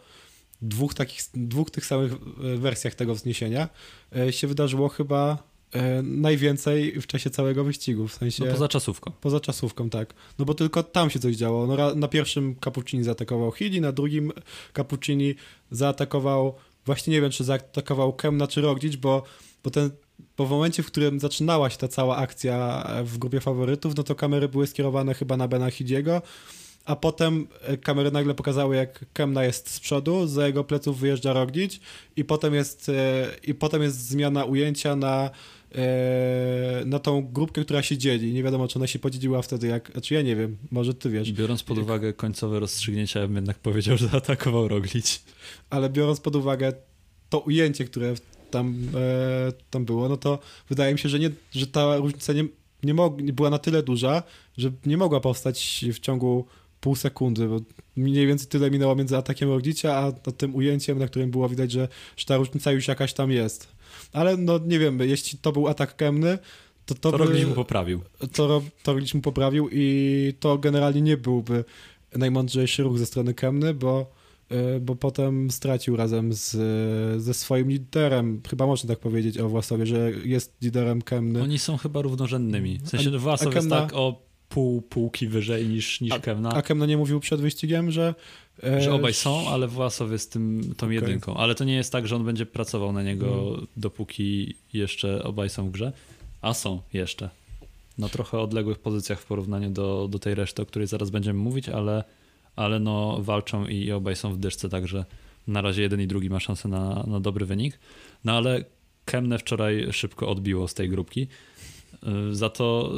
dwóch 0.62 0.94
takich, 0.94 1.22
dwóch 1.34 1.70
tych 1.70 1.86
samych 1.86 2.12
e, 2.12 2.56
wersjach 2.56 2.94
tego 2.94 3.14
wzniesienia 3.14 3.68
e, 4.16 4.32
się 4.32 4.46
wydarzyło 4.46 4.88
chyba 4.88 5.42
e, 5.72 6.02
najwięcej 6.02 7.00
w 7.00 7.06
czasie 7.06 7.30
całego 7.30 7.64
wyścigu, 7.64 8.08
w 8.08 8.14
sensie... 8.14 8.44
No 8.44 8.52
poza 8.52 8.68
czasówką. 8.68 9.12
Poza 9.20 9.40
czasówką, 9.40 9.90
tak. 9.90 10.14
No 10.38 10.44
bo 10.44 10.54
tylko 10.54 10.82
tam 10.82 11.10
się 11.10 11.18
coś 11.18 11.36
działo. 11.36 11.66
No, 11.66 11.94
na 11.94 12.08
pierwszym 12.08 12.56
Cappuccini 12.64 13.04
zaatakował 13.04 13.52
Hilly, 13.52 13.80
na 13.80 13.92
drugim 13.92 14.32
Cappuccini 14.76 15.34
zaatakował, 15.70 16.54
właśnie 16.86 17.12
nie 17.12 17.20
wiem, 17.20 17.30
czy 17.30 17.44
zaatakował 17.44 18.12
Kemna 18.12 18.46
czy 18.46 18.60
Roglic, 18.60 18.96
bo, 18.96 19.22
bo 19.64 19.70
ten 19.70 19.90
bo 20.36 20.46
w 20.46 20.50
momencie, 20.50 20.82
w 20.82 20.86
którym 20.86 21.20
zaczynała 21.20 21.70
się 21.70 21.78
ta 21.78 21.88
cała 21.88 22.16
akcja 22.16 22.86
w 23.04 23.18
grupie 23.18 23.40
faworytów, 23.40 23.96
no 23.96 24.02
to 24.02 24.14
kamery 24.14 24.48
były 24.48 24.66
skierowane 24.66 25.14
chyba 25.14 25.36
na 25.36 25.48
Bena 25.48 25.70
Hidiego, 25.70 26.22
a 26.88 26.96
potem 26.96 27.46
e, 27.62 27.76
kamery 27.76 28.10
nagle 28.10 28.34
pokazały, 28.34 28.76
jak 28.76 29.04
Kemna 29.12 29.44
jest 29.44 29.70
z 29.70 29.80
przodu, 29.80 30.26
za 30.26 30.46
jego 30.46 30.64
pleców 30.64 31.00
wyjeżdża 31.00 31.32
Roglic 31.32 31.80
i 32.16 32.24
potem 32.24 32.54
jest, 32.54 32.88
e, 32.88 33.26
i 33.42 33.54
potem 33.54 33.82
jest 33.82 34.08
zmiana 34.08 34.44
ujęcia 34.44 34.96
na, 34.96 35.30
e, 35.74 36.82
na 36.86 36.98
tą 36.98 37.32
grupkę, 37.32 37.64
która 37.64 37.82
się 37.82 37.98
dzieli. 37.98 38.32
Nie 38.32 38.42
wiadomo, 38.42 38.68
czy 38.68 38.78
ona 38.78 38.86
się 38.86 38.98
podzieliła 38.98 39.42
wtedy, 39.42 39.66
jak, 39.66 39.90
znaczy 39.92 40.14
ja 40.14 40.22
nie 40.22 40.36
wiem, 40.36 40.56
może 40.70 40.94
ty 40.94 41.10
wiesz, 41.10 41.32
Biorąc 41.32 41.62
pod 41.62 41.78
uwagę 41.78 42.12
końcowe 42.12 42.60
rozstrzygnięcia, 42.60 43.20
ja 43.20 43.26
bym 43.26 43.36
jednak 43.36 43.58
powiedział, 43.58 43.96
że 43.96 44.08
zaatakował 44.12 44.68
Roglic. 44.68 45.24
ale 45.70 45.90
biorąc 45.90 46.20
pod 46.20 46.36
uwagę 46.36 46.72
to 47.28 47.38
ujęcie, 47.38 47.84
które 47.84 48.14
tam, 48.50 48.74
e, 48.94 49.52
tam 49.70 49.84
było, 49.84 50.08
no 50.08 50.16
to 50.16 50.38
wydaje 50.68 50.92
mi 50.92 50.98
się, 50.98 51.08
że, 51.08 51.18
nie, 51.18 51.30
że 51.52 51.66
ta 51.66 51.96
różnica 51.96 52.32
nie, 52.32 52.44
nie, 52.82 52.94
mog, 52.94 53.22
nie 53.22 53.32
była 53.32 53.50
na 53.50 53.58
tyle 53.58 53.82
duża, 53.82 54.22
że 54.58 54.70
nie 54.86 54.96
mogła 54.96 55.20
powstać 55.20 55.84
w 55.94 55.98
ciągu 55.98 56.46
pół 56.80 56.96
sekundy, 56.96 57.48
bo 57.48 57.60
mniej 57.96 58.26
więcej 58.26 58.48
tyle 58.48 58.70
minęło 58.70 58.94
między 58.94 59.16
atakiem 59.16 59.48
Roglicia, 59.48 59.94
a, 59.94 60.06
a 60.06 60.32
tym 60.32 60.54
ujęciem, 60.54 60.98
na 60.98 61.06
którym 61.06 61.30
było 61.30 61.48
widać, 61.48 61.72
że, 61.72 61.88
że 62.16 62.26
ta 62.26 62.36
różnica 62.36 62.72
już 62.72 62.88
jakaś 62.88 63.12
tam 63.12 63.30
jest. 63.30 63.68
Ale 64.12 64.36
no 64.36 64.58
nie 64.66 64.78
wiem, 64.78 65.00
jeśli 65.00 65.38
to 65.38 65.52
był 65.52 65.68
atak 65.68 65.96
Kemny, 65.96 66.38
to 66.86 66.94
to, 66.94 67.12
To 67.12 67.18
by, 67.18 67.46
mu 67.46 67.54
poprawił. 67.54 68.00
to, 68.32 68.62
to 68.82 68.94
mu 69.14 69.20
poprawił 69.22 69.68
i 69.72 70.34
to 70.40 70.58
generalnie 70.58 71.00
nie 71.00 71.16
byłby 71.16 71.64
najmądrzejszy 72.16 72.82
ruch 72.82 72.98
ze 72.98 73.06
strony 73.06 73.34
Kemny, 73.34 73.74
bo, 73.74 74.10
bo 74.80 74.96
potem 74.96 75.50
stracił 75.50 75.96
razem 75.96 76.32
z, 76.32 76.50
ze 77.22 77.34
swoim 77.34 77.68
liderem, 77.70 78.40
chyba 78.50 78.66
można 78.66 78.88
tak 78.88 78.98
powiedzieć 78.98 79.38
o 79.38 79.48
Własowie, 79.48 79.86
że 79.86 80.10
jest 80.24 80.56
liderem 80.62 81.02
Kemny. 81.02 81.42
Oni 81.42 81.58
są 81.58 81.76
chyba 81.76 82.02
równorzędnymi. 82.02 82.78
W 82.82 82.88
sensie 82.88 83.10
A- 83.14 83.18
Własow 83.18 83.52
a 83.52 83.56
jest 83.56 83.70
tak 83.70 83.92
o 83.94 84.22
pół 84.48 84.82
półki 84.82 85.26
wyżej 85.28 85.68
niż, 85.68 86.00
niż 86.00 86.14
Kemna. 86.22 86.50
A 86.54 86.62
Kemna 86.62 86.86
nie 86.86 86.96
mówił 86.96 87.20
przed 87.20 87.40
wyścigiem, 87.40 87.90
że... 87.90 88.14
e, 88.62 88.82
Że 88.82 88.92
obaj 88.94 89.14
są, 89.14 89.48
ale 89.48 89.68
Własow 89.68 90.10
jest 90.10 90.32
tym, 90.32 90.74
tą 90.76 90.86
Okej. 90.86 90.94
jedynką. 90.94 91.34
Ale 91.36 91.54
to 91.54 91.64
nie 91.64 91.74
jest 91.74 91.92
tak, 91.92 92.06
że 92.08 92.16
on 92.16 92.24
będzie 92.24 92.46
pracował 92.46 92.92
na 92.92 93.02
niego, 93.02 93.48
Mhm. 93.48 93.66
dopóki 93.76 94.54
jeszcze 94.72 95.22
obaj 95.24 95.50
są 95.50 95.68
w 95.68 95.70
grze. 95.70 95.92
A 96.42 96.54
są 96.54 96.80
jeszcze. 96.92 97.30
Na 97.98 98.08
trochę 98.08 98.38
odległych 98.40 98.78
pozycjach 98.78 99.20
w 99.20 99.26
porównaniu 99.26 99.70
do, 99.70 100.08
do 100.10 100.18
tej 100.18 100.34
reszty, 100.34 100.62
o 100.62 100.66
której 100.66 100.88
zaraz 100.88 101.10
będziemy 101.10 101.38
mówić, 101.38 101.68
ale, 101.68 102.04
ale 102.58 102.80
no 102.80 103.18
walczą 103.20 103.66
i 103.66 103.92
obaj 103.92 104.16
są 104.16 104.32
w 104.32 104.38
dyszce, 104.38 104.68
także 104.68 105.04
na 105.46 105.60
razie 105.62 105.82
jeden 105.82 106.00
i 106.00 106.06
drugi 106.06 106.30
ma 106.30 106.40
szansę 106.40 106.68
na, 106.68 107.04
na 107.06 107.20
dobry 107.20 107.46
wynik. 107.46 107.78
No 108.24 108.32
ale 108.32 108.64
Kemne 109.04 109.38
wczoraj 109.38 109.88
szybko 109.92 110.28
odbiło 110.28 110.68
z 110.68 110.74
tej 110.74 110.88
grupki. 110.88 111.26
Y, 112.30 112.34
Za 112.34 112.48
to 112.50 112.92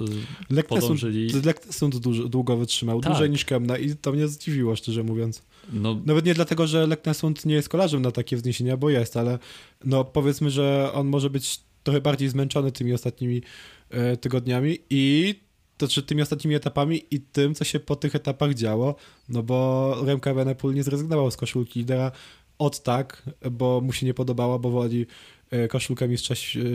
y, 0.51 0.55
Leknesund, 0.55 0.83
podążyli. 0.83 1.29
Leknesund 1.45 1.97
dużo, 1.97 2.29
długo 2.29 2.57
wytrzymał, 2.57 3.01
Tak. 3.01 3.13
dłużej 3.13 3.31
niż 3.31 3.45
Kemna 3.45 3.79
i 3.79 3.97
to 3.97 4.13
mnie 4.13 4.29
zdziwiło, 4.29 4.77
szczerze 4.77 5.03
mówiąc. 5.03 5.43
No, 5.73 6.01
Nawet 6.07 6.25
nie 6.25 6.35
dlatego, 6.35 6.67
że 6.67 6.87
Leknesund 6.87 7.47
nie 7.47 7.55
jest 7.55 7.69
kolarzem 7.69 8.03
na 8.03 8.11
takie 8.11 8.37
wzniesienia, 8.37 8.77
bo 8.77 8.91
jest, 8.91 9.17
ale 9.17 9.39
no 9.85 10.05
powiedzmy, 10.05 10.51
że 10.51 10.91
on 10.95 11.07
może 11.07 11.31
być 11.31 11.61
trochę 11.83 12.01
bardziej 12.01 12.29
zmęczony 12.29 12.73
tymi 12.73 12.93
ostatnimi 12.93 13.43
e, 13.91 14.17
tygodniami 14.17 14.79
i 14.91 15.35
to 15.81 15.89
czy 15.89 16.03
tymi 16.03 16.23
ostatnimi 16.23 16.55
etapami 16.55 17.03
i 17.11 17.21
tym, 17.21 17.55
co 17.55 17.65
się 17.65 17.81
po 17.81 17.97
tych 17.97 18.15
etapach 18.15 18.55
działo, 18.55 18.95
no 19.29 19.43
bo 19.43 19.97
Remka 20.07 20.31
Evenepoel 20.31 20.75
nie 20.75 20.83
zrezygnował 20.83 21.31
z 21.31 21.37
koszulki 21.37 21.79
lidera 21.79 22.13
od 22.59 22.83
tak, 22.83 23.23
bo 23.51 23.81
mu 23.81 23.93
się 23.93 24.07
nie 24.07 24.15
podobała, 24.15 24.59
bo 24.59 24.71
woli 24.71 25.07
e, 25.51 25.69
koszulkę 25.69 26.09
mistrza, 26.09 26.35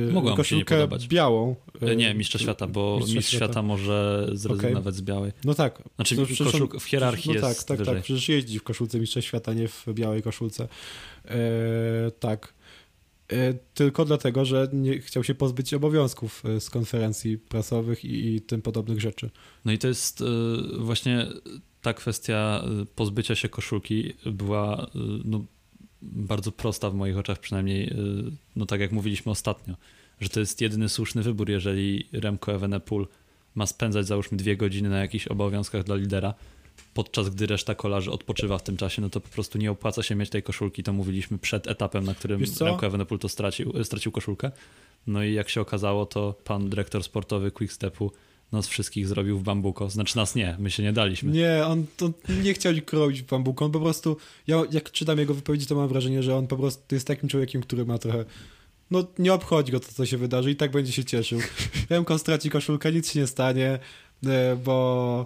e, 0.09 0.13
Mogła 0.13 0.35
koszulkę 0.35 0.87
białą. 1.09 1.55
e, 1.81 1.95
nie, 1.95 2.13
mistrza 2.13 2.39
świata, 2.39 2.67
bo 2.67 2.95
mistrza 2.97 3.15
mistrz 3.15 3.31
świata, 3.31 3.45
świata. 3.45 3.61
może 3.61 4.27
zrezygnować 4.33 4.95
z 4.95 5.01
białej. 5.01 5.31
No 5.43 5.53
tak. 5.53 5.83
Znaczy 5.95 6.15
przecież 6.15 6.41
on- 6.41 6.51
koszul, 6.51 6.79
w 6.79 6.83
hierarchii 6.83 7.29
no 7.29 7.33
jest 7.47 7.57
tak, 7.57 7.67
tak, 7.67 7.77
wyżej. 7.77 7.95
tak. 7.95 8.03
Przecież 8.03 8.29
jeździ 8.29 8.59
w 8.59 8.63
koszulce 8.63 8.99
mistrza 8.99 9.21
świata, 9.21 9.53
nie 9.53 9.67
w 9.67 9.85
białej 9.93 10.21
koszulce. 10.21 10.67
Tak. 12.19 12.53
E, 13.31 13.53
tylko 13.53 14.05
dlatego, 14.05 14.45
że 14.45 14.69
nie 14.73 14.99
chciał 14.99 15.23
się 15.23 15.35
pozbyć 15.35 15.73
obowiązków 15.73 16.45
e, 16.45 16.59
z 16.59 16.69
konferencji 16.69 17.37
prasowych 17.37 18.05
i, 18.05 18.35
i 18.35 18.41
tym 18.41 18.61
podobnych 18.61 19.01
rzeczy. 19.01 19.29
No 19.65 19.71
i 19.71 19.77
to 19.77 19.87
jest 19.87 20.21
y, 20.21 20.25
właśnie 20.79 21.27
ta 21.81 21.93
kwestia 21.93 22.63
pozbycia 22.95 23.35
się 23.35 23.49
koszulki 23.49 24.13
była 24.25 24.87
no, 25.25 25.45
bardzo 26.01 26.51
prosta 26.51 26.89
w 26.89 26.95
moich 26.95 27.17
oczach, 27.17 27.39
przynajmniej 27.39 27.95
no 28.55 28.65
tak 28.65 28.79
jak 28.79 28.91
mówiliśmy 28.91 29.31
ostatnio, 29.31 29.75
że 30.19 30.29
to 30.29 30.39
jest 30.39 30.61
jedyny 30.61 30.89
słuszny 30.89 31.23
wybór, 31.23 31.49
jeżeli 31.49 32.07
Remco 32.13 32.53
Evenepoel 32.53 33.07
ma 33.55 33.65
spędzać 33.65 34.07
załóżmy 34.07 34.37
dwie 34.37 34.57
godziny 34.57 34.89
na 34.89 34.99
jakichś 34.99 35.27
obowiązkach 35.27 35.83
dla 35.83 35.95
lidera, 35.95 36.33
podczas 36.95 37.29
gdy 37.29 37.47
reszta 37.47 37.75
kolarzy 37.75 38.11
odpoczywa 38.11 38.57
w 38.57 38.63
tym 38.63 38.77
czasie, 38.77 39.01
no 39.01 39.09
to 39.09 39.21
po 39.21 39.29
prostu 39.29 39.57
nie 39.57 39.71
opłaca 39.71 40.03
się 40.03 40.15
mieć 40.15 40.29
tej 40.29 40.43
koszulki, 40.43 40.83
to 40.83 40.93
mówiliśmy 40.93 41.37
przed 41.37 41.67
etapem, 41.67 42.03
na 42.05 42.15
którym? 42.15 42.41
Remco 42.41 42.87
Evenepoel 42.87 43.19
to 43.19 43.29
stracił, 43.29 43.83
stracił 43.83 44.11
koszulkę. 44.11 44.51
No 45.07 45.23
i 45.23 45.33
jak 45.33 45.49
się 45.49 45.61
okazało, 45.61 46.05
to 46.05 46.35
pan 46.43 46.69
dyrektor 46.69 47.03
sportowy 47.03 47.51
Quickstepu 47.51 48.11
nas 48.51 48.67
wszystkich 48.67 49.07
zrobił 49.07 49.39
w 49.39 49.43
bambuko. 49.43 49.89
Znaczy 49.89 50.17
nas 50.17 50.35
nie, 50.35 50.55
my 50.59 50.71
się 50.71 50.83
nie 50.83 50.93
daliśmy. 50.93 51.31
Nie, 51.31 51.65
on 51.65 51.85
to 51.97 52.11
nie 52.43 52.53
chciał 52.53 52.73
kroić 52.85 53.21
w 53.21 53.25
bambuku, 53.25 53.65
on 53.65 53.71
po 53.71 53.79
prostu, 53.79 54.17
ja 54.47 54.63
jak 54.71 54.91
czytam 54.91 55.19
jego 55.19 55.33
wypowiedzi, 55.33 55.65
to 55.65 55.75
mam 55.75 55.87
wrażenie, 55.87 56.23
że 56.23 56.35
on 56.35 56.47
po 56.47 56.57
prostu 56.57 56.95
jest 56.95 57.07
takim 57.07 57.29
człowiekiem, 57.29 57.61
który 57.61 57.85
ma 57.85 57.97
trochę 57.97 58.25
no 58.91 59.03
nie 59.19 59.33
obchodzi 59.33 59.71
go 59.71 59.79
to, 59.79 59.87
co 59.91 60.05
się 60.05 60.17
wydarzy 60.17 60.51
i 60.51 60.55
tak 60.55 60.71
będzie 60.71 60.91
się 60.91 61.05
cieszył. 61.05 61.39
Remko 61.89 62.17
straci 62.17 62.49
koszulkę, 62.49 62.91
nic 62.91 63.11
się 63.11 63.19
nie 63.19 63.27
stanie, 63.27 63.79
e, 64.25 64.55
bo 64.55 65.25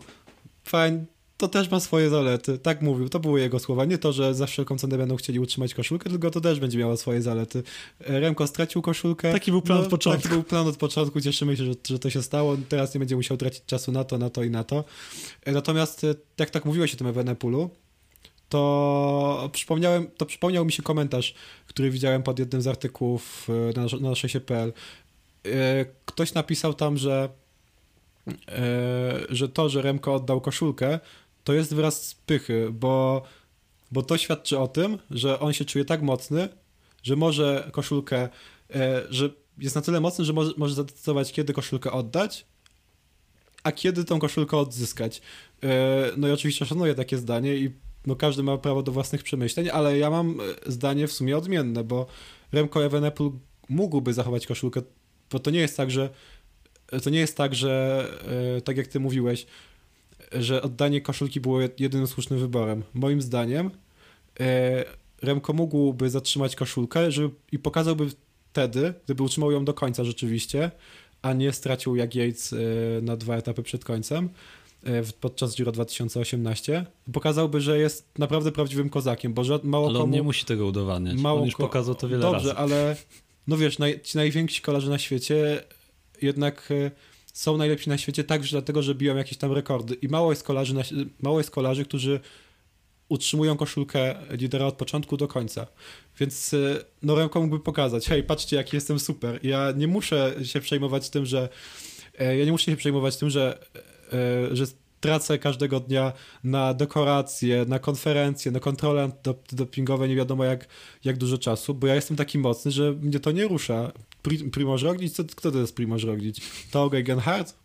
fajnie, 0.64 1.06
to 1.40 1.48
też 1.48 1.72
ma 1.72 1.80
swoje 1.80 2.10
zalety. 2.10 2.58
Tak 2.58 2.82
mówił, 2.82 3.10
to 3.10 3.20
były 3.20 3.40
jego 3.40 3.60
słowa. 3.60 3.86
Nie 3.86 3.98
to, 3.98 4.14
że 4.14 4.34
za 4.34 4.46
wszelką 4.46 4.78
cenę 4.78 4.98
będą 4.98 5.16
chcieli 5.16 5.40
utrzymać 5.40 5.74
koszulkę, 5.74 6.10
tylko 6.10 6.32
to 6.32 6.42
też 6.42 6.60
będzie 6.60 6.78
miało 6.78 6.98
swoje 6.98 7.22
zalety. 7.22 7.64
Remko 8.00 8.48
stracił 8.48 8.82
koszulkę. 8.82 9.32
Taki 9.32 9.52
był 9.52 9.62
plan 9.62 9.78
no, 9.78 9.84
od 9.84 9.90
początku. 9.90 10.22
Taki 10.22 10.34
był 10.34 10.44
plan 10.44 10.68
od 10.68 10.78
początku. 10.78 11.22
Cieszymy 11.22 11.58
się, 11.58 11.66
że, 11.66 11.74
że 11.90 12.00
to 12.00 12.10
się 12.10 12.24
stało. 12.24 12.58
Teraz 12.70 12.94
nie 12.94 13.00
będzie 13.00 13.16
musiał 13.16 13.38
tracić 13.38 13.66
czasu 13.66 13.92
na 13.92 14.04
to, 14.04 14.18
na 14.18 14.30
to 14.30 14.44
i 14.44 14.50
na 14.50 14.64
to. 14.64 14.84
E, 15.46 15.52
Natomiast 15.52 16.04
e, 16.04 16.16
jak 16.38 16.50
tak 16.50 16.66
mówiłeś 16.66 16.94
o 16.94 16.98
tym 16.98 17.08
Evenepulu, 17.08 17.70
to 18.50 19.50
przypomniałem, 19.54 20.08
to 20.18 20.26
przypomniał 20.26 20.66
mi 20.66 20.72
się 20.72 20.84
komentarz, 20.84 21.34
który 21.68 21.90
widziałem 21.90 22.24
pod 22.24 22.40
jednym 22.40 22.62
z 22.62 22.68
artykułów 22.68 23.48
e, 23.50 23.80
na, 23.80 24.00
na 24.02 24.10
naszej.pl. 24.10 24.74
E, 25.46 25.86
Ktoś 26.06 26.34
napisał 26.34 26.74
tam, 26.74 26.98
że, 26.98 27.30
że 29.30 29.50
to, 29.50 29.70
że 29.70 29.82
Remko 29.82 30.16
oddał 30.16 30.42
koszulkę, 30.42 31.00
to 31.50 31.54
jest 31.54 31.74
wyraz 31.74 32.16
pychy, 32.26 32.70
bo, 32.72 33.22
bo 33.92 34.04
to 34.04 34.18
świadczy 34.18 34.60
o 34.60 34.68
tym, 34.68 34.98
że 35.12 35.40
on 35.40 35.54
się 35.54 35.66
czuje 35.66 35.86
tak 35.86 36.02
mocny, 36.02 36.50
że 37.04 37.16
może 37.16 37.70
koszulkę, 37.72 38.30
e, 38.76 39.04
że 39.10 39.30
jest 39.58 39.76
na 39.76 39.82
tyle 39.82 40.00
mocny, 40.00 40.26
że 40.26 40.34
może, 40.34 40.52
może 40.58 40.76
zadecydować, 40.76 41.32
kiedy 41.32 41.54
koszulkę 41.54 41.92
oddać, 41.92 42.46
a 43.64 43.72
kiedy 43.72 44.06
tą 44.06 44.20
koszulkę 44.20 44.58
odzyskać. 44.58 45.22
E, 45.64 46.12
No 46.18 46.28
i 46.28 46.32
oczywiście 46.32 46.66
szanuję 46.66 46.96
takie 46.96 47.18
zdanie 47.18 47.56
i 47.56 47.72
no 48.06 48.16
każdy 48.16 48.44
ma 48.44 48.58
prawo 48.58 48.84
do 48.84 48.92
własnych 48.92 49.24
przemyśleń, 49.24 49.70
ale 49.70 49.98
ja 49.98 50.10
mam 50.10 50.40
e, 50.42 50.72
zdanie 50.72 51.08
w 51.08 51.14
sumie 51.14 51.38
odmienne, 51.38 51.84
bo 51.84 52.06
Remco 52.52 52.86
Evenepoel 52.86 53.32
mógłby 53.70 54.14
zachować 54.14 54.48
koszulkę, 54.48 54.82
bo 55.32 55.40
to 55.40 55.52
nie 55.52 55.60
jest 55.60 55.78
tak, 55.78 55.92
że 55.92 56.10
to 57.04 57.10
nie 57.10 57.20
jest 57.20 57.38
tak, 57.38 57.56
że 57.56 58.06
tak 58.64 58.78
jak 58.78 58.88
ty 58.88 59.00
mówiłeś, 59.00 59.46
że 60.32 60.62
oddanie 60.62 61.02
koszulki 61.02 61.40
było 61.40 61.60
jedynym 61.80 62.08
słusznym 62.08 62.40
wyborem. 62.40 62.84
Moim 62.94 63.22
zdaniem 63.22 63.72
e, 64.40 64.86
Remko 65.22 65.54
mógłby 65.54 66.10
zatrzymać 66.10 66.56
koszulkę 66.56 67.12
żeby, 67.12 67.30
i 67.52 67.60
pokazałby 67.60 68.10
wtedy, 68.52 68.94
gdyby 69.06 69.24
utrzymał 69.24 69.52
ją 69.52 69.66
do 69.66 69.74
końca 69.74 70.04
rzeczywiście, 70.04 70.72
a 71.22 71.34
nie 71.34 71.54
stracił 71.54 71.96
jak 71.96 72.16
Yates 72.16 72.54
e, 72.54 72.58
na 73.02 73.18
dwa 73.18 73.38
etapy 73.38 73.64
przed 73.64 73.86
końcem 73.86 74.30
e, 74.84 75.04
podczas 75.22 75.56
Giro 75.56 75.72
2018, 75.72 76.86
pokazałby, 77.14 77.62
że 77.62 77.80
jest 77.80 78.20
naprawdę 78.20 78.52
prawdziwym 78.52 78.90
kozakiem, 78.90 79.34
bo 79.34 79.44
mało 79.64 79.88
Ale 79.88 80.00
on 80.00 80.04
komu... 80.04 80.14
nie 80.14 80.24
musi 80.24 80.46
tego 80.46 80.66
udowadniać. 80.66 81.18
Mało 81.18 81.40
on 81.40 81.46
już 81.46 81.56
pokazał 81.56 81.96
to 81.96 82.08
wiele 82.08 82.22
Dobrze, 82.22 82.48
razy. 82.48 82.60
ale 82.60 82.96
no 83.48 83.58
wiesz, 83.58 83.80
naj, 83.80 84.02
ci 84.02 84.18
najwięksi 84.18 84.62
kolarze 84.62 84.90
na 84.90 84.98
świecie 84.98 85.64
jednak 86.22 86.70
są 87.40 87.58
najlepsi 87.58 87.90
na 87.90 87.98
świecie 87.98 88.24
także 88.24 88.52
dlatego, 88.52 88.82
że 88.82 88.96
biją 88.96 89.16
jakieś 89.16 89.38
tam 89.38 89.52
rekordy 89.52 89.94
i 89.94 90.08
mało 90.08 90.32
jest 90.32 90.44
kolarzy, 90.44 90.76
mało 91.22 91.40
jest 91.40 91.52
kolarzy, 91.52 91.86
którzy 91.86 92.20
utrzymują 93.10 93.58
koszulkę 93.58 94.16
lidera 94.30 94.66
od 94.66 94.76
początku 94.76 95.18
do 95.18 95.28
końca. 95.28 95.68
Więc 96.20 96.54
e, 96.54 96.58
no 97.04 97.16
Remko 97.16 97.42
mógłby 97.42 97.60
pokazać, 97.60 98.08
hej, 98.08 98.24
patrzcie 98.24 98.56
jaki 98.56 98.78
jestem 98.78 99.00
super. 99.00 99.40
Ja 99.44 99.74
nie 99.78 99.88
muszę 99.88 100.36
się 100.44 100.60
przejmować 100.60 101.10
tym, 101.10 101.26
że 101.26 101.50
e, 102.20 102.38
ja 102.38 102.46
nie 102.46 102.52
muszę 102.52 102.66
się 102.66 102.78
przejmować 102.78 103.18
tym, 103.18 103.30
że, 103.30 103.60
e, 104.14 104.56
że 104.56 104.66
tracę 105.00 105.40
każdego 105.40 105.80
dnia 105.80 106.14
na 106.44 106.74
dekoracje, 106.74 107.66
na 107.68 107.80
konferencje, 107.80 108.52
na 108.52 108.60
kontrole 108.60 109.04
antydopingowe, 109.04 110.08
nie 110.08 110.16
wiadomo 110.16 110.44
jak, 110.44 110.68
jak 111.04 111.18
dużo 111.18 111.38
czasu, 111.38 111.74
bo 111.74 111.88
ja 111.88 111.96
jestem 111.96 112.18
taki 112.18 112.38
mocny, 112.38 112.72
że 112.72 112.92
mnie 112.92 113.20
to 113.20 113.32
nie 113.32 113.48
rusza. 113.48 113.92
Pri, 114.22 114.38
Primoz 114.38 114.82
Roglic? 114.82 115.16
Co, 115.16 115.24
kto 115.24 115.52
to 115.52 115.58
jest 115.58 115.76
Primoz 115.76 116.04
Roglic? 116.04 116.40
To 116.72 116.90
Genhardt? 116.90 117.56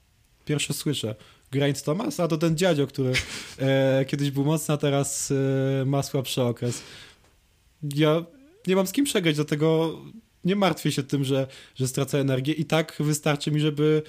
Pierwsze 0.44 0.74
słyszę. 0.74 1.14
Grains 1.52 1.82
Thomas? 1.82 2.20
A 2.20 2.28
to 2.28 2.36
ten 2.36 2.56
dziadzio, 2.56 2.86
który 2.86 3.12
e, 3.58 4.04
kiedyś 4.08 4.30
był 4.30 4.44
mocny, 4.44 4.74
a 4.74 4.76
teraz 4.76 5.30
e, 5.30 5.84
ma 5.84 6.02
słabszy 6.02 6.42
okres. 6.42 6.82
Ja 7.82 8.24
nie 8.66 8.76
mam 8.76 8.86
z 8.86 8.92
kim 8.92 9.04
przegrać, 9.04 9.36
dlatego 9.36 9.98
nie 10.44 10.56
martwię 10.56 10.92
się 10.92 11.02
tym, 11.02 11.24
że, 11.24 11.46
że 11.74 11.88
stracę 11.88 12.20
energię 12.20 12.52
i 12.52 12.64
tak 12.64 12.96
wystarczy 13.00 13.50
mi, 13.50 13.60
żeby 13.60 14.02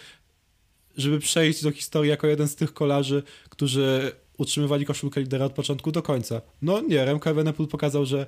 żeby 0.97 1.19
przejść 1.19 1.63
do 1.63 1.71
historii 1.71 2.09
jako 2.09 2.27
jeden 2.27 2.47
z 2.47 2.55
tych 2.55 2.73
kolarzy, 2.73 3.23
którzy 3.49 4.11
utrzymywali 4.37 4.85
koszulkę 4.85 5.21
lidera 5.21 5.45
od 5.45 5.53
początku 5.53 5.91
do 5.91 6.01
końca. 6.01 6.41
No 6.61 6.81
nie, 6.81 7.05
Remco 7.05 7.29
Evenepoel 7.29 7.69
pokazał, 7.69 8.05
że, 8.05 8.25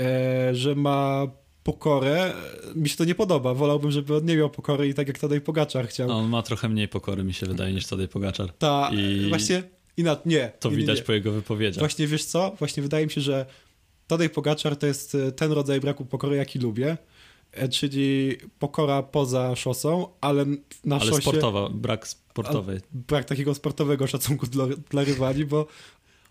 e, 0.00 0.54
że 0.54 0.74
ma 0.74 1.26
pokorę. 1.62 2.32
Mi 2.74 2.88
się 2.88 2.96
to 2.96 3.04
nie 3.04 3.14
podoba. 3.14 3.54
Wolałbym, 3.54 3.90
żeby 3.90 4.16
on 4.16 4.24
nie 4.24 4.36
miał 4.36 4.50
pokory 4.50 4.88
i 4.88 4.94
tak 4.94 5.08
jak 5.08 5.18
Tadej 5.18 5.40
Pogaczar 5.40 5.88
chciał. 5.88 6.08
No, 6.08 6.18
on 6.18 6.28
ma 6.28 6.42
trochę 6.42 6.68
mniej 6.68 6.88
pokory, 6.88 7.24
mi 7.24 7.34
się 7.34 7.46
wydaje, 7.46 7.74
niż 7.74 7.86
Tadej 7.86 8.08
Pogaczar. 8.08 8.52
Ta, 8.52 8.90
I 8.92 9.28
właśnie 9.28 9.62
inaczej, 9.96 10.22
nie. 10.26 10.52
To 10.60 10.68
nie, 10.68 10.74
nie, 10.74 10.80
widać 10.80 10.98
nie. 10.98 11.04
po 11.04 11.12
jego 11.12 11.32
wypowiedziach. 11.32 11.78
Właśnie 11.78 12.06
wiesz 12.06 12.24
co? 12.24 12.54
Właśnie 12.58 12.82
wydaje 12.82 13.06
mi 13.06 13.12
się, 13.12 13.20
że 13.20 13.46
Tadej 14.06 14.30
Pogaczar 14.30 14.76
to 14.76 14.86
jest 14.86 15.14
e, 15.14 15.32
ten 15.32 15.52
rodzaj 15.52 15.80
braku 15.80 16.04
pokory, 16.04 16.36
jaki 16.36 16.58
lubię, 16.58 16.96
czyli 17.70 18.36
pokora 18.58 19.02
poza 19.02 19.56
szosą, 19.56 20.08
ale 20.20 20.46
na 20.84 20.96
Ale 20.96 21.04
szosie 21.10 21.22
sportowa, 21.22 21.68
brak 21.70 22.08
sportowej. 22.08 22.80
brak 22.92 23.24
takiego 23.24 23.54
sportowego 23.54 24.06
szacunku 24.06 24.46
dla, 24.46 24.66
dla 24.90 25.04
rywali, 25.04 25.44
bo 25.44 25.66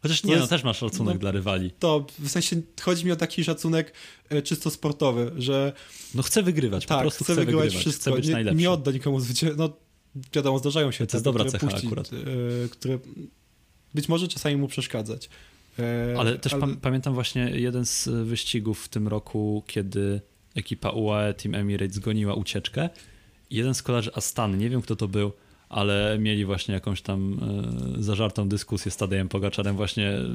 Chociaż 0.01 0.23
nie, 0.23 0.38
no 0.38 0.47
też 0.47 0.63
masz 0.63 0.78
szacunek 0.78 1.13
no- 1.13 1.19
dla 1.19 1.32
rywali. 1.32 1.71
to 1.80 2.05
w 2.19 2.30
sensie 2.30 2.61
chodzi 2.82 3.05
mi 3.05 3.11
o 3.11 3.15
taki 3.15 3.43
szacunek 3.43 3.93
e, 4.30 4.41
czysto 4.41 4.69
sportowy, 4.69 5.32
że 5.38 5.73
No 6.15 6.23
chce 6.23 6.43
wygrywać, 6.43 6.86
po 6.86 6.89
tak, 6.93 7.01
prostu 7.01 7.23
chce 7.23 7.36
wygrywać 7.36 7.76
wszystko, 7.76 8.01
chce 8.01 8.11
być 8.11 8.28
nie, 8.28 8.34
najlepszy. 8.34 8.57
nie 8.61 8.71
odda 8.71 8.91
nikomu 8.91 9.19
zwycięstwa. 9.19 9.63
No 9.63 9.69
wiadomo, 10.34 10.59
zdarzają 10.59 10.91
się 10.91 10.97
To 10.97 11.03
jest 11.03 11.15
etapy, 11.15 11.23
dobra 11.23 11.45
które 11.45 11.59
cecha 11.59 11.71
puści, 11.71 11.88
akurat. 11.88 12.09
e, 12.65 12.69
które 12.69 12.99
być 13.93 14.09
może 14.09 14.28
czasami 14.28 14.55
mu 14.57 14.67
przeszkadzać. 14.67 15.30
E, 15.80 16.15
Ale 16.19 16.39
też 16.39 16.53
pam- 16.55 16.78
pamiętam 16.78 17.13
właśnie 17.13 17.51
jeden 17.55 17.86
z 17.86 18.09
wyścigów 18.28 18.84
w 18.86 18.89
tym 18.89 19.07
roku, 19.07 19.63
kiedy 19.67 20.21
ekipa 20.56 20.89
UAE 20.89 21.34
Team 21.34 21.56
Emirates 21.56 21.99
goniła 21.99 22.34
ucieczkę. 22.34 22.89
Jeden 23.49 23.74
z 23.74 23.84
kolarzy 23.84 24.12
Astany, 24.14 24.58
nie 24.58 24.70
wiem 24.70 24.82
kto 24.82 24.95
to 24.95 25.08
był, 25.08 25.32
ale 25.70 26.18
mieli 26.20 26.45
właśnie 26.45 26.74
jakąś 26.74 27.01
tam 27.01 27.39
e, 27.99 28.03
zażartą 28.03 28.49
dyskusję 28.49 28.91
z 28.91 28.97
Tadejem 28.97 29.30
Pogaczarem. 29.30 29.76
Właśnie 29.76 30.10
e, 30.10 30.26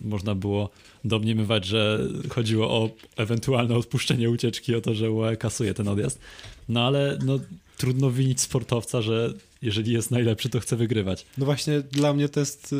można 0.00 0.34
było 0.34 0.70
domniemywać, 1.04 1.64
że 1.64 2.08
chodziło 2.28 2.70
o 2.70 2.90
ewentualne 3.16 3.74
odpuszczenie 3.74 4.30
ucieczki, 4.30 4.74
o 4.74 4.80
to, 4.80 4.94
że 4.94 5.10
UAE 5.10 5.36
kasuje 5.36 5.74
ten 5.74 5.88
odjazd. 5.88 6.20
No 6.68 6.86
ale 6.86 7.18
no, 7.24 7.38
trudno 7.76 8.10
winić 8.10 8.40
sportowca, 8.40 9.02
że 9.02 9.32
jeżeli 9.62 9.92
jest 9.92 10.10
najlepszy, 10.10 10.48
to 10.48 10.60
chce 10.60 10.76
wygrywać. 10.76 11.26
No 11.38 11.44
właśnie 11.44 11.80
dla 11.80 12.12
mnie 12.12 12.28
to 12.28 12.40
jest... 12.40 12.74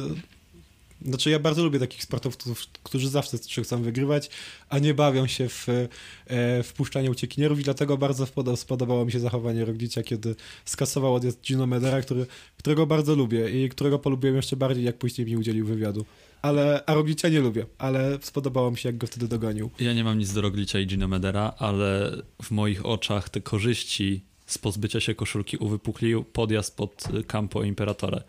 Znaczy 1.04 1.30
ja 1.30 1.38
bardzo 1.38 1.64
lubię 1.64 1.78
takich 1.78 2.02
sportowców, 2.02 2.66
którzy 2.82 3.08
zawsze 3.08 3.38
chcą 3.62 3.82
wygrywać, 3.82 4.30
a 4.68 4.78
nie 4.78 4.94
bawią 4.94 5.26
się 5.26 5.48
w, 5.48 5.68
e, 5.68 6.62
w 6.62 6.72
puszczanie 6.76 7.10
uciekinierów 7.10 7.60
i 7.60 7.62
dlatego 7.62 7.96
bardzo 7.98 8.24
spodo- 8.24 8.56
spodobało 8.56 9.04
mi 9.04 9.12
się 9.12 9.20
zachowanie 9.20 9.64
Roglicia, 9.64 10.02
kiedy 10.02 10.34
skasował 10.64 11.14
odjazd 11.14 11.40
Gino 11.40 11.66
Medera, 11.66 12.02
który, 12.02 12.26
którego 12.58 12.86
bardzo 12.86 13.14
lubię 13.14 13.64
i 13.64 13.68
którego 13.68 13.98
polubiłem 13.98 14.36
jeszcze 14.36 14.56
bardziej, 14.56 14.84
jak 14.84 14.98
później 14.98 15.26
mi 15.26 15.36
udzielił 15.36 15.66
wywiadu. 15.66 16.04
Ale, 16.42 16.82
a 16.86 16.94
Roglicia 16.94 17.28
nie 17.28 17.40
lubię, 17.40 17.66
ale 17.78 18.18
spodobało 18.22 18.70
mi 18.70 18.78
się, 18.78 18.88
jak 18.88 18.98
go 18.98 19.06
wtedy 19.06 19.28
dogonił. 19.28 19.70
Ja 19.80 19.92
nie 19.92 20.04
mam 20.04 20.18
nic 20.18 20.32
do 20.32 20.40
Roglicia 20.40 20.78
i 20.78 20.86
Gino 20.86 21.08
Medera, 21.08 21.54
ale 21.58 22.16
w 22.42 22.50
moich 22.50 22.86
oczach 22.86 23.28
te 23.28 23.40
korzyści 23.40 24.20
z 24.46 24.58
pozbycia 24.58 25.00
się 25.00 25.14
koszulki 25.14 25.56
uwypuklił 25.56 26.24
podjazd 26.24 26.76
pod 26.76 27.04
Campo 27.26 27.62
Imperatore. 27.62 28.22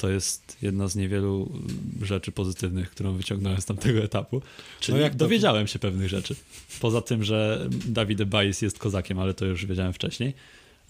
To 0.00 0.08
jest 0.10 0.56
jedna 0.62 0.88
z 0.88 0.96
niewielu 0.96 1.50
mm, 1.52 2.06
rzeczy 2.06 2.32
pozytywnych, 2.32 2.90
którą 2.90 3.12
wyciągnąłem 3.12 3.60
z 3.60 3.64
tamtego 3.64 3.98
etapu. 4.02 4.42
Czyli 4.80 4.98
No 4.98 5.02
jak 5.02 5.12
to- 5.12 5.18
dowiedziałem 5.18 5.66
się 5.66 5.78
pewnych 5.78 6.08
rzeczy. 6.08 6.34
Poza 6.80 7.00
tym, 7.02 7.24
że 7.24 7.68
Dawid 7.86 8.24
Bajs 8.24 8.62
jest 8.62 8.78
kozakiem, 8.78 9.18
ale 9.18 9.34
to 9.34 9.44
już 9.44 9.66
wiedziałem 9.66 9.92
wcześniej, 9.92 10.34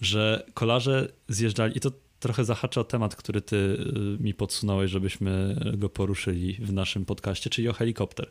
że 0.01 0.45
kolarze 0.53 1.11
zjeżdżali, 1.29 1.77
i 1.77 1.79
to 1.79 1.91
trochę 2.19 2.45
zahacza 2.45 2.81
o 2.81 2.83
temat, 2.83 3.15
który 3.15 3.41
ty 3.41 3.55
y, 3.55 4.23
mi 4.23 4.33
podsunąłeś, 4.33 4.91
żebyśmy 4.91 5.55
go 5.77 5.89
poruszyli 5.89 6.53
w 6.53 6.73
naszym 6.73 7.05
podcaście, 7.05 7.49
czyli 7.49 7.69
o 7.69 7.73
helikopter. 7.73 8.29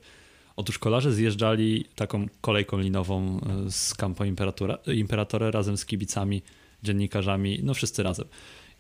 Otóż 0.57 0.79
kolarze 0.79 1.13
zjeżdżali 1.13 1.85
taką 1.95 2.27
kolejką 2.41 2.79
linową 2.79 3.41
y, 3.67 3.71
z 3.71 3.95
Campo 3.95 4.25
Imperatura, 4.25 4.79
Imperatore 4.95 5.51
razem 5.51 5.77
z 5.77 5.87
kibicami, 5.87 6.43
dziennikarzami, 6.83 7.61
no 7.63 7.75
wszyscy 7.75 8.03
razem. 8.03 8.27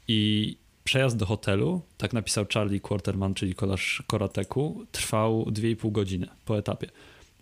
I 0.09 0.57
przejazd 0.91 1.17
do 1.17 1.27
hotelu, 1.27 1.83
tak 1.99 2.13
napisał 2.13 2.47
Charlie 2.55 2.81
Quarterman, 2.81 3.35
czyli 3.35 3.55
kolarz 3.55 4.03
Korateku, 4.07 4.87
trwał 4.93 5.45
2,5 5.45 5.93
godziny 5.93 6.29
po 6.45 6.59
etapie. 6.59 6.91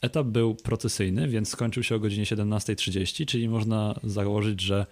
Etap 0.01 0.27
był 0.27 0.55
procesyjny, 0.55 1.29
więc 1.29 1.49
skończył 1.49 1.83
się 1.83 1.95
o 1.95 1.99
godzinie 1.99 2.25
17.30, 2.25 3.27
czyli 3.27 3.49
można 3.49 4.01
założyć, 4.05 4.61
że 4.61 4.87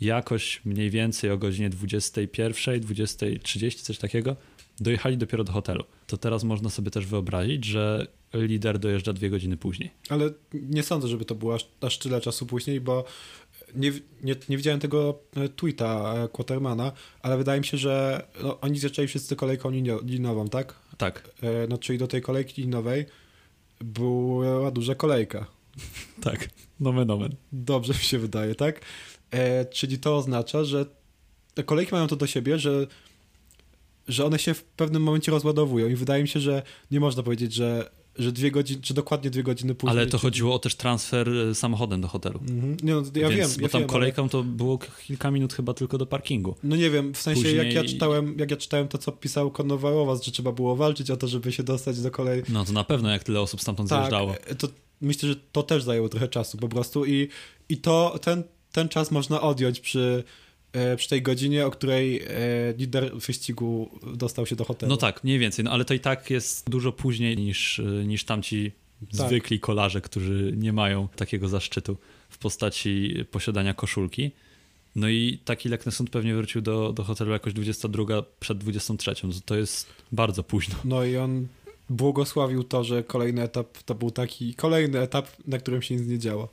jakoś 0.00 0.64
mniej 0.64 0.90
więcej 0.90 1.30
o 1.30 1.38
godzinie 1.38 1.70
21, 1.70 2.80
20.30, 2.80 3.82
coś 3.82 3.98
takiego, 3.98 4.36
dojechali 4.80 5.18
dopiero 5.18 5.44
do 5.44 5.52
hotelu. 5.52 5.84
To 6.06 6.16
teraz 6.16 6.44
można 6.44 6.70
sobie 6.70 6.90
też 6.90 7.06
wyobrazić, 7.06 7.64
że 7.64 8.06
lider 8.34 8.78
dojeżdża 8.78 9.12
dwie 9.12 9.30
godziny 9.30 9.56
później. 9.56 9.90
Ale 10.08 10.30
nie 10.52 10.82
sądzę, 10.82 11.08
żeby 11.08 11.24
to 11.24 11.34
było 11.34 11.54
aż, 11.54 11.68
aż 11.80 11.98
tyle 11.98 12.20
czasu 12.20 12.46
później, 12.46 12.80
bo 12.80 13.04
nie, 13.74 13.92
nie, 14.22 14.36
nie 14.48 14.56
widziałem 14.56 14.80
tego 14.80 15.18
e, 15.36 15.48
tweeta 15.48 16.14
e, 16.14 16.28
Quatermana, 16.28 16.92
ale 17.22 17.38
wydaje 17.38 17.60
mi 17.60 17.66
się, 17.66 17.76
że 17.76 18.26
no, 18.42 18.60
oni 18.60 18.78
zaczęli 18.78 19.08
wszyscy 19.08 19.36
kolejką 19.36 19.70
linową, 20.02 20.48
tak? 20.48 20.74
Tak, 20.98 21.30
E, 21.42 21.66
No, 21.66 21.78
czyli 21.78 21.98
do 21.98 22.06
tej 22.06 22.22
kolejki 22.22 22.62
linowej 22.62 23.06
była 23.80 24.70
duża 24.70 24.94
kolejka. 24.94 25.46
tak. 26.24 26.48
Nomen 26.80 27.10
omen. 27.10 27.34
Dobrze 27.52 27.92
mi 27.92 27.98
się 27.98 28.18
wydaje, 28.18 28.54
tak? 28.54 28.80
E, 29.30 29.64
czyli 29.64 29.98
to 29.98 30.16
oznacza, 30.16 30.64
że 30.64 30.86
te 31.54 31.64
kolejki 31.64 31.94
mają 31.94 32.06
to 32.06 32.16
do 32.16 32.26
siebie, 32.26 32.58
że, 32.58 32.86
że 34.08 34.24
one 34.24 34.38
się 34.38 34.54
w 34.54 34.64
pewnym 34.64 35.02
momencie 35.02 35.32
rozładowują 35.32 35.88
i 35.88 35.94
wydaje 35.94 36.22
mi 36.22 36.28
się, 36.28 36.40
że 36.40 36.62
nie 36.90 37.00
można 37.00 37.22
powiedzieć, 37.22 37.52
że, 37.52 37.90
że 38.18 38.32
dwie 38.32 38.50
godziny, 38.50 38.82
czy 38.82 38.94
dokładnie 38.94 39.30
dwie 39.30 39.42
godziny 39.42 39.74
później. 39.74 39.98
Ale 39.98 40.06
to 40.06 40.18
chodziło 40.18 40.54
o 40.54 40.58
też 40.58 40.74
transfer 40.74 41.28
e, 41.28 41.54
samochodem 41.54 42.00
do 42.00 42.08
hotelu. 42.08 42.40
Mhm. 42.48 42.76
Nie, 42.82 42.94
no, 42.94 43.02
ja 43.14 43.28
Więc, 43.28 43.50
wiem, 43.50 43.60
bo 43.60 43.66
ja 43.66 43.68
tam 43.68 43.80
wiem, 43.80 43.88
kolejką 43.88 44.28
to 44.28 44.42
było 44.42 44.78
kilka 45.06 45.30
minut 45.30 45.52
chyba 45.52 45.74
tylko 45.74 45.98
do 45.98 46.06
parkingu. 46.06 46.50
Ale... 46.50 46.58
No 46.62 46.76
nie 46.76 46.90
wiem, 46.90 47.14
w 47.14 47.18
sensie 47.18 47.52
jak 47.52 47.66
ja 47.66 47.80
Później- 47.80 47.94
czytałem, 47.94 48.38
jak 48.38 48.50
ja 48.50 48.56
czytałem 48.56 48.88
to, 48.88 48.98
co 48.98 49.12
pisał 49.12 49.50
Konowałowas, 49.50 50.24
że 50.24 50.32
trzeba 50.32 50.52
było 50.52 50.76
walczyć 50.76 51.10
o 51.10 51.16
to, 51.16 51.28
żeby 51.28 51.52
się 51.52 51.62
dostać 51.62 52.00
do 52.00 52.10
kolei. 52.10 52.42
No 52.48 52.64
to 52.64 52.72
na 52.72 52.84
pewno, 52.84 53.10
jak 53.10 53.24
tyle 53.24 53.40
osób 53.40 53.60
stamtąd 53.60 53.88
zjeżdżało. 53.88 54.32
Tak, 54.32 54.54
to 54.54 54.68
myślę, 55.00 55.28
że 55.28 55.36
to 55.52 55.62
też 55.62 55.82
zajęło 55.82 56.08
trochę 56.08 56.28
czasu 56.28 56.58
po 56.58 56.68
prostu 56.68 57.04
i, 57.04 57.28
i 57.68 57.76
to, 57.76 58.18
ten, 58.22 58.44
ten 58.72 58.88
czas 58.88 59.10
można 59.10 59.40
odjąć 59.40 59.80
przy, 59.80 60.24
e, 60.24 60.47
przy 60.96 61.08
tej 61.08 61.22
godzinie, 61.22 61.66
o 61.66 61.70
której 61.70 62.22
e, 62.22 62.28
lider 62.78 63.16
wyścigu 63.16 63.90
dostał 64.16 64.46
się 64.46 64.56
do 64.56 64.64
hotelu. 64.64 64.90
No 64.90 64.96
tak, 64.96 65.24
mniej 65.24 65.38
więcej, 65.38 65.64
no 65.64 65.70
ale 65.70 65.84
to 65.84 65.94
i 65.94 66.00
tak 66.00 66.30
jest 66.30 66.70
dużo 66.70 66.92
później 66.92 67.36
niż, 67.36 67.78
y, 67.78 68.04
niż 68.06 68.24
tamci 68.24 68.72
Tak. 69.16 69.26
zwykli 69.26 69.60
kolarze, 69.60 70.00
którzy 70.00 70.54
nie 70.56 70.72
mają 70.72 71.08
takiego 71.16 71.48
zaszczytu 71.48 71.96
w 72.28 72.38
postaci 72.38 73.14
posiadania 73.30 73.74
koszulki. 73.74 74.30
No 74.96 75.08
i 75.08 75.38
taki 75.44 75.68
Leknesund 75.68 76.10
pewnie 76.10 76.34
wrócił 76.34 76.60
do, 76.60 76.92
do 76.92 77.04
hotelu 77.04 77.32
jakoś 77.32 77.52
22 77.52 78.22
przed 78.40 78.58
23. 78.58 79.14
No 79.24 79.32
to 79.44 79.56
jest 79.56 79.86
bardzo 80.12 80.42
późno. 80.42 80.74
No 80.84 81.04
i 81.04 81.16
on 81.16 81.46
błogosławił 81.90 82.64
to, 82.64 82.84
że 82.84 83.02
kolejny 83.02 83.42
etap 83.42 83.82
to 83.82 83.94
był 83.94 84.10
taki 84.10 84.54
kolejny 84.54 85.00
etap, 85.00 85.28
na 85.46 85.58
którym 85.58 85.82
się 85.82 85.96
nic 85.96 86.06
nie 86.06 86.18
działo. 86.18 86.48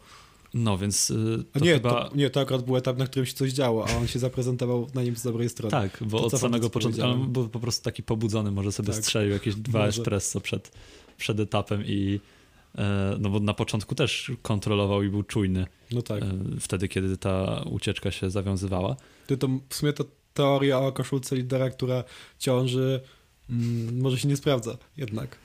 No 0.57 0.77
więc 0.77 1.09
y, 1.09 1.43
to 1.51 1.59
nie, 1.59 1.73
chyba... 1.73 1.89
to, 1.89 2.15
nie, 2.15 2.29
to 2.29 2.39
akurat 2.39 2.65
był 2.65 2.77
etap, 2.77 2.97
na 2.97 3.07
którym 3.07 3.25
się 3.25 3.33
coś 3.33 3.51
działo, 3.53 3.87
a 3.87 3.97
on 3.97 4.07
się 4.07 4.19
zaprezentował 4.19 4.87
na 4.93 5.03
nim 5.03 5.15
z 5.15 5.23
dobrej 5.23 5.49
strony. 5.49 5.71
Tak, 5.71 5.97
bo 6.01 6.19
To 6.19 6.25
od 6.25 6.39
samego 6.39 6.69
początku 6.69 7.01
on 7.03 7.31
był 7.31 7.49
po 7.49 7.59
prostu 7.59 7.83
taki 7.83 8.03
pobudzony, 8.03 8.51
może 8.51 8.71
sobie 8.71 8.93
Tak. 8.93 9.03
strzelił 9.03 9.31
jakieś 9.31 9.55
dwa 9.55 9.79
Może. 9.79 9.89
espresso 10.01 10.41
przed, 10.41 10.71
przed 11.17 11.39
etapem 11.39 11.83
i 11.85 12.19
e, 12.77 13.15
no 13.19 13.29
bo 13.29 13.39
na 13.39 13.53
początku 13.53 13.95
też 13.95 14.31
kontrolował 14.41 15.03
i 15.03 15.09
był 15.09 15.23
czujny 15.23 15.67
No 15.91 16.01
tak. 16.01 16.23
e, 16.23 16.27
wtedy, 16.59 16.87
kiedy 16.87 17.17
ta 17.17 17.63
ucieczka 17.71 18.11
się 18.11 18.29
zawiązywała. 18.29 18.95
To, 19.27 19.37
to 19.37 19.47
w 19.69 19.75
sumie 19.75 19.93
to 19.93 20.05
teoria 20.33 20.79
o 20.79 20.91
koszulce 20.91 21.35
lidera, 21.35 21.69
która 21.69 22.03
ciąży, 22.39 23.01
mm, 23.49 24.01
może 24.01 24.17
się 24.19 24.27
nie 24.27 24.37
sprawdza 24.37 24.77
jednak. 24.97 25.37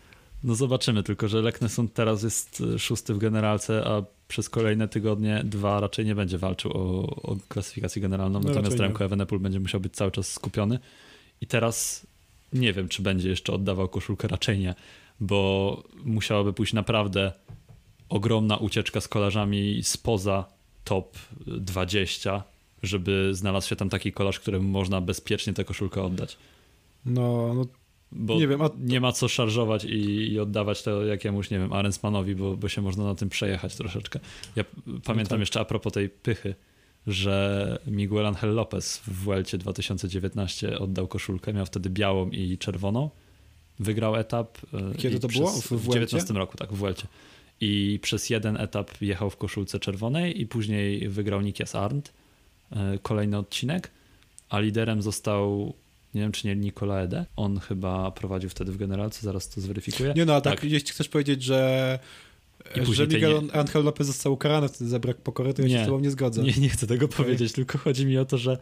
No 0.45 0.55
zobaczymy, 0.55 1.03
tylko 1.03 1.29
że 1.29 1.43
Leknesund 1.43 1.95
teraz 1.95 2.23
jest 2.23 2.63
e, 2.75 2.79
szósty 2.79 3.15
w 3.15 3.19
generalce, 3.19 3.85
a 3.87 4.03
przez 4.31 4.49
kolejne 4.51 4.89
tygodnie 4.89 5.43
dwa 5.45 5.81
raczej 5.81 6.05
nie 6.05 6.14
będzie 6.14 6.39
walczył 6.39 6.70
o, 6.70 7.07
o 7.22 7.37
klasyfikację 7.49 8.03
generalną, 8.03 8.41
No 8.41 8.49
natomiast. 8.49 8.78
Remco 8.78 9.05
Evenepoel 9.05 9.41
będzie 9.41 9.61
musiał 9.61 9.81
być 9.81 9.95
cały 9.95 10.11
czas 10.11 10.33
skupiony 10.33 10.78
i 11.41 11.47
teraz 11.47 12.07
nie 12.53 12.72
wiem, 12.72 12.89
czy 12.89 13.03
będzie 13.03 13.28
jeszcze 13.28 13.53
oddawał 13.53 13.89
koszulkę, 13.89 14.28
raczej 14.28 14.59
nie, 14.59 14.74
bo 15.20 15.83
musiałaby 16.05 16.53
pójść 16.53 16.72
naprawdę 16.72 17.33
ogromna 18.09 18.57
ucieczka 18.57 19.01
z 19.01 19.09
kolarzami 19.09 19.81
spoza 19.85 20.45
top 20.85 21.18
20, 21.47 22.43
żeby 22.83 23.31
znalazł 23.35 23.68
się 23.68 23.76
tam 23.76 23.89
taki 23.89 24.12
kolarz, 24.12 24.41
któremu 24.41 24.68
można 24.68 25.01
bezpiecznie 25.01 25.53
tę 25.53 25.64
koszulkę 25.64 26.03
oddać. 26.03 26.37
No, 27.07 27.55
no 27.55 27.66
Bo 28.13 28.35
Nie 28.39 28.49
wiem, 28.49 28.63
a- 28.63 28.71
nie 28.79 29.01
ma 29.01 29.13
co 29.13 29.29
szarżować 29.29 29.85
i, 29.85 30.33
i 30.33 30.41
oddawać 30.41 30.83
to 30.83 31.05
jakiemuś, 31.05 31.51
nie 31.51 31.59
wiem, 31.59 31.73
Arensmanowi, 31.73 32.35
bo, 32.35 32.57
bo 32.57 32.69
się 32.69 32.83
można 32.83 33.05
na 33.05 33.15
tym 33.15 33.29
przejechać 33.29 33.77
troszeczkę. 33.77 34.21
Ja 34.57 34.65
pamiętam 35.05 35.37
tak. 35.37 35.41
jeszcze 35.41 35.61
a 35.61 35.65
propos 35.65 35.93
tej 35.93 36.09
pychy, 36.09 36.55
że 37.07 37.79
Miguel 37.87 38.27
Angel 38.27 38.55
Lopez 38.55 38.99
w 38.99 39.25
Vuelcie 39.25 39.59
2019 39.59 40.79
oddał 40.79 41.09
koszulkę, 41.09 41.53
miał 41.53 41.67
wtedy 41.67 41.91
białą 41.91 42.31
i 42.31 42.59
czerwoną. 42.59 43.11
Wygrał 43.79 44.17
etap. 44.17 44.59
e, 44.75 44.95
Kiedy 44.99 45.21
to 45.21 45.29
było? 45.29 45.51
W 45.51 45.63
W 45.67 45.69
Vuelcie? 45.69 46.07
19 46.07 46.35
roku, 46.35 46.57
tak, 46.57 46.73
w 46.73 46.77
Vuelcie. 46.77 47.07
I 47.61 47.99
przez 48.03 48.31
jeden 48.31 48.57
etap 48.57 48.91
jechał 49.01 49.31
w 49.31 49.37
koszulce 49.37 49.79
czerwonej 49.81 50.41
i 50.41 50.47
później 50.47 51.09
wygrał 51.09 51.41
Nikias 51.41 51.75
Arndt, 51.75 52.13
e, 52.73 52.99
kolejny 53.03 53.39
odcinek, 53.39 53.91
a 54.49 54.61
liderem 54.61 55.03
został 55.03 55.75
nie 56.15 56.21
wiem, 56.21 56.33
czy 56.33 56.47
nie 56.47 56.57
Nicola 56.57 57.01
Ede. 57.01 57.27
On 57.37 57.59
chyba 57.61 58.11
prowadził 58.11 58.51
wtedy 58.51 58.73
w 58.73 58.77
generalce, 58.77 59.21
zaraz 59.23 59.49
to 59.49 59.61
zweryfikuję. 59.61 60.13
Nie 60.17 60.25
no, 60.25 60.35
a 60.35 60.41
tak, 60.41 60.61
Tak. 60.61 60.71
jeśli 60.71 60.91
chcesz 60.91 61.09
powiedzieć, 61.09 61.43
że, 61.43 61.99
I 62.91 62.95
że 62.95 63.07
Miguel 63.07 63.43
nie- 63.43 63.53
Angel 63.53 63.85
Lopez 63.85 64.07
został 64.07 64.33
ukarany 64.33 64.69
wtedy 64.69 64.91
za 64.91 64.99
brak 64.99 65.17
pokory, 65.17 65.55
to 65.55 65.63
ja 65.63 65.69
się 65.69 65.83
z 65.83 65.87
tobą 65.87 66.01
nie 66.01 66.11
zgodzę. 66.11 66.43
Nie, 66.43 66.53
nie 66.53 66.69
chcę 66.69 66.87
tego 66.87 67.09
powiedzieć, 67.09 67.53
tylko 67.53 67.79
chodzi 67.79 68.07
mi 68.07 68.19
o 68.19 68.25
to, 68.25 68.39
że 68.39 68.59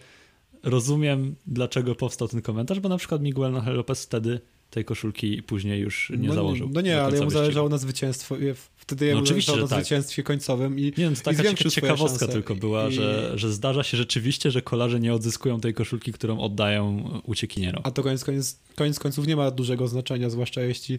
rozumiem, 0.63 1.35
dlaczego 1.47 1.95
powstał 1.95 2.29
ten 2.29 2.43
komentarz, 2.43 2.81
bo 2.81 2.89
na 2.89 2.97
przykład 2.97 3.23
Miguel 3.23 3.57
Angel 3.57 3.75
Lopez 3.75 4.05
wtedy 4.05 4.41
tej 4.71 4.85
koszulki 4.85 5.43
później 5.43 5.81
już 5.81 6.13
nie 6.19 6.29
no, 6.29 6.35
założył. 6.35 6.71
No 6.73 6.81
nie, 6.81 7.03
ale 7.03 7.15
jemu 7.15 7.25
wyścigu. 7.25 7.31
zależało 7.31 7.69
na 7.69 7.79
zwycięstwo. 7.79 8.37
Wtedy 8.77 9.07
jemu 9.07 9.21
oczywiście, 9.23 9.53
zależało 9.53 9.69
na 9.71 9.77
tak. 9.77 9.85
zwycięstwie 9.85 10.23
końcowym 10.23 10.79
i 10.79 10.83
Nie 10.83 10.91
wiem, 10.91 11.15
to 11.15 11.23
taka 11.23 11.43
cieka- 11.43 11.71
ciekawostka 11.71 12.27
tylko 12.29 12.55
była, 12.55 12.89
I- 12.89 12.93
że, 12.93 13.33
że 13.35 13.53
zdarza 13.53 13.83
się 13.83 13.97
rzeczywiście, 13.97 14.51
że 14.51 14.63
kolarze 14.63 15.01
nie 15.01 15.15
odzyskują 15.15 15.61
tej 15.61 15.75
koszulki, 15.75 16.13
którą 16.13 16.39
oddają 16.41 17.11
uciekinierom. 17.25 17.83
A 17.85 17.91
to 17.91 18.03
koniec, 18.03 18.25
koniec, 18.25 18.59
koniec 18.77 18.99
końców 18.99 19.27
nie 19.27 19.37
ma 19.37 19.51
dużego 19.51 19.89
znaczenia, 19.89 20.31
zwłaszcza 20.31 20.61
jeśli, 20.63 20.99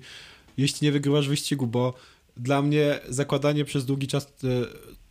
jeśli 0.58 0.86
nie 0.86 0.92
wygrywasz 0.92 1.28
wyścigu, 1.28 1.68
bo 1.68 1.94
dla 2.40 2.62
mnie 2.62 3.00
zakładanie 3.10 3.66
przez 3.66 3.86
długi 3.86 4.08
czas 4.08 4.26
e, 4.26 4.48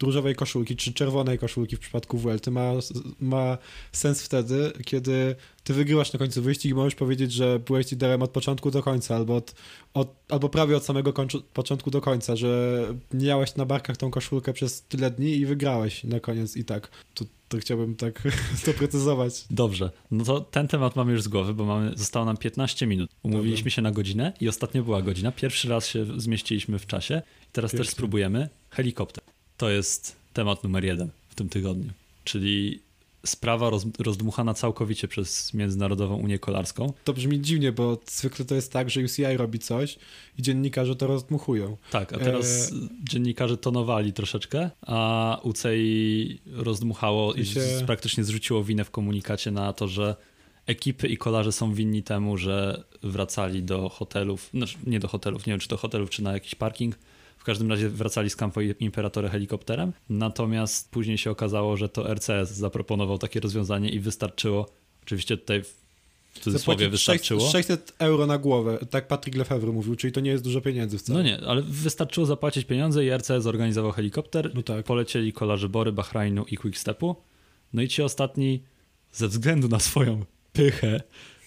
różowej 0.02 0.34
koszulki 0.34 0.76
czy 0.76 0.92
czerwonej 0.92 1.38
koszulki 1.38 1.76
w 1.76 1.80
przypadku 1.80 2.18
Vuelty 2.18 2.50
ma, 2.50 2.72
ma 3.20 3.58
sens 3.92 4.22
wtedy, 4.22 4.72
kiedy 4.84 5.36
ty 5.64 5.74
wygrywasz 5.74 6.12
na 6.12 6.18
końcu 6.18 6.42
wyścig 6.42 6.70
i 6.70 6.74
możesz 6.74 6.94
powiedzieć, 6.94 7.32
że 7.32 7.58
byłeś 7.58 7.90
liderem 7.90 8.22
od 8.22 8.30
początku 8.30 8.70
do 8.70 8.82
końca, 8.82 9.16
albo, 9.16 9.36
od, 9.36 9.54
od, 9.94 10.14
albo 10.28 10.48
prawie 10.48 10.76
od 10.76 10.84
samego 10.84 11.12
początku 11.52 11.90
do 11.90 12.00
końca, 12.00 12.36
że 12.36 12.80
miałeś 13.14 13.54
na 13.54 13.66
barkach 13.66 13.96
tą 13.96 14.10
koszulkę 14.10 14.52
przez 14.52 14.82
tyle 14.82 15.10
dni 15.10 15.36
i 15.36 15.46
wygrałeś 15.46 16.04
na 16.04 16.20
koniec 16.20 16.56
i 16.56 16.64
tak. 16.64 16.88
To, 17.14 17.24
to 17.48 17.58
chciałbym 17.58 17.96
tak 17.96 18.22
doprecyzować. 18.66 19.44
Dobrze, 19.50 19.90
no 20.10 20.24
to 20.24 20.40
ten 20.40 20.68
temat 20.68 20.96
mamy 20.96 21.12
już 21.12 21.22
z 21.22 21.28
głowy, 21.28 21.54
bo 21.54 21.64
mamy, 21.64 21.92
zostało 21.96 22.26
nam 22.26 22.36
15 22.36 22.86
minut. 22.86 23.10
Umówiliśmy 23.22 23.70
się 23.70 23.82
na 23.82 23.90
godzinę 23.90 24.32
i 24.40 24.48
ostatnio 24.48 24.82
była 24.82 25.02
godzina. 25.02 25.32
Pierwszy 25.32 25.68
raz 25.68 25.86
się 25.86 26.20
zmieściliśmy 26.20 26.78
w 26.78 26.86
czasie. 26.86 27.22
I 27.42 27.52
teraz 27.52 27.70
Pięknie. 27.70 27.84
też 27.84 27.92
spróbujemy. 27.92 28.48
Helikopter. 28.70 29.24
To 29.56 29.70
jest 29.70 30.16
temat 30.32 30.64
numer 30.64 30.84
jeden 30.84 31.10
w 31.28 31.34
tym 31.34 31.48
tygodniu. 31.48 31.90
Czyli 32.24 32.80
sprawa 33.26 33.70
roz, 33.70 33.86
rozdmuchana 33.98 34.54
całkowicie 34.54 35.08
przez 35.08 35.54
Międzynarodową 35.54 36.16
Unię 36.16 36.38
Kolarską. 36.38 36.92
To 37.04 37.12
brzmi 37.12 37.40
dziwnie, 37.40 37.72
bo 37.72 37.98
zwykle 38.10 38.44
to 38.44 38.54
jest 38.54 38.72
tak, 38.72 38.90
że 38.90 39.00
UCI 39.00 39.36
robi 39.36 39.58
coś 39.58 39.98
i 40.38 40.42
dziennikarze 40.42 40.96
to 40.96 41.06
rozdmuchują. 41.06 41.76
Tak, 41.90 42.12
a 42.12 42.18
teraz 42.18 42.72
dziennikarze 43.10 43.56
tonowali 43.56 44.12
troszeczkę, 44.12 44.70
a 44.82 45.38
UCI 45.42 46.40
rozdmuchało 46.52 47.34
i 47.34 47.40
I 47.40 47.46
się- 47.46 47.60
z, 47.60 47.82
praktycznie 47.82 48.24
zrzuciło 48.24 48.64
winę 48.64 48.84
w 48.84 48.90
komunikacie 48.90 49.50
na 49.50 49.72
to, 49.72 49.88
że 49.88 50.16
ekipy 50.66 51.08
i 51.08 51.16
kolarze 51.16 51.52
są 51.52 51.74
winni 51.74 52.02
temu, 52.02 52.36
że 52.36 52.84
wracali 53.02 53.62
do 53.62 53.88
hotelów, 53.88 54.50
znaczy 54.54 54.76
nie 54.86 55.00
do 55.00 55.08
hotelów, 55.08 55.46
nie 55.46 55.52
wiem 55.52 55.60
czy 55.60 55.68
do 55.68 55.76
hotelów, 55.76 56.10
czy 56.10 56.22
na 56.22 56.32
jakiś 56.32 56.54
parking. 56.54 56.98
W 57.48 57.50
każdym 57.50 57.70
razie 57.70 57.88
wracali 57.88 58.30
z 58.30 58.36
Campo 58.36 58.60
Imperatore 58.60 59.28
helikopterem. 59.28 59.92
Natomiast 60.08 60.90
później 60.90 61.18
się 61.18 61.30
okazało, 61.30 61.76
że 61.76 61.88
to 61.88 62.14
RCS 62.14 62.50
zaproponował 62.50 63.18
takie 63.18 63.40
rozwiązanie 63.40 63.88
i 63.88 64.00
wystarczyło, 64.00 64.68
oczywiście 65.02 65.36
tutaj 65.36 65.62
w 66.32 66.38
cudzysłowie 66.40 66.88
wystarczyło. 66.88 67.40
600 67.40 67.80
600 67.80 67.94
euro 67.98 68.26
na 68.26 68.38
głowę, 68.38 68.78
tak 68.90 69.08
Patrick 69.08 69.38
Lefebvre 69.38 69.72
mówił, 69.72 69.96
czyli 69.96 70.12
to 70.12 70.20
nie 70.20 70.30
jest 70.30 70.44
dużo 70.44 70.60
pieniędzy 70.60 70.98
wcale. 70.98 71.18
No 71.18 71.24
nie, 71.24 71.40
ale 71.46 71.62
wystarczyło 71.62 72.26
zapłacić 72.26 72.64
pieniądze 72.64 73.04
i 73.04 73.10
RCS 73.10 73.42
zorganizował 73.42 73.92
helikopter. 73.92 74.50
No 74.54 74.62
tak. 74.62 74.84
Polecieli 74.84 75.32
kolarze 75.32 75.68
Bory, 75.68 75.92
Bahrainu 75.92 76.44
i 76.44 76.56
Quickstepu. 76.56 77.16
No 77.72 77.82
i 77.82 77.88
ci 77.88 78.02
ostatni, 78.02 78.62
ze 79.12 79.28
względu 79.28 79.68
na 79.68 79.78
swoją 79.78 80.24
pychę, 80.52 81.02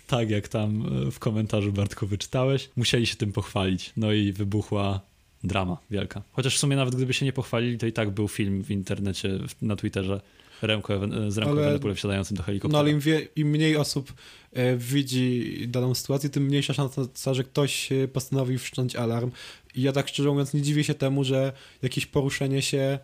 tak 0.08 0.30
jak 0.30 0.48
tam 0.48 0.84
w 1.12 1.20
komentarzu 1.20 1.74
Bartku 1.74 2.08
wyczytałeś, 2.08 2.70
musieli 2.76 3.08
się 3.08 3.16
tym 3.16 3.32
pochwalić. 3.32 3.94
No 3.98 4.14
i 4.14 4.34
wybuchła 4.34 5.11
drama 5.44 5.78
wielka. 5.92 6.22
Chociaż 6.32 6.56
w 6.56 6.60
sumie 6.60 6.76
nawet 6.76 6.96
gdyby 6.96 7.14
się 7.14 7.26
nie 7.26 7.34
pochwalili, 7.34 7.78
to 7.78 7.86
i 7.86 7.94
tak 7.94 8.10
był 8.10 8.28
film 8.28 8.64
w 8.64 8.72
internecie, 8.72 9.40
na 9.62 9.76
Twitterze 9.76 10.22
Remko, 10.62 11.00
z 11.28 11.38
Remko 11.38 11.52
ale, 11.52 11.62
Ewenepoelem 11.62 11.96
wsiadającym 11.96 12.38
do 12.38 12.44
helikoptera. 12.44 12.74
No 12.74 12.80
ale 12.80 12.92
im, 12.92 13.00
wie, 13.00 13.28
im 13.36 13.48
mniej 13.48 13.78
osób 13.78 14.14
e, 14.54 14.78
widzi 14.78 15.66
daną 15.68 15.96
sytuację, 15.96 16.30
tym 16.30 16.44
mniejsza 16.44 16.74
szansa, 16.74 17.34
że 17.34 17.44
ktoś 17.44 17.92
e, 17.92 18.08
postanowi 18.08 18.58
wszcząć 18.58 18.96
alarm. 18.96 19.32
I 19.76 19.82
ja 19.82 19.92
tak 19.92 20.08
szczerze 20.08 20.30
mówiąc 20.30 20.54
nie 20.54 20.62
dziwię 20.62 20.84
się 20.84 20.94
temu, 20.94 21.24
że 21.24 21.54
jakieś 21.82 22.06
poruszenie 22.06 22.62
się 22.62 23.00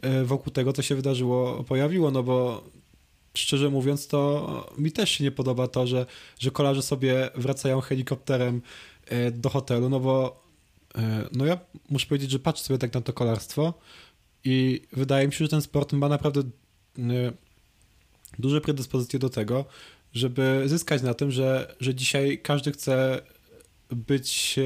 e, 0.00 0.24
wokół 0.24 0.52
tego, 0.52 0.72
co 0.72 0.82
się 0.82 0.94
wydarzyło, 0.94 1.64
pojawiło, 1.64 2.10
no 2.10 2.22
bo 2.22 2.64
szczerze 3.34 3.70
mówiąc, 3.70 4.06
to 4.06 4.72
mi 4.78 4.92
też 4.92 5.10
się 5.10 5.24
nie 5.24 5.30
podoba 5.30 5.68
to, 5.68 5.86
że, 5.86 6.06
że 6.38 6.50
kolarze 6.50 6.82
sobie 6.82 7.30
wracają 7.34 7.80
helikopterem 7.80 8.62
e, 9.06 9.30
do 9.30 9.48
hotelu, 9.48 9.88
no 9.88 10.00
bo 10.00 10.43
no 11.32 11.46
ja 11.46 11.58
muszę 11.90 12.06
powiedzieć, 12.06 12.30
że 12.30 12.38
patrzę 12.38 12.64
sobie 12.64 12.78
tak 12.78 12.94
na 12.94 13.00
to 13.00 13.12
kolarstwo 13.12 13.74
i 14.44 14.82
wydaje 14.92 15.26
mi 15.26 15.32
się, 15.32 15.44
że 15.44 15.48
ten 15.48 15.62
sport 15.62 15.92
ma 15.92 16.08
naprawdę 16.08 16.40
e, 16.40 17.32
duże 18.38 18.60
predyspozycje 18.60 19.18
do 19.18 19.30
tego, 19.30 19.64
żeby 20.12 20.62
zyskać 20.66 21.02
na 21.02 21.14
tym, 21.14 21.30
że, 21.30 21.74
że 21.80 21.94
dzisiaj 21.94 22.38
każdy 22.38 22.72
chce 22.72 23.22
być 23.90 24.58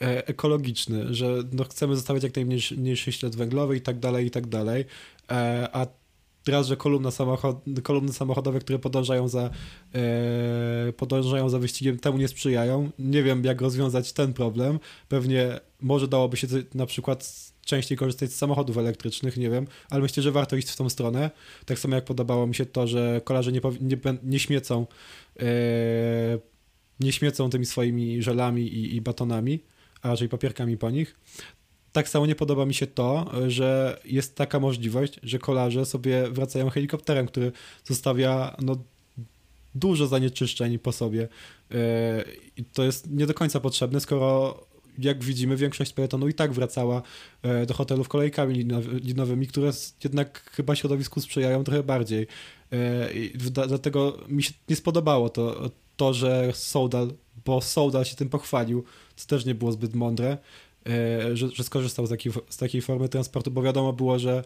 ekologiczny, 0.00 1.14
że 1.14 1.42
no 1.52 1.64
chcemy 1.64 1.96
zostawiać 1.96 2.22
jak 2.22 2.36
najmniejszy 2.36 3.12
ślad 3.12 3.36
węglowy 3.36 3.76
i 3.76 3.80
tak 3.80 3.98
dalej, 3.98 4.26
i 4.26 4.30
tak 4.30 4.46
dalej, 4.46 4.84
a 5.72 5.86
raz, 6.52 6.66
że 6.66 6.76
kolumna 6.76 7.10
samochod, 7.10 7.64
kolumny 7.82 8.12
samochodowe, 8.12 8.60
które 8.60 8.78
podążają 8.78 9.28
za, 9.28 9.50
e, 9.94 10.92
podążają 10.96 11.48
za 11.48 11.58
wyścigiem, 11.58 11.98
temu 11.98 12.18
nie 12.18 12.28
sprzyjają. 12.28 12.90
Nie 12.98 13.22
wiem, 13.22 13.44
jak 13.44 13.60
rozwiązać 13.60 14.12
ten 14.12 14.32
problem. 14.32 14.78
Pewnie 15.08 15.60
może 15.80 16.08
dałoby 16.08 16.36
się 16.36 16.46
na 16.74 16.86
przykład 16.86 17.52
częściej 17.64 17.98
korzystać 17.98 18.32
z 18.32 18.36
samochodów 18.36 18.78
elektrycznych, 18.78 19.36
nie 19.36 19.50
wiem, 19.50 19.66
ale 19.90 20.02
myślę, 20.02 20.22
że 20.22 20.32
warto 20.32 20.56
iść 20.56 20.70
w 20.70 20.76
tą 20.76 20.88
stronę. 20.88 21.30
Tak 21.66 21.78
samo 21.78 21.94
jak 21.94 22.04
podobało 22.04 22.46
mi 22.46 22.54
się 22.54 22.66
to, 22.66 22.86
że 22.86 23.20
kolarze 23.24 23.52
nie, 23.52 23.60
nie, 23.80 23.96
nie 24.22 24.38
śmiecą 24.38 24.86
e, 25.40 25.44
nie 27.00 27.12
śmiecą 27.12 27.50
tymi 27.50 27.66
swoimi 27.66 28.22
żelami 28.22 28.62
i, 28.62 28.96
i 28.96 29.00
batonami, 29.00 29.60
a 30.02 30.08
raczej 30.08 30.28
papierkami 30.28 30.76
po 30.76 30.90
nich. 30.90 31.16
Tak 31.94 32.08
samo 32.08 32.26
nie 32.26 32.34
podoba 32.34 32.66
mi 32.66 32.74
się 32.74 32.86
to, 32.86 33.30
że 33.48 34.00
jest 34.04 34.36
taka 34.36 34.60
możliwość, 34.60 35.20
że 35.22 35.38
kolarze 35.38 35.86
sobie 35.86 36.30
wracają 36.30 36.70
helikopterem, 36.70 37.26
który 37.26 37.52
zostawia 37.84 38.56
no, 38.62 38.76
dużo 39.74 40.06
zanieczyszczeń 40.06 40.78
po 40.78 40.92
sobie. 40.92 41.28
E, 41.70 42.24
I 42.56 42.64
to 42.64 42.84
jest 42.84 43.10
nie 43.10 43.26
do 43.26 43.34
końca 43.34 43.60
potrzebne, 43.60 44.00
skoro 44.00 44.60
jak 44.98 45.24
widzimy, 45.24 45.56
większość 45.56 45.92
peletonu 45.92 46.28
i 46.28 46.34
tak 46.34 46.52
wracała 46.52 47.02
e, 47.42 47.66
do 47.66 47.74
hotelów 47.74 48.08
kolejkami 48.08 48.66
linowymi, 49.02 49.46
które 49.46 49.70
jednak 50.04 50.50
chyba 50.50 50.76
środowisku 50.76 51.20
sprzyjają 51.20 51.64
trochę 51.64 51.82
bardziej. 51.82 52.26
E, 52.72 53.08
dlatego 53.68 54.18
mi 54.28 54.42
się 54.42 54.52
nie 54.68 54.76
spodobało 54.76 55.28
to, 55.28 55.70
to 55.96 56.14
że 56.14 56.50
Soudal, 56.54 57.12
bo 57.44 57.60
Soudal 57.60 58.04
się 58.04 58.16
tym 58.16 58.28
pochwalił, 58.28 58.84
co 59.16 59.26
też 59.26 59.44
nie 59.44 59.54
było 59.54 59.72
zbyt 59.72 59.94
mądre, 59.94 60.38
że, 61.34 61.48
że 61.48 61.64
skorzystał 61.64 62.06
z 62.06 62.10
takiej, 62.10 62.32
z 62.48 62.56
takiej 62.56 62.82
formy 62.82 63.08
transportu, 63.08 63.50
bo 63.50 63.62
wiadomo 63.62 63.92
było, 63.92 64.18
że, 64.18 64.44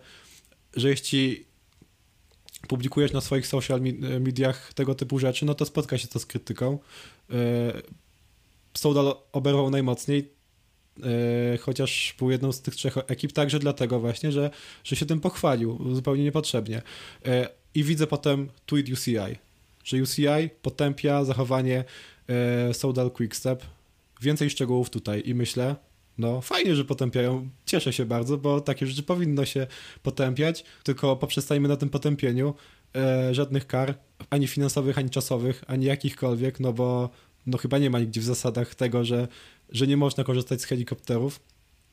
że 0.76 0.89
jeśli 0.89 1.45
publikujesz 2.68 3.12
na 3.12 3.20
swoich 3.20 3.47
social 3.47 3.80
mediach 4.20 4.74
tego 4.74 4.95
typu 4.95 5.18
rzeczy, 5.18 5.45
no 5.45 5.55
to 5.55 5.64
spotka 5.64 5.99
się 5.99 6.09
to 6.09 6.18
z 6.18 6.26
krytyką. 6.26 6.78
E, 7.30 7.34
Soudal 8.74 9.14
oberwał 9.32 9.70
najmocniej, 9.70 10.28
e, 11.03 11.59
chociaż 11.59 12.14
był 12.18 12.30
jedną 12.30 12.53
z 12.53 12.61
tych 12.61 12.74
trzech 12.74 12.99
ekip, 13.07 13.32
także 13.32 13.59
dlatego 13.59 14.01
właśnie, 14.01 14.32
że, 14.32 14.51
że 14.84 14.97
się 14.97 15.07
tym 15.07 15.20
pochwalił 15.20 15.95
zupełnie 15.95 16.24
niepotrzebnie. 16.24 16.82
I 17.74 17.84
widzę 17.84 18.07
potem 18.07 18.49
tweet 18.66 18.89
UCI, 18.89 19.16
że 19.84 20.03
UCI 20.03 20.51
potępia 20.62 21.24
zachowanie 21.24 21.84
Soudal 22.72 23.11
Quickstep. 23.11 23.62
Więcej 24.20 24.51
szczegółów 24.51 24.91
tutaj 24.91 25.22
i 25.24 25.34
myślę, 25.34 25.76
no, 26.19 26.41
fajnie, 26.41 26.75
że 26.75 26.85
potępiają. 26.85 27.49
Cieszę 27.66 27.93
się 27.93 28.05
bardzo, 28.05 28.39
bo 28.39 28.61
takie 28.61 28.87
rzeczy 28.87 29.03
powinno 29.03 29.45
się 29.45 29.66
potępiać, 30.03 30.64
tylko 30.83 31.16
poprzestajmy 31.16 31.69
na 31.69 31.77
tym 31.77 31.89
potępieniu. 31.89 32.55
E, 32.97 33.35
żadnych 33.35 33.66
kar, 33.66 33.95
ani 34.31 34.47
finansowych, 34.47 34.99
ani 34.99 35.11
czasowych, 35.11 35.64
ani 35.66 35.85
jakichkolwiek, 35.85 36.61
no 36.61 36.73
bo 36.73 37.11
no 37.47 37.59
chyba 37.59 37.79
nie 37.79 37.91
ma 37.91 38.01
nigdzie 38.01 38.21
w 38.21 38.25
zasadach 38.25 38.75
tego, 38.75 39.05
że, 39.05 39.29
że 39.69 39.87
nie 39.87 39.97
można 39.97 40.25
korzystać 40.25 40.61
z 40.62 40.64
helikopterów. 40.64 41.41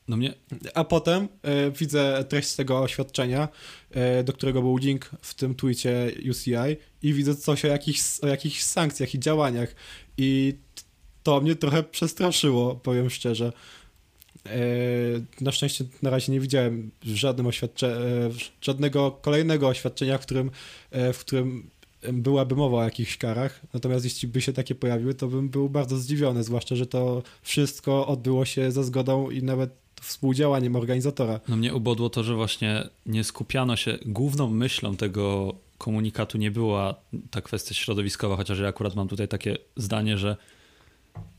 No 0.07 0.17
mnie... 0.17 0.33
A 0.73 0.83
potem 0.83 1.27
e, 1.41 1.71
widzę 1.71 2.25
treść 2.29 2.55
tego 2.55 2.79
oświadczenia, 2.79 3.47
e, 3.91 4.23
do 4.23 4.33
którego 4.33 4.61
był 4.61 4.77
link 4.77 5.11
w 5.21 5.33
tym 5.33 5.55
tweetie 5.55 6.11
UCI 6.29 6.77
i 7.01 7.13
widzę 7.13 7.35
coś 7.35 7.65
o 7.65 7.67
jakichś, 7.67 8.19
o 8.21 8.27
jakichś 8.27 8.63
sankcjach 8.63 9.13
i 9.15 9.19
działaniach 9.19 9.75
i 10.17 10.53
to 11.23 11.41
mnie 11.41 11.55
trochę 11.55 11.83
przestraszyło, 11.83 12.75
powiem 12.75 13.09
szczerze. 13.09 13.53
E, 14.45 15.41
na 15.41 15.51
szczęście 15.51 15.85
na 16.01 16.09
razie 16.09 16.31
nie 16.31 16.39
widziałem 16.39 16.91
żadnym 17.03 17.47
oświadcze, 17.47 17.97
e, 17.97 18.29
żadnego 18.61 19.11
kolejnego 19.11 19.67
oświadczenia, 19.67 20.17
w 20.17 20.21
którym, 20.21 20.51
e, 20.91 21.13
w 21.13 21.19
którym 21.19 21.69
byłaby 22.13 22.55
mowa 22.55 22.77
o 22.77 22.83
jakichś 22.83 23.17
karach. 23.17 23.61
Natomiast 23.73 24.05
jeśli 24.05 24.27
by 24.27 24.41
się 24.41 24.53
takie 24.53 24.75
pojawiły, 24.75 25.13
to 25.13 25.27
bym 25.27 25.49
był 25.49 25.69
bardzo 25.69 25.97
zdziwiony, 25.97 26.43
zwłaszcza, 26.43 26.75
że 26.75 26.85
to 26.85 27.23
wszystko 27.41 28.07
odbyło 28.07 28.45
się 28.45 28.71
za 28.71 28.83
zgodą 28.83 29.29
i 29.29 29.43
nawet 29.43 29.69
współdziałaniem 30.01 30.75
organizatora. 30.75 31.39
No 31.47 31.55
mnie 31.55 31.73
ubodło 31.73 32.09
to, 32.09 32.23
że 32.23 32.35
właśnie 32.35 32.89
nie 33.05 33.23
skupiano 33.23 33.75
się, 33.75 33.97
główną 34.05 34.49
myślą 34.49 34.95
tego 34.95 35.55
komunikatu 35.77 36.37
nie 36.37 36.51
była 36.51 36.95
ta 37.31 37.41
kwestia 37.41 37.73
środowiskowa, 37.73 38.35
chociaż 38.35 38.59
ja 38.59 38.67
akurat 38.67 38.95
mam 38.95 39.07
tutaj 39.07 39.27
takie 39.27 39.57
zdanie, 39.75 40.17
że 40.17 40.37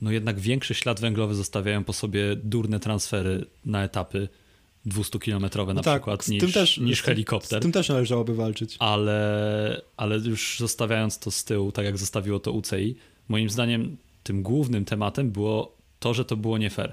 no 0.01 0.11
jednak 0.11 0.41
większy 0.41 0.75
ślad 0.75 1.01
węglowy 1.01 1.35
zostawiają 1.35 1.85
po 1.85 1.93
sobie 1.93 2.37
durne 2.37 2.81
transfery 2.81 3.47
na 3.65 3.85
etapy 3.85 4.29
200-kilometrowe 4.87 5.67
na 5.67 5.75
no 5.75 5.83
tak, 5.83 6.03
przykład 6.03 6.29
niż, 6.29 6.53
też, 6.53 6.79
niż 6.79 7.03
helikopter. 7.03 7.61
Z 7.61 7.63
tym 7.63 7.73
też 7.73 7.89
należałoby 7.89 8.35
walczyć. 8.35 8.77
Ale, 8.79 9.81
ale 9.97 10.19
już 10.19 10.59
zostawiając 10.59 11.19
to 11.19 11.31
z 11.31 11.45
tyłu, 11.45 11.73
tak 11.73 11.85
jak 11.85 11.99
zostawiło 11.99 12.41
to 12.41 12.53
UCI, 12.53 12.97
moim 13.29 13.51
zdaniem 13.51 13.97
tym 14.23 14.43
głównym 14.43 14.85
tematem 14.85 15.31
było 15.31 15.77
to, 15.99 16.15
że 16.15 16.25
to 16.25 16.37
było 16.37 16.59
nie 16.59 16.71
fair. 16.71 16.93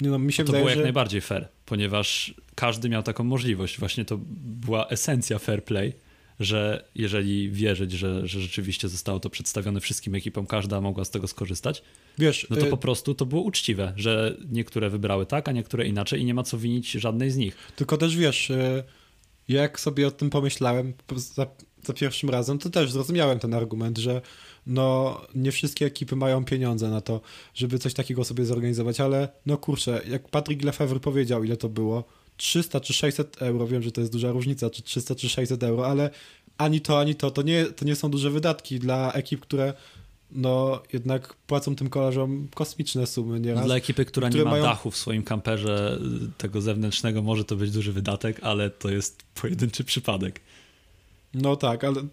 No, 0.00 0.18
mi 0.18 0.32
się 0.32 0.44
to 0.44 0.46
wydaje, 0.46 0.62
było 0.62 0.70
jak 0.70 0.78
że... 0.78 0.82
najbardziej 0.82 1.20
fair, 1.20 1.48
ponieważ 1.66 2.34
każdy 2.54 2.88
miał 2.88 3.02
taką 3.02 3.24
możliwość. 3.24 3.78
Właśnie 3.78 4.04
to 4.04 4.18
była 4.66 4.86
esencja 4.86 5.38
fair 5.38 5.64
play 5.64 5.92
że 6.40 6.84
jeżeli 6.94 7.50
wierzyć, 7.50 7.92
że, 7.92 8.28
że 8.28 8.40
rzeczywiście 8.40 8.88
zostało 8.88 9.20
to 9.20 9.30
przedstawione 9.30 9.80
wszystkim 9.80 10.14
ekipom, 10.14 10.46
każda 10.46 10.80
mogła 10.80 11.04
z 11.04 11.10
tego 11.10 11.28
skorzystać, 11.28 11.82
Wiesz, 12.18 12.46
no 12.50 12.56
to 12.56 12.66
y 12.66 12.70
po 12.70 12.76
prostu 12.76 13.14
to 13.14 13.26
było 13.26 13.42
uczciwe, 13.42 13.92
że 13.96 14.36
niektóre 14.50 14.90
wybrały 14.90 15.26
tak, 15.26 15.48
a 15.48 15.52
niektóre 15.52 15.86
inaczej 15.86 16.20
i 16.20 16.24
nie 16.24 16.34
ma 16.34 16.42
co 16.42 16.58
winić 16.58 16.90
żadnej 16.90 17.30
z 17.30 17.36
nich. 17.36 17.56
Tylko 17.76 17.96
też 17.96 18.16
wiesz, 18.16 18.50
y, 18.50 18.84
jak 19.48 19.80
sobie 19.80 20.06
o 20.06 20.10
tym 20.10 20.30
pomyślałem 20.30 20.94
za, 21.16 21.46
za 21.84 21.92
pierwszym 21.92 22.30
razem, 22.30 22.58
to 22.58 22.70
też 22.70 22.92
zrozumiałem 22.92 23.38
ten 23.38 23.54
argument, 23.54 23.98
że 23.98 24.20
no 24.66 25.20
nie 25.34 25.52
wszystkie 25.52 25.86
ekipy 25.86 26.16
mają 26.16 26.44
pieniądze 26.44 26.90
na 26.90 27.00
to, 27.00 27.20
żeby 27.54 27.78
coś 27.78 27.94
takiego 27.94 28.24
sobie 28.24 28.44
zorganizować, 28.44 29.00
ale 29.00 29.28
no 29.46 29.56
kurczę, 29.56 30.00
jak 30.08 30.28
Patrick 30.28 30.64
Lefebvre 30.64 31.00
powiedział, 31.00 31.44
ile 31.44 31.56
to 31.56 31.68
było, 31.68 32.04
300 32.40 32.80
czy 32.80 32.92
600 32.92 33.42
euro, 33.42 33.66
wiem, 33.66 33.82
że 33.82 33.92
to 33.92 34.00
jest 34.00 34.12
duża 34.12 34.32
różnica, 34.32 34.70
czy 34.70 34.82
300 34.82 35.14
czy 35.14 35.28
600 35.28 35.62
euro, 35.62 35.86
ale 35.86 36.10
ani 36.58 36.80
to, 36.80 37.00
ani 37.00 37.14
to, 37.14 37.30
to 37.30 37.42
nie, 37.42 37.64
to 37.64 37.84
nie 37.84 37.96
są 37.96 38.10
duże 38.10 38.30
wydatki 38.30 38.78
dla 38.78 39.12
ekip, 39.12 39.40
które 39.40 39.74
no 40.32 40.82
jednak 40.92 41.34
płacą 41.34 41.76
tym 41.76 41.90
kolarzom 41.90 42.48
kosmiczne 42.54 43.06
sumy 43.06 43.40
nieraz. 43.40 43.64
Dla 43.64 43.76
ekipy, 43.76 44.04
która 44.04 44.28
nie 44.28 44.44
ma 44.44 44.50
mają... 44.50 44.62
dachu 44.62 44.90
w 44.90 44.96
swoim 44.96 45.22
kamperze 45.22 45.98
tego 46.38 46.60
zewnętrznego 46.60 47.22
może 47.22 47.44
to 47.44 47.56
być 47.56 47.70
duży 47.70 47.92
wydatek, 47.92 48.40
ale 48.42 48.70
to 48.70 48.90
jest 48.90 49.22
pojedynczy 49.42 49.84
przypadek. 49.84 50.40
No 51.34 51.56
tak, 51.56 51.84
ale 51.84 52.06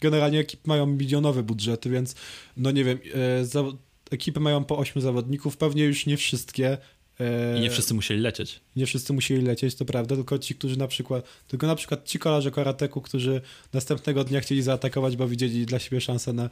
generalnie 0.00 0.38
ekipy 0.38 0.62
mają 0.68 0.86
milionowe 0.86 1.42
budżety, 1.42 1.90
więc 1.90 2.14
no 2.56 2.70
nie 2.70 2.84
wiem, 2.84 2.98
e, 3.14 3.72
ekipy 4.10 4.40
mają 4.40 4.64
po 4.64 4.78
8 4.78 5.02
zawodników, 5.02 5.56
pewnie 5.56 5.84
już 5.84 6.06
nie 6.06 6.16
wszystkie 6.16 6.78
i 7.58 7.60
nie 7.60 7.70
wszyscy 7.70 7.94
musieli 7.94 8.20
lecieć. 8.20 8.60
Nie 8.76 8.86
wszyscy 8.86 9.12
musieli 9.12 9.42
lecieć, 9.42 9.74
to 9.74 9.84
prawda, 9.84 10.14
tylko 10.14 10.38
ci, 10.38 10.54
którzy 10.54 10.78
na 10.78 10.88
przykład, 10.88 11.24
tylko 11.48 11.66
na 11.66 11.74
przykład 11.74 12.04
ci 12.04 12.18
kolarze 12.18 12.50
karateku, 12.50 13.00
którzy 13.00 13.40
następnego 13.72 14.24
dnia 14.24 14.40
chcieli 14.40 14.62
zaatakować, 14.62 15.16
bo 15.16 15.28
widzieli 15.28 15.66
dla 15.66 15.78
siebie 15.78 16.00
szansę 16.00 16.32
na 16.32 16.50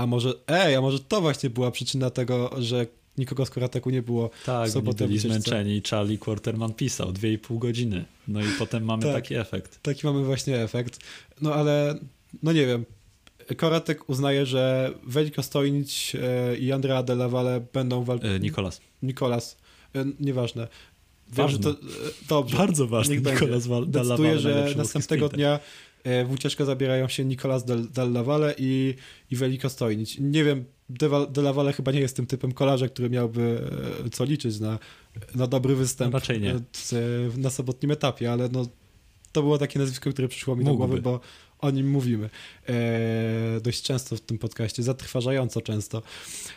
a 0.00 0.06
może, 0.06 0.34
ej, 0.48 0.74
a 0.74 0.80
może 0.80 0.98
to 1.00 1.20
właśnie 1.20 1.50
była 1.50 1.70
przyczyna 1.70 2.10
tego, 2.10 2.50
że 2.58 2.86
nikogo 3.18 3.46
z 3.46 3.50
karateku 3.50 3.90
nie 3.90 4.02
było 4.02 4.30
tak, 4.46 4.68
w 4.68 4.72
sobotę. 4.72 5.06
byli 5.06 5.18
zmęczeni. 5.18 5.82
Charlie 5.90 6.18
Quarterman 6.18 6.74
pisał 6.74 7.12
2,5 7.12 7.58
godziny. 7.58 8.04
No 8.28 8.40
i 8.40 8.44
potem 8.58 8.84
mamy 8.84 9.02
tak, 9.02 9.12
taki 9.12 9.34
efekt. 9.34 9.82
Taki 9.82 10.06
mamy 10.06 10.24
właśnie 10.24 10.62
efekt. 10.62 10.98
No 11.40 11.54
ale, 11.54 11.98
no 12.42 12.52
nie 12.52 12.66
wiem, 12.66 12.84
Koratek 13.56 14.08
uznaje, 14.08 14.46
że 14.46 14.92
Veliko 15.06 15.42
Stojnic 15.42 16.12
e, 16.14 16.56
i 16.56 16.72
Andrea 16.72 17.02
de 17.02 17.12
la 17.12 17.28
Valle 17.28 17.60
będą 17.72 18.04
walczyć. 18.04 18.30
E, 18.30 18.40
Nikolas. 18.40 18.80
Nikolas 19.02 19.56
E, 19.56 19.59
nieważne. 20.20 20.68
Wiem, 21.32 21.48
że 21.48 21.58
to, 21.58 21.70
e, 21.70 21.74
dobrze. 22.28 22.56
Bardzo 22.56 22.86
ważny 22.86 23.14
Niech 23.14 23.24
Dalla 23.24 23.86
Decyduję, 23.86 24.38
że 24.38 24.74
następnego 24.76 25.28
dnia 25.28 25.60
e, 26.04 26.24
w 26.24 26.32
ucieczkę 26.32 26.64
zabierają 26.64 27.08
się 27.08 27.24
Nicolas 27.24 27.64
Del, 27.64 27.88
Della 27.90 28.24
Valle 28.24 28.54
i, 28.58 28.94
i 29.30 29.36
Veliko 29.36 29.68
Stojnic. 29.68 30.16
Nie 30.18 30.44
wiem, 30.44 30.64
De, 30.88 31.08
Val- 31.08 31.32
Della 31.32 31.52
Valle 31.52 31.72
chyba 31.72 31.92
nie 31.92 32.00
jest 32.00 32.16
tym 32.16 32.26
typem 32.26 32.52
kolarza, 32.52 32.88
który 32.88 33.10
miałby 33.10 33.62
e, 34.06 34.10
co 34.10 34.24
liczyć 34.24 34.60
na, 34.60 34.78
na 35.34 35.46
dobry 35.46 35.76
występ 35.76 36.14
raczej 36.14 36.40
nie. 36.40 36.50
e, 36.52 36.60
na 37.36 37.50
sobotnim 37.50 37.90
etapie, 37.90 38.32
ale 38.32 38.48
no, 38.48 38.66
to 39.32 39.42
było 39.42 39.58
takie 39.58 39.78
nazwisko, 39.78 40.10
które 40.10 40.28
przyszło 40.28 40.56
mi 40.56 40.64
do 40.64 40.70
Mógłby. 40.70 40.86
głowy, 40.86 41.02
bo 41.02 41.20
o 41.58 41.70
nim 41.70 41.90
mówimy 41.90 42.30
e, 42.68 43.60
dość 43.62 43.82
często 43.82 44.16
w 44.16 44.20
tym 44.20 44.38
podcaście, 44.38 44.82
zatrważająco 44.82 45.60
często. 45.60 46.02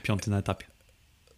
Piąty 0.04 0.30
na 0.32 0.38
etapie. 0.38 0.66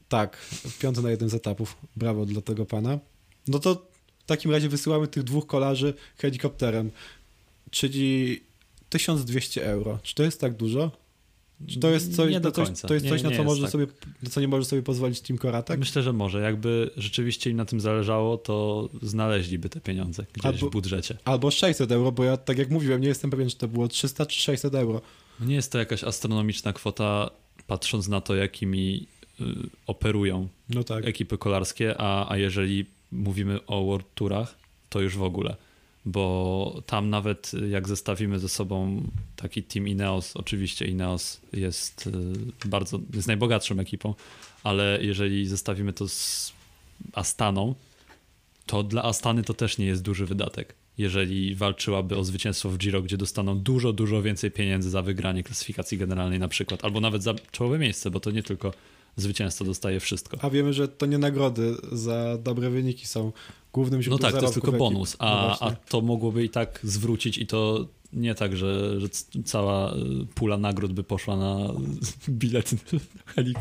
Tak, 0.09 0.37
piąty 0.79 1.01
na 1.01 1.09
jeden 1.11 1.29
z 1.29 1.33
etapów. 1.33 1.75
Brawo 1.95 2.25
dla 2.25 2.41
tego 2.41 2.65
pana. 2.65 2.99
No 3.47 3.59
to 3.59 3.87
w 4.19 4.25
takim 4.25 4.51
razie 4.51 4.69
wysyłamy 4.69 5.07
tych 5.07 5.23
dwóch 5.23 5.47
kolarzy 5.47 5.93
helikopterem, 6.17 6.91
czyli 7.71 8.41
1200 8.89 9.65
euro. 9.65 9.99
Czy 10.03 10.15
to 10.15 10.23
jest 10.23 10.41
tak 10.41 10.53
dużo? 10.53 10.91
Czy 11.67 11.79
to 11.79 11.89
jest 11.89 12.15
coś, 12.15 12.31
nie 12.31 12.39
do 12.39 12.51
coś, 12.51 12.65
końca. 12.67 12.87
to 12.87 12.93
jest 12.93 13.03
Nie- 13.03 13.09
coś 13.11 13.23
na 13.23 13.29
nie 13.29 13.35
co, 13.35 13.41
jest 13.41 13.49
może 13.49 13.61
tak. 13.61 13.71
sobie, 13.71 13.87
na 14.23 14.29
co 14.29 14.41
nie 14.41 14.47
może 14.47 14.65
sobie 14.65 14.81
pozwolić 14.81 15.21
Team 15.21 15.37
Koratek? 15.37 15.79
Myślę, 15.79 16.03
że 16.03 16.13
może. 16.13 16.41
Jakby 16.41 16.89
rzeczywiście 16.97 17.49
im 17.49 17.57
na 17.57 17.65
tym 17.65 17.79
zależało, 17.81 18.37
to 18.37 18.89
znaleźliby 19.01 19.69
te 19.69 19.81
pieniądze 19.81 20.25
gdzieś 20.33 20.45
Albo- 20.45 20.69
w 20.69 20.71
budżecie. 20.71 21.17
Albo 21.25 21.51
600 21.51 21.91
euro, 21.91 22.11
bo 22.11 22.23
ja 22.23 22.37
tak 22.37 22.57
jak 22.57 22.69
mówiłem, 22.69 23.01
nie 23.01 23.07
jestem 23.07 23.29
pewien, 23.29 23.49
czy 23.49 23.55
to 23.57 23.67
było 23.67 23.87
300 23.87 24.25
czy 24.25 24.41
600 24.41 24.75
euro. 24.75 25.01
No 25.39 25.45
Nie 25.45 25.55
jest 25.55 25.71
to 25.71 25.77
jakaś 25.77 26.03
astronomiczna 26.03 26.73
kwota, 26.73 27.29
patrząc 27.67 28.07
na 28.07 28.21
to, 28.21 28.35
jakimi 28.35 29.07
operują 29.87 30.47
No 30.69 30.83
tak. 30.83 31.05
ekipy 31.05 31.37
kolarskie, 31.37 31.95
a, 31.97 32.31
a 32.31 32.37
jeżeli 32.37 32.85
mówimy 33.11 33.65
o 33.65 33.85
World 33.85 34.05
Tourach, 34.15 34.55
to 34.89 35.01
już 35.01 35.17
w 35.17 35.23
ogóle. 35.23 35.55
Bo 36.05 36.81
tam 36.85 37.09
nawet 37.09 37.51
jak 37.69 37.87
zestawimy 37.87 38.39
ze 38.39 38.49
sobą 38.49 39.03
taki 39.35 39.63
team 39.63 39.87
Ineos, 39.87 40.35
oczywiście 40.35 40.85
Ineos 40.85 41.41
jest 41.53 42.07
y, 42.63 42.67
bardzo, 42.67 42.99
jest 43.13 43.27
najbogatszą 43.27 43.79
ekipą, 43.79 44.13
ale 44.63 44.99
jeżeli 45.01 45.47
zestawimy 45.47 45.93
to 45.93 46.07
z 46.07 46.53
Astaną, 47.13 47.75
to 48.65 48.83
dla 48.83 49.03
Astany 49.03 49.43
to 49.43 49.53
też 49.53 49.77
nie 49.77 49.85
jest 49.85 50.01
duży 50.01 50.25
wydatek. 50.25 50.75
Jeżeli 50.97 51.55
walczyłaby 51.55 52.17
o 52.17 52.23
zwycięstwo 52.23 52.69
w 52.69 52.77
Giro, 52.77 53.01
gdzie 53.01 53.17
dostaną 53.17 53.59
dużo, 53.59 53.93
dużo 53.93 54.21
więcej 54.21 54.51
pieniędzy 54.51 54.89
za 54.89 55.01
wygranie 55.01 55.43
klasyfikacji 55.43 55.97
generalnej 55.97 56.39
na 56.39 56.47
przykład, 56.47 56.85
albo 56.85 56.99
nawet 56.99 57.23
za 57.23 57.33
czołowe 57.51 57.79
miejsce, 57.79 58.11
bo 58.11 58.19
to 58.19 58.31
nie 58.31 58.43
tylko 58.43 58.73
zwycięzca 59.15 59.65
dostaje 59.65 59.99
wszystko. 59.99 60.37
A 60.41 60.49
wiemy, 60.49 60.73
że 60.73 60.87
to 60.87 61.05
nie 61.05 61.17
nagrody 61.17 61.75
za 61.91 62.37
dobre 62.43 62.69
wyniki 62.69 63.07
są 63.07 63.31
głównym 63.73 63.99
No 63.99 64.03
źródłem 64.03 64.31
tak, 64.31 64.39
to 64.39 64.45
jest 64.45 64.53
tylko 64.53 64.71
bonus, 64.71 65.17
No 65.19 65.25
a, 65.27 65.47
właśnie. 65.47 65.67
a 65.67 65.71
to 65.89 66.01
mogłoby 66.01 66.43
i 66.45 66.49
tak 66.49 66.79
zwrócić 66.83 67.37
i 67.37 67.47
to 67.47 67.87
nie 68.13 68.35
tak, 68.35 68.57
że, 68.57 68.99
że 69.01 69.07
cała 69.45 69.93
y, 69.93 69.97
pula 70.35 70.57
nagród 70.57 70.93
by 70.93 71.03
poszła 71.03 71.37
na 71.37 71.57
bilet 72.29 72.71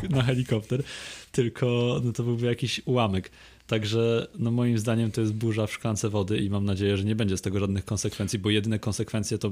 na 0.09 0.23
helikopter, 0.23 0.83
tylko 1.31 1.99
no 2.03 2.11
to 2.13 2.23
byłby 2.23 2.45
jakiś 2.45 2.81
ułamek. 2.85 3.31
Także 3.67 4.27
no 4.39 4.51
moim 4.51 4.77
zdaniem 4.79 5.11
to 5.11 5.21
jest 5.21 5.33
burza 5.33 5.67
w 5.67 5.71
szklance 5.73 6.09
wody 6.09 6.37
i 6.37 6.49
mam 6.49 6.65
nadzieję, 6.65 6.97
że 6.97 7.03
nie 7.03 7.15
będzie 7.15 7.37
z 7.37 7.41
tego 7.41 7.59
żadnych 7.59 7.85
konsekwencji, 7.85 8.39
bo 8.39 8.49
jedyne 8.49 8.79
konsekwencje 8.79 9.37
to 9.37 9.49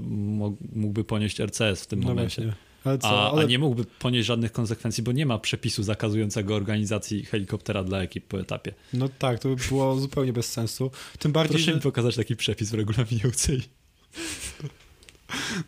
mógłby 0.76 1.04
ponieść 1.04 1.40
RCS 1.42 1.84
w 1.84 1.88
tym 1.88 2.00
No 2.00 2.08
momencie. 2.08 2.42
właśnie. 2.42 2.73
A, 3.04 3.32
ale 3.32 3.42
a 3.44 3.46
nie 3.46 3.60
mógłby 3.60 3.86
ponieść 3.86 4.28
żadnych 4.28 4.52
konsekwencji, 4.52 5.04
bo 5.04 5.12
nie 5.12 5.26
ma 5.26 5.40
przepisu 5.40 5.84
zakazującego 5.84 6.56
organizacji 6.56 7.26
helikoptera 7.26 7.84
dla 7.84 8.02
ekip 8.02 8.26
po 8.28 8.40
etapie. 8.40 8.74
No 8.94 9.10
tak, 9.20 9.40
to 9.40 9.50
by 9.50 9.56
było 9.70 10.00
zupełnie 10.00 10.34
bez 10.34 10.52
sensu. 10.52 10.92
Tym 11.20 11.32
bardziej, 11.32 11.56
Proszę 11.56 11.72
że... 11.72 11.76
mi 11.76 11.82
pokazać 11.82 12.16
taki 12.16 12.36
przepis 12.36 12.70
w 12.72 12.74
regulaminie 12.74 13.22
UCI. 13.30 13.62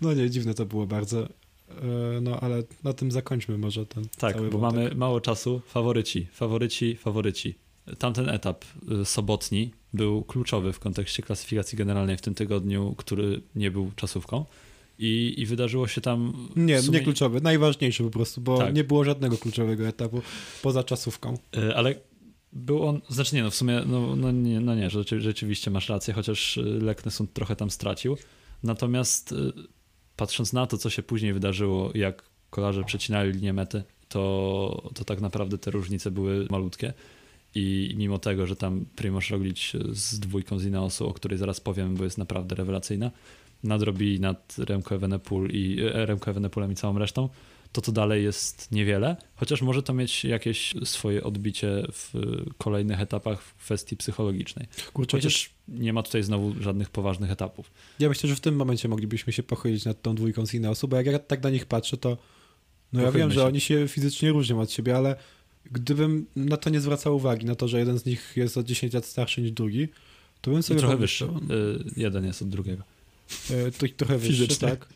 No 0.01 0.13
nie, 0.13 0.29
dziwne 0.29 0.53
to 0.53 0.65
było 0.65 0.85
bardzo. 0.87 1.23
E, 1.25 2.21
No 2.21 2.39
ale 2.39 2.63
na 2.83 2.93
tym 2.93 3.11
zakończmy 3.11 3.57
może 3.57 3.85
ten 3.85 4.05
Tak, 4.17 4.35
bo 4.51 4.57
wątek. 4.57 4.61
mamy 4.61 4.95
mało 4.95 5.21
czasu. 5.21 5.61
Faworyci, 5.67 6.27
faworyci, 6.33 6.95
faworyci. 6.95 7.55
Tamten 7.99 8.29
etap 8.29 8.65
y, 9.01 9.05
sobotni 9.05 9.71
był 9.93 10.23
kluczowy 10.23 10.73
w 10.73 10.79
kontekście 10.79 11.23
klasyfikacji 11.23 11.77
generalnej 11.77 12.17
w 12.17 12.21
tym 12.21 12.35
tygodniu, 12.35 12.95
który 12.97 13.41
nie 13.55 13.71
był 13.71 13.91
czasówką. 13.95 14.45
I, 14.99 15.33
i 15.37 15.45
wydarzyło 15.45 15.87
się 15.87 16.01
tam. 16.01 16.47
Nie, 16.55 16.81
sumie- 16.81 16.91
nie 16.99 17.03
kluczowy, 17.03 17.41
najważniejszy 17.41 18.03
po 18.03 18.09
prostu, 18.09 18.41
bo 18.41 18.57
Tak. 18.57 18.75
nie 18.75 18.83
było 18.83 19.03
żadnego 19.03 19.37
kluczowego 19.37 19.87
etapu 19.87 20.21
poza 20.61 20.83
czasówką. 20.83 21.37
Y, 21.57 21.75
Ale 21.75 21.95
był 22.53 22.83
on. 22.87 23.01
Znaczy 23.09 23.35
nie, 23.35 23.43
no 23.43 23.51
w 23.51 23.55
sumie, 23.55 23.81
no, 23.85 24.15
no 24.15 24.31
nie, 24.31 24.59
no 24.59 24.75
nie 24.75 24.89
rzeczy, 24.89 25.21
rzeczywiście 25.21 25.71
masz 25.71 25.89
rację, 25.89 26.13
chociaż 26.13 26.57
y, 26.57 26.61
Leknesund 26.63 27.33
trochę 27.33 27.55
tam 27.55 27.71
stracił. 27.71 28.17
Natomiast 28.63 29.31
y, 29.31 29.35
patrząc 30.15 30.53
na 30.53 30.67
to, 30.67 30.77
co 30.77 30.89
się 30.89 31.03
później 31.03 31.33
wydarzyło, 31.33 31.91
jak 31.95 32.23
kolarze 32.49 32.83
przecinali 32.83 33.31
linię 33.31 33.53
mety, 33.53 33.83
to, 34.09 34.91
to 34.95 35.05
tak 35.05 35.21
naprawdę 35.21 35.57
te 35.57 35.71
różnice 35.71 36.11
były 36.11 36.47
malutkie. 36.49 36.93
I 37.55 37.93
mimo 37.97 38.19
tego, 38.19 38.47
że 38.47 38.55
tam 38.55 38.85
Primoz 38.95 39.29
Roglic 39.29 39.71
z 39.91 40.19
dwójką 40.19 40.59
z 40.59 40.65
Ineosu, 40.65 41.07
o 41.07 41.13
której 41.13 41.37
zaraz 41.37 41.59
powiem, 41.59 41.95
bo 41.95 42.03
jest 42.03 42.17
naprawdę 42.17 42.55
rewelacyjna, 42.55 43.11
nadrobili 43.65 44.19
nad 44.19 44.55
Remco 44.57 44.95
Evenepoel 44.95 45.49
i 45.51 45.81
e, 45.93 46.05
Remco 46.05 46.31
Evenepoelem 46.31 46.71
i 46.71 46.75
całą 46.75 46.97
resztą, 46.99 47.29
to 47.71 47.81
to 47.81 47.91
dalej 47.91 48.23
jest 48.23 48.71
niewiele, 48.71 49.15
chociaż 49.35 49.61
może 49.61 49.83
to 49.83 49.93
mieć 49.93 50.25
jakieś 50.25 50.73
swoje 50.83 51.23
odbicie 51.23 51.83
w 51.91 52.13
kolejnych 52.57 53.01
etapach 53.01 53.41
w 53.41 53.53
kwestii 53.55 53.97
psychologicznej. 53.97 54.65
Kurczę, 54.93 55.17
Chociaż 55.17 55.49
nie 55.67 55.93
ma 55.93 56.03
tutaj 56.03 56.23
znowu 56.23 56.53
żadnych 56.63 56.89
poważnych 56.89 57.31
etapów. 57.31 57.71
ja 57.99 58.09
myślę, 58.09 58.29
że 58.29 58.35
w 58.35 58.39
tym 58.39 58.55
momencie 58.55 58.87
moglibyśmy 58.87 59.33
się 59.33 59.43
pochylić 59.43 59.85
nad 59.85 60.01
tą 60.01 60.15
dwójką 60.15 60.45
z 60.45 60.53
Ineosu, 60.53 60.87
bo 60.87 60.95
jak 60.97 61.05
ja 61.05 61.19
tak 61.19 61.43
na 61.43 61.49
nich 61.49 61.65
patrzę, 61.65 61.97
to 61.97 62.17
no 62.93 63.01
ja 63.01 63.11
wiem, 63.11 63.31
że 63.31 63.39
się. 63.39 63.45
oni 63.45 63.59
się 63.61 63.87
fizycznie 63.87 64.31
różnią 64.31 64.59
od 64.61 64.71
siebie, 64.71 64.97
ale 64.97 65.15
gdybym 65.71 66.25
na 66.35 66.57
to 66.57 66.69
nie 66.69 66.79
zwracał 66.79 67.15
uwagi, 67.15 67.45
na 67.45 67.55
to, 67.55 67.67
że 67.67 67.79
jeden 67.79 67.99
z 67.99 68.05
nich 68.05 68.33
jest 68.35 68.57
o 68.57 68.63
10 68.63 68.93
lat 68.93 69.05
starszy 69.05 69.41
niż 69.41 69.51
drugi, 69.51 69.87
to 70.41 70.51
bym 70.51 70.59
I 70.59 70.63
sobie 70.63 70.79
trochę 70.79 70.97
wyższy. 70.97 71.25
pomyślał, 71.25 71.57
Y, 71.57 71.83
Jeden 71.97 72.25
jest 72.25 72.41
od 72.41 72.49
drugiego. 72.49 72.83
E, 73.51 73.71
to, 73.71 73.85
trochę 73.97 74.17
wyższy, 74.17 74.33
Fizycznie. 74.33 74.67
tak. 74.67 74.89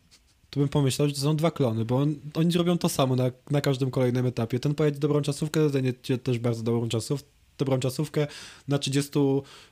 To 0.49 0.59
bym 0.59 0.69
pomyślał, 0.69 1.07
że 1.07 1.13
to 1.13 1.21
są 1.21 1.35
dwa 1.35 1.51
klony, 1.51 1.85
bo 1.85 1.97
on, 1.97 2.15
oni 2.33 2.51
robią 2.51 2.77
to 2.77 2.89
samo 2.89 3.15
na, 3.15 3.31
na 3.51 3.61
każdym 3.61 3.91
kolejnym 3.91 4.25
etapie. 4.25 4.59
Ten 4.59 4.75
pojedzie 4.75 4.99
dobrą 4.99 5.21
czasówkę, 5.21 5.69
ten 5.69 5.85
jedzie 5.85 6.17
też 6.17 6.39
bardzo 6.39 6.63
dobrą 6.63 6.89
czasów, 6.89 7.23
dobrą 7.57 7.79
czasówkę 7.79 8.27
na 8.67 8.79
30 8.79 9.11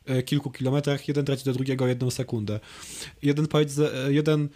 e, 0.06 0.24
kilku 0.24 0.52
kilometrach, 0.52 1.08
jeden 1.08 1.26
traci 1.26 1.46
do 1.46 1.54
drugiego 1.54 1.88
jedną 1.88 2.12
sekundę. 2.12 2.60
Jeden 3.22 3.48
pojedzie, 3.48 3.90
jeden 4.08 4.50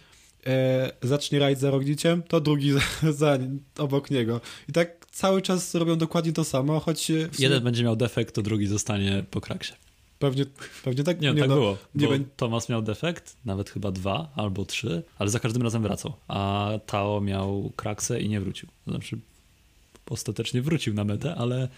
e, 0.46 0.92
zacznie 1.02 1.38
rajd 1.38 1.58
za 1.58 1.70
Rogliciem, 1.70 2.22
to 2.22 2.40
drugi 2.40 2.72
za, 2.72 2.80
za 3.12 3.38
obok 3.78 4.10
niego. 4.10 4.40
I 4.68 4.72
tak 4.72 5.06
cały 5.10 5.42
czas 5.42 5.74
robią 5.74 5.98
dokładnie 5.98 6.32
to 6.32 6.44
samo, 6.44 6.80
choć 6.80 7.04
sumie 7.04 7.28
Jeden 7.38 7.64
będzie 7.64 7.84
miał 7.84 7.96
defekt, 7.96 8.34
to 8.34 8.42
drugi 8.42 8.66
zostanie 8.66 9.24
po 9.30 9.40
kraksie. 9.40 9.72
Pewnie, 10.22 10.44
pewnie 10.84 11.04
tak. 11.04 11.20
Nie, 11.20 11.34
tak 11.34 11.48
no, 11.48 11.54
było. 11.54 11.76
nie 11.94 12.06
bo 12.06 12.14
Tomas 12.36 12.68
miał 12.68 12.82
defekt, 12.82 13.36
nawet 13.44 13.70
chyba 13.70 13.90
dwa 13.90 14.30
albo 14.36 14.64
trzy, 14.64 15.02
ale 15.18 15.30
za 15.30 15.40
każdym 15.40 15.62
razem 15.62 15.82
wracał. 15.82 16.12
A 16.28 16.70
Tao 16.86 17.20
miał 17.20 17.72
kraksę 17.76 18.20
i 18.20 18.28
nie 18.28 18.40
wrócił. 18.40 18.68
Znaczy, 18.86 19.18
ostatecznie 20.10 20.62
wrócił 20.62 20.94
na 20.94 21.04
metę, 21.04 21.34
ale, 21.34 21.68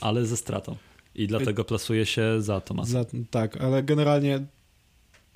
ale 0.00 0.26
ze 0.26 0.36
stratą. 0.36 0.76
I 1.14 1.26
dlatego 1.26 1.64
plasuje 1.64 2.06
się 2.06 2.42
za 2.42 2.60
Tomasem. 2.60 3.26
Tak, 3.30 3.56
ale 3.56 3.82
generalnie 3.82 4.40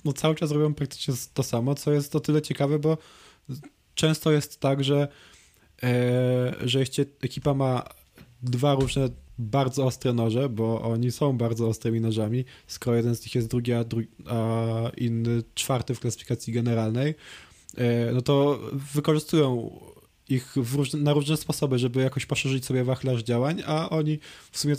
no 0.05 0.13
cały 0.13 0.35
czas 0.35 0.51
robią 0.51 0.75
praktycznie 0.75 1.15
to 1.35 1.43
samo, 1.43 1.75
co 1.75 1.93
jest 1.93 2.17
o 2.17 2.21
tyle 2.21 2.43
ciekawe, 2.43 2.79
bo 2.79 2.99
często 3.95 4.33
jest 4.33 4.61
tak, 4.61 4.85
że, 4.85 5.09
e, 5.83 6.55
że 6.65 6.79
jeśli 6.79 7.05
ekipa 7.23 7.55
ma 7.55 7.85
dwa 8.43 8.75
różne 8.75 9.09
bardzo 9.41 9.87
ostre 9.87 10.13
noże, 10.13 10.49
bo 10.49 10.83
oni 10.83 11.13
są 11.13 11.39
bardzo 11.39 11.69
ostrymi 11.69 12.01
nożami, 12.01 12.45
skoro 12.67 12.97
jeden 12.97 13.15
z 13.15 13.23
nich 13.23 13.35
jest 13.35 13.49
drugi, 13.49 13.73
a, 13.73 13.85
dru- 13.85 14.07
a 14.27 14.91
inny 14.97 15.43
czwarty 15.55 15.95
w 15.95 16.01
klasyfikacji 16.01 16.53
generalnej, 16.53 17.15
e, 17.77 18.13
no 18.13 18.23
to 18.23 18.61
wykorzystują 18.95 19.71
ich 20.29 20.57
różne, 20.75 21.01
na 21.01 21.13
różne 21.13 21.37
sposoby, 21.37 21.79
żeby 21.79 22.01
jakoś 22.03 22.27
poszerzyć 22.27 22.65
sobie 22.65 22.85
wachlarz 22.85 23.23
działań, 23.23 23.63
a 23.67 23.91
oni 23.91 24.19
w 24.51 24.59
sumie 24.59 24.75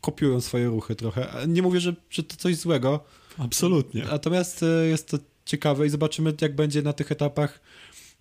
kopiują 0.00 0.40
swoje 0.40 0.66
ruchy 0.66 0.94
trochę. 0.96 1.28
Nie 1.48 1.62
mówię, 1.62 1.80
że, 1.80 1.94
że 2.10 2.22
to 2.22 2.36
coś 2.36 2.56
złego, 2.56 3.04
Absolutnie. 3.38 4.04
natomiast 4.04 4.62
e, 4.62 4.86
jest 4.86 5.08
to 5.08 5.18
ciekawe 5.44 5.86
i 5.86 5.90
zobaczymy, 5.90 6.34
jak 6.40 6.54
będzie 6.54 6.82
na 6.82 6.92
tych 6.92 7.12
etapach, 7.12 7.60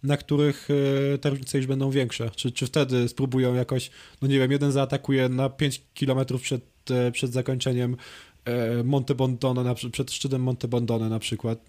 na 0.06 0.18
których 0.18 0.68
e, 1.14 1.18
te 1.18 1.30
różnice 1.30 1.58
już 1.58 1.68
będą 1.68 1.92
większe. 1.92 2.32
Czy, 2.36 2.52
czy 2.52 2.66
wtedy 2.66 3.08
spróbują 3.08 3.54
jakoś, 3.54 3.92
no 4.22 4.28
nie 4.28 4.40
wiem, 4.40 4.52
jeden 4.52 4.72
zaatakuje 4.72 5.30
na 5.30 5.50
5 5.50 5.82
km 6.00 6.26
przed, 6.42 6.62
e, 6.92 7.12
przed 7.12 7.34
zakończeniem 7.34 7.98
e, 8.46 8.84
Monte 8.84 9.16
Bondone, 9.16 9.76
przed 9.92 10.12
szczytem 10.12 10.42
Monte 10.42 10.68
Bondone 10.68 11.10
na 11.10 11.20
przykład, 11.20 11.60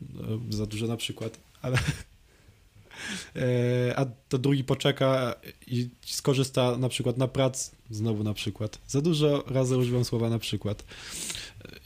za 0.51 0.67
dużo 0.67 0.87
na 0.87 0.97
przykład, 0.97 1.39
ale 1.63 1.79
a 3.97 4.07
to 4.29 4.39
drugi 4.39 4.65
poczeka 4.65 5.35
i 5.67 5.89
skorzysta 6.07 6.77
na 6.79 6.89
przykład 6.89 7.19
na 7.19 7.29
prac, 7.29 7.71
znowu 7.91 8.25
na 8.25 8.35
przykład. 8.35 8.79
Za 8.87 9.01
dużo 9.01 9.45
razy 9.47 9.77
używam 9.77 10.05
słowa 10.05 10.31
na 10.31 10.39
przykład. 10.39 10.85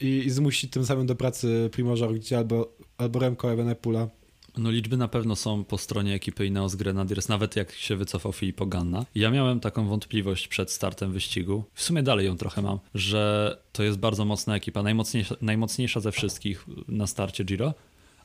i, 0.01 0.07
i 0.25 0.29
zmusi 0.29 0.69
tym 0.69 0.85
samym 0.85 1.05
do 1.05 1.15
pracy 1.15 1.69
Primoża 1.71 2.05
Roglicia 2.05 2.37
albo, 2.37 2.71
albo 2.97 3.19
Remco 3.19 3.53
Evenepoela. 3.53 4.20
No 4.57 4.71
liczby 4.71 4.97
na 4.97 5.07
pewno 5.07 5.35
są 5.35 5.63
po 5.63 5.77
stronie 5.77 6.13
ekipy 6.13 6.45
Ineos 6.45 6.75
Grenadiers, 6.75 7.29
nawet 7.29 7.55
jak 7.55 7.71
się 7.71 7.95
wycofał 7.95 8.33
Filippo 8.33 8.65
Ganna. 8.65 9.05
Ja 9.15 9.31
miałem 9.31 9.59
taką 9.59 9.87
wątpliwość 9.87 10.47
przed 10.47 10.71
startem 10.71 11.11
wyścigu, 11.11 11.63
w 11.73 11.83
sumie 11.83 12.03
dalej 12.03 12.25
ją 12.25 12.37
trochę 12.37 12.61
mam, 12.61 12.79
że 12.95 13.57
to 13.71 13.83
jest 13.83 13.97
bardzo 13.97 14.25
mocna 14.25 14.55
ekipa, 14.55 14.83
najmocniejsza, 14.83 15.35
najmocniejsza 15.41 15.99
ze 15.99 16.11
wszystkich 16.11 16.65
na 16.87 17.07
starcie 17.07 17.43
Giro, 17.43 17.73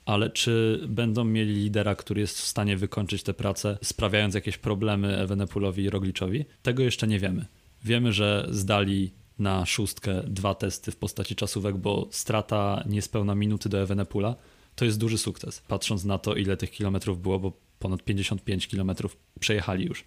ale 0.05 0.31
czy 0.31 0.85
będą 0.89 1.25
mieli 1.25 1.55
lidera, 1.55 1.95
który 1.95 2.21
jest 2.21 2.39
w 2.39 2.47
stanie 2.47 2.77
wykończyć 2.77 3.23
tę 3.23 3.35
pracę, 3.35 3.79
sprawiając 3.83 4.35
jakieś 4.35 4.59
problemy 4.59 5.19
Evenepoelowi 5.19 5.83
i 5.83 5.91
Rogliczowi? 5.91 6.45
Tego 6.63 6.83
jeszcze 6.83 7.07
nie 7.07 7.19
wiemy. 7.19 7.47
Wiemy, 7.85 8.13
że 8.13 8.47
zdali 8.51 9.13
na 9.39 9.67
szóstkę 9.67 10.23
dwa 10.27 10.55
testy 10.55 10.91
w 10.93 10.97
postaci 10.97 11.37
czasówek, 11.37 11.77
bo 11.77 12.09
strata 12.11 12.85
niespełna 12.87 13.35
minuty 13.35 13.69
do 13.69 13.81
Evenepoela 13.81 14.37
to 14.77 14.85
jest 14.85 14.99
duży 14.99 15.19
sukces, 15.19 15.63
patrząc 15.69 16.05
na 16.05 16.19
to, 16.19 16.35
ile 16.35 16.57
tych 16.57 16.71
kilometrów 16.71 17.23
było, 17.23 17.39
bo 17.39 17.53
ponad 17.79 18.03
55 18.03 18.69
kilometrów 18.69 19.17
przejechali 19.41 19.87
już. 19.87 20.05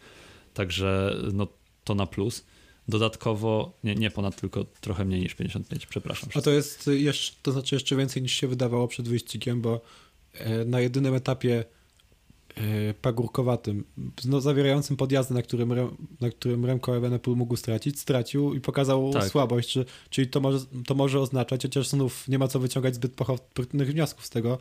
Także 0.54 1.18
no, 1.34 1.48
to 1.84 1.96
na 1.96 2.06
plus. 2.06 2.46
Dodatkowo, 2.88 3.74
nie, 3.84 3.96
nie 3.96 4.12
ponad, 4.12 4.42
tylko 4.42 4.66
trochę 4.82 5.06
mniej 5.06 5.22
niż 5.22 5.36
55, 5.36 5.86
przepraszam. 5.86 6.30
A 6.34 6.42
to 6.42 6.52
jest 6.52 6.88
jeszcze, 6.88 7.36
to 7.42 7.52
znaczy 7.52 7.76
jeszcze 7.76 7.96
więcej 7.96 8.22
niż 8.22 8.34
się 8.34 8.48
wydawało 8.48 8.88
przed 8.88 9.08
wyścigiem, 9.08 9.62
bo 9.62 9.82
e, 10.34 10.66
na 10.66 10.80
jedynym 10.80 11.16
etapie 11.16 11.66
pagórkowatym, 13.02 13.84
no, 14.26 14.42
zawierającym 14.42 14.98
podjazdy, 14.98 15.34
na 15.34 15.42
którym, 15.42 15.74
na 16.22 16.30
którym 16.30 16.66
Remco 16.66 16.98
Evenepoel 16.98 17.38
mógł 17.38 17.56
stracić, 17.56 18.00
stracił 18.00 18.54
i 18.54 18.62
pokazał 18.62 19.14
tak. 19.14 19.28
słabość, 19.28 19.70
czy, 19.70 19.86
czyli 20.10 20.28
to 20.28 20.40
może, 20.40 20.60
to 20.86 20.96
może 20.96 21.20
oznaczać, 21.20 21.62
chociaż 21.62 21.88
znów 21.88 22.28
nie 22.28 22.40
ma 22.40 22.48
co 22.48 22.60
wyciągać 22.60 22.96
zbyt 22.96 23.14
pochopnych 23.14 23.92
wniosków 23.92 24.26
z 24.26 24.30
tego, 24.30 24.58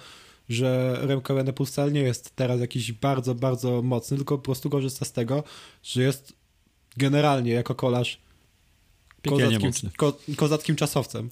że 0.48 0.98
Remco 1.02 1.32
Evenepoel 1.32 1.66
wcale 1.66 1.92
nie 1.92 2.00
jest 2.00 2.36
teraz 2.36 2.60
jakiś 2.60 2.92
bardzo, 2.92 3.34
bardzo 3.34 3.82
mocny, 3.82 4.16
tylko 4.16 4.38
po 4.38 4.44
prostu 4.44 4.70
korzysta 4.70 5.04
z 5.04 5.12
tego, 5.12 5.44
że 5.82 6.02
jest 6.02 6.32
generalnie 6.96 7.52
jako 7.52 7.74
kolarz 7.74 8.20
kozackim, 9.28 9.90
ko, 9.96 10.18
kozackim 10.36 10.76
czasowcem. 10.76 11.30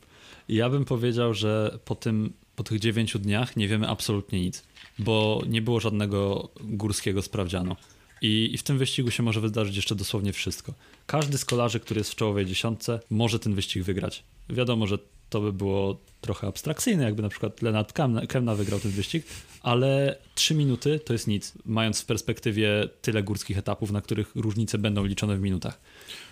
Ja 0.48 0.70
bym 0.70 0.84
powiedział, 0.84 1.34
że 1.34 1.78
po, 1.84 1.94
tym, 1.94 2.32
po 2.56 2.64
tych 2.64 2.80
dziewięciu 2.80 3.18
dniach 3.18 3.56
nie 3.56 3.68
wiemy 3.68 3.88
absolutnie 3.88 4.40
nic, 4.40 4.62
bo 4.98 5.42
nie 5.48 5.62
było 5.62 5.80
żadnego 5.80 6.48
górskiego 6.60 7.22
sprawdzianu. 7.22 7.76
I, 8.22 8.50
I, 8.52 8.58
w 8.58 8.62
tym 8.62 8.78
wyścigu 8.78 9.10
się 9.10 9.22
może 9.22 9.40
wydarzyć 9.40 9.76
jeszcze 9.76 9.94
dosłownie 9.94 10.32
wszystko. 10.32 10.74
Każdy 11.06 11.38
z 11.38 11.44
kolarzy, 11.44 11.80
który 11.80 12.00
jest 12.00 12.12
w 12.12 12.14
czołowej 12.14 12.46
dziesiątce, 12.46 13.00
może 13.10 13.38
ten 13.38 13.54
wyścig 13.54 13.82
wygrać. 13.82 14.22
Wiadomo, 14.48 14.86
że 14.86 14.98
to 15.30 15.40
by 15.40 15.52
było 15.52 16.00
trochę 16.20 16.46
abstrakcyjne, 16.46 17.04
jakby 17.04 17.22
na 17.22 17.28
przykład 17.28 17.62
Lenat 17.62 17.92
Kemna 18.28 18.54
wygrał 18.54 18.80
ten 18.80 18.90
wyścig, 18.90 19.26
ale 19.62 20.18
3 20.34 20.54
minuty 20.54 21.00
to 21.00 21.12
jest 21.12 21.26
nic, 21.26 21.52
mając 21.64 22.00
w 22.00 22.06
perspektywie 22.06 22.88
tyle 23.02 23.22
górskich 23.22 23.58
etapów, 23.58 23.90
na 23.90 24.00
których 24.00 24.32
różnice 24.34 24.78
będą 24.78 25.04
liczone 25.04 25.36
w 25.36 25.40
minutach. 25.40 25.80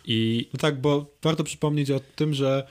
I... 0.04 0.48
No 0.52 0.58
tak, 0.58 0.80
bo 0.80 1.06
warto 1.22 1.44
przypomnieć 1.44 1.90
o 1.90 2.00
tym, 2.16 2.34
że 2.34 2.66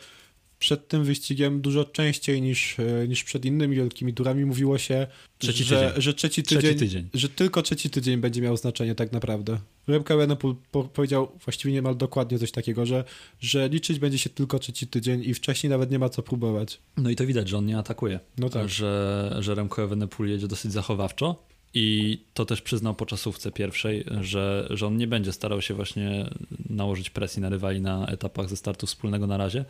przed 0.63 0.87
tym 0.87 1.03
wyścigiem 1.03 1.61
dużo 1.61 1.85
częściej 1.85 2.41
niż, 2.41 2.79
e, 2.79 3.07
niż 3.07 3.23
przed 3.23 3.45
innymi 3.45 3.75
wielkimi 3.75 4.13
turami 4.13 4.45
mówiło 4.45 4.77
się, 4.77 5.07
trzeci 5.37 5.63
że, 5.63 5.93
że 5.97 6.13
trzeci, 6.13 6.43
tydzień, 6.43 6.59
trzeci 6.59 6.79
tydzień, 6.79 7.09
że 7.13 7.29
tylko 7.29 7.61
trzeci 7.61 7.89
tydzień 7.89 8.17
będzie 8.17 8.41
miał 8.41 8.57
znaczenie 8.57 8.95
tak 8.95 9.11
naprawdę. 9.11 9.59
Remco 9.87 10.13
Evenepoel 10.13 10.55
powiedział 10.93 11.31
właściwie 11.43 11.73
niemal 11.73 11.97
dokładnie 11.97 12.39
coś 12.39 12.51
takiego, 12.51 12.85
że, 12.85 13.03
że 13.39 13.69
liczyć 13.69 13.99
będzie 13.99 14.17
się 14.17 14.29
tylko 14.29 14.59
trzeci 14.59 14.87
tydzień 14.87 15.23
i 15.25 15.33
wcześniej 15.33 15.69
nawet 15.69 15.91
nie 15.91 15.99
ma 15.99 16.09
co 16.09 16.23
próbować. 16.23 16.79
No 16.97 17.09
i 17.09 17.15
to 17.15 17.25
widać, 17.25 17.49
że 17.49 17.57
on 17.57 17.65
nie 17.65 17.77
atakuje. 17.77 18.19
No 18.37 18.49
tak. 18.49 18.69
Że, 18.69 19.35
że 19.39 19.55
Remco 19.55 19.83
Evenepoel 19.83 20.29
jedzie 20.29 20.47
dosyć 20.47 20.71
zachowawczo 20.71 21.43
i 21.73 22.19
to 22.33 22.45
też 22.45 22.61
przyznał 22.61 22.95
po 22.95 23.05
czasówce 23.05 23.51
pierwszej, 23.51 24.05
że, 24.21 24.67
że 24.69 24.87
on 24.87 24.97
nie 24.97 25.07
będzie 25.07 25.31
starał 25.31 25.61
się 25.61 25.73
właśnie 25.73 26.29
nałożyć 26.69 27.09
presji 27.09 27.41
na 27.41 27.49
rywali 27.49 27.81
na 27.81 28.07
etapach 28.07 28.49
ze 28.49 28.57
startu 28.57 28.87
wspólnego 28.87 29.27
na 29.27 29.37
razie, 29.37 29.65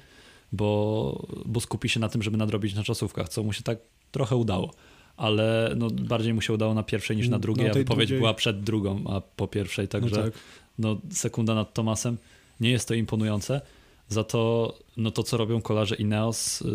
bo, 0.53 1.27
bo 1.45 1.59
skupi 1.59 1.89
się 1.89 1.99
na 1.99 2.09
tym, 2.09 2.23
żeby 2.23 2.37
nadrobić 2.37 2.75
na 2.75 2.83
czasówkach, 2.83 3.29
co 3.29 3.43
mu 3.43 3.53
się 3.53 3.63
tak 3.63 3.77
trochę 4.11 4.35
udało. 4.35 4.73
Ale 5.17 5.73
no, 5.77 5.87
bardziej 5.89 6.33
mu 6.33 6.41
się 6.41 6.53
udało 6.53 6.73
na 6.73 6.83
pierwszej 6.83 7.17
niż 7.17 7.29
na 7.29 7.39
drugiej, 7.39 7.69
a 7.69 7.73
wypowiedź 7.73 8.07
drugiej... 8.07 8.19
była 8.19 8.33
przed 8.33 8.63
drugą, 8.63 9.03
a 9.09 9.21
po 9.21 9.47
pierwszej, 9.47 9.87
także 9.87 10.15
no, 10.15 10.23
tak. 10.23 10.33
no, 10.79 10.97
sekunda 11.11 11.55
nad 11.55 11.73
Tomasem. 11.73 12.17
Nie 12.59 12.71
jest 12.71 12.87
to 12.87 12.93
imponujące. 12.93 13.61
Za 14.09 14.23
to, 14.23 14.73
no 14.97 15.11
to 15.11 15.23
co 15.23 15.37
robią 15.37 15.61
kolarze 15.61 15.95
Ineos, 15.95 16.61
y, 16.61 16.65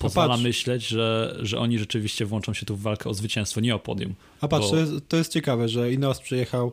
pozwala 0.00 0.36
myśleć, 0.36 0.86
że, 0.86 1.36
że 1.42 1.58
oni 1.58 1.78
rzeczywiście 1.78 2.26
włączą 2.26 2.54
się 2.54 2.66
tu 2.66 2.76
w 2.76 2.82
walkę 2.82 3.10
o 3.10 3.14
zwycięstwo, 3.14 3.60
nie 3.60 3.74
o 3.74 3.78
podium. 3.78 4.14
A 4.40 4.48
patrz, 4.48 4.66
bo... 4.66 4.70
to, 4.70 4.76
jest, 4.76 4.92
to 5.08 5.16
jest 5.16 5.32
ciekawe, 5.32 5.68
że 5.68 5.92
Ineos 5.92 6.20
przyjechał 6.20 6.72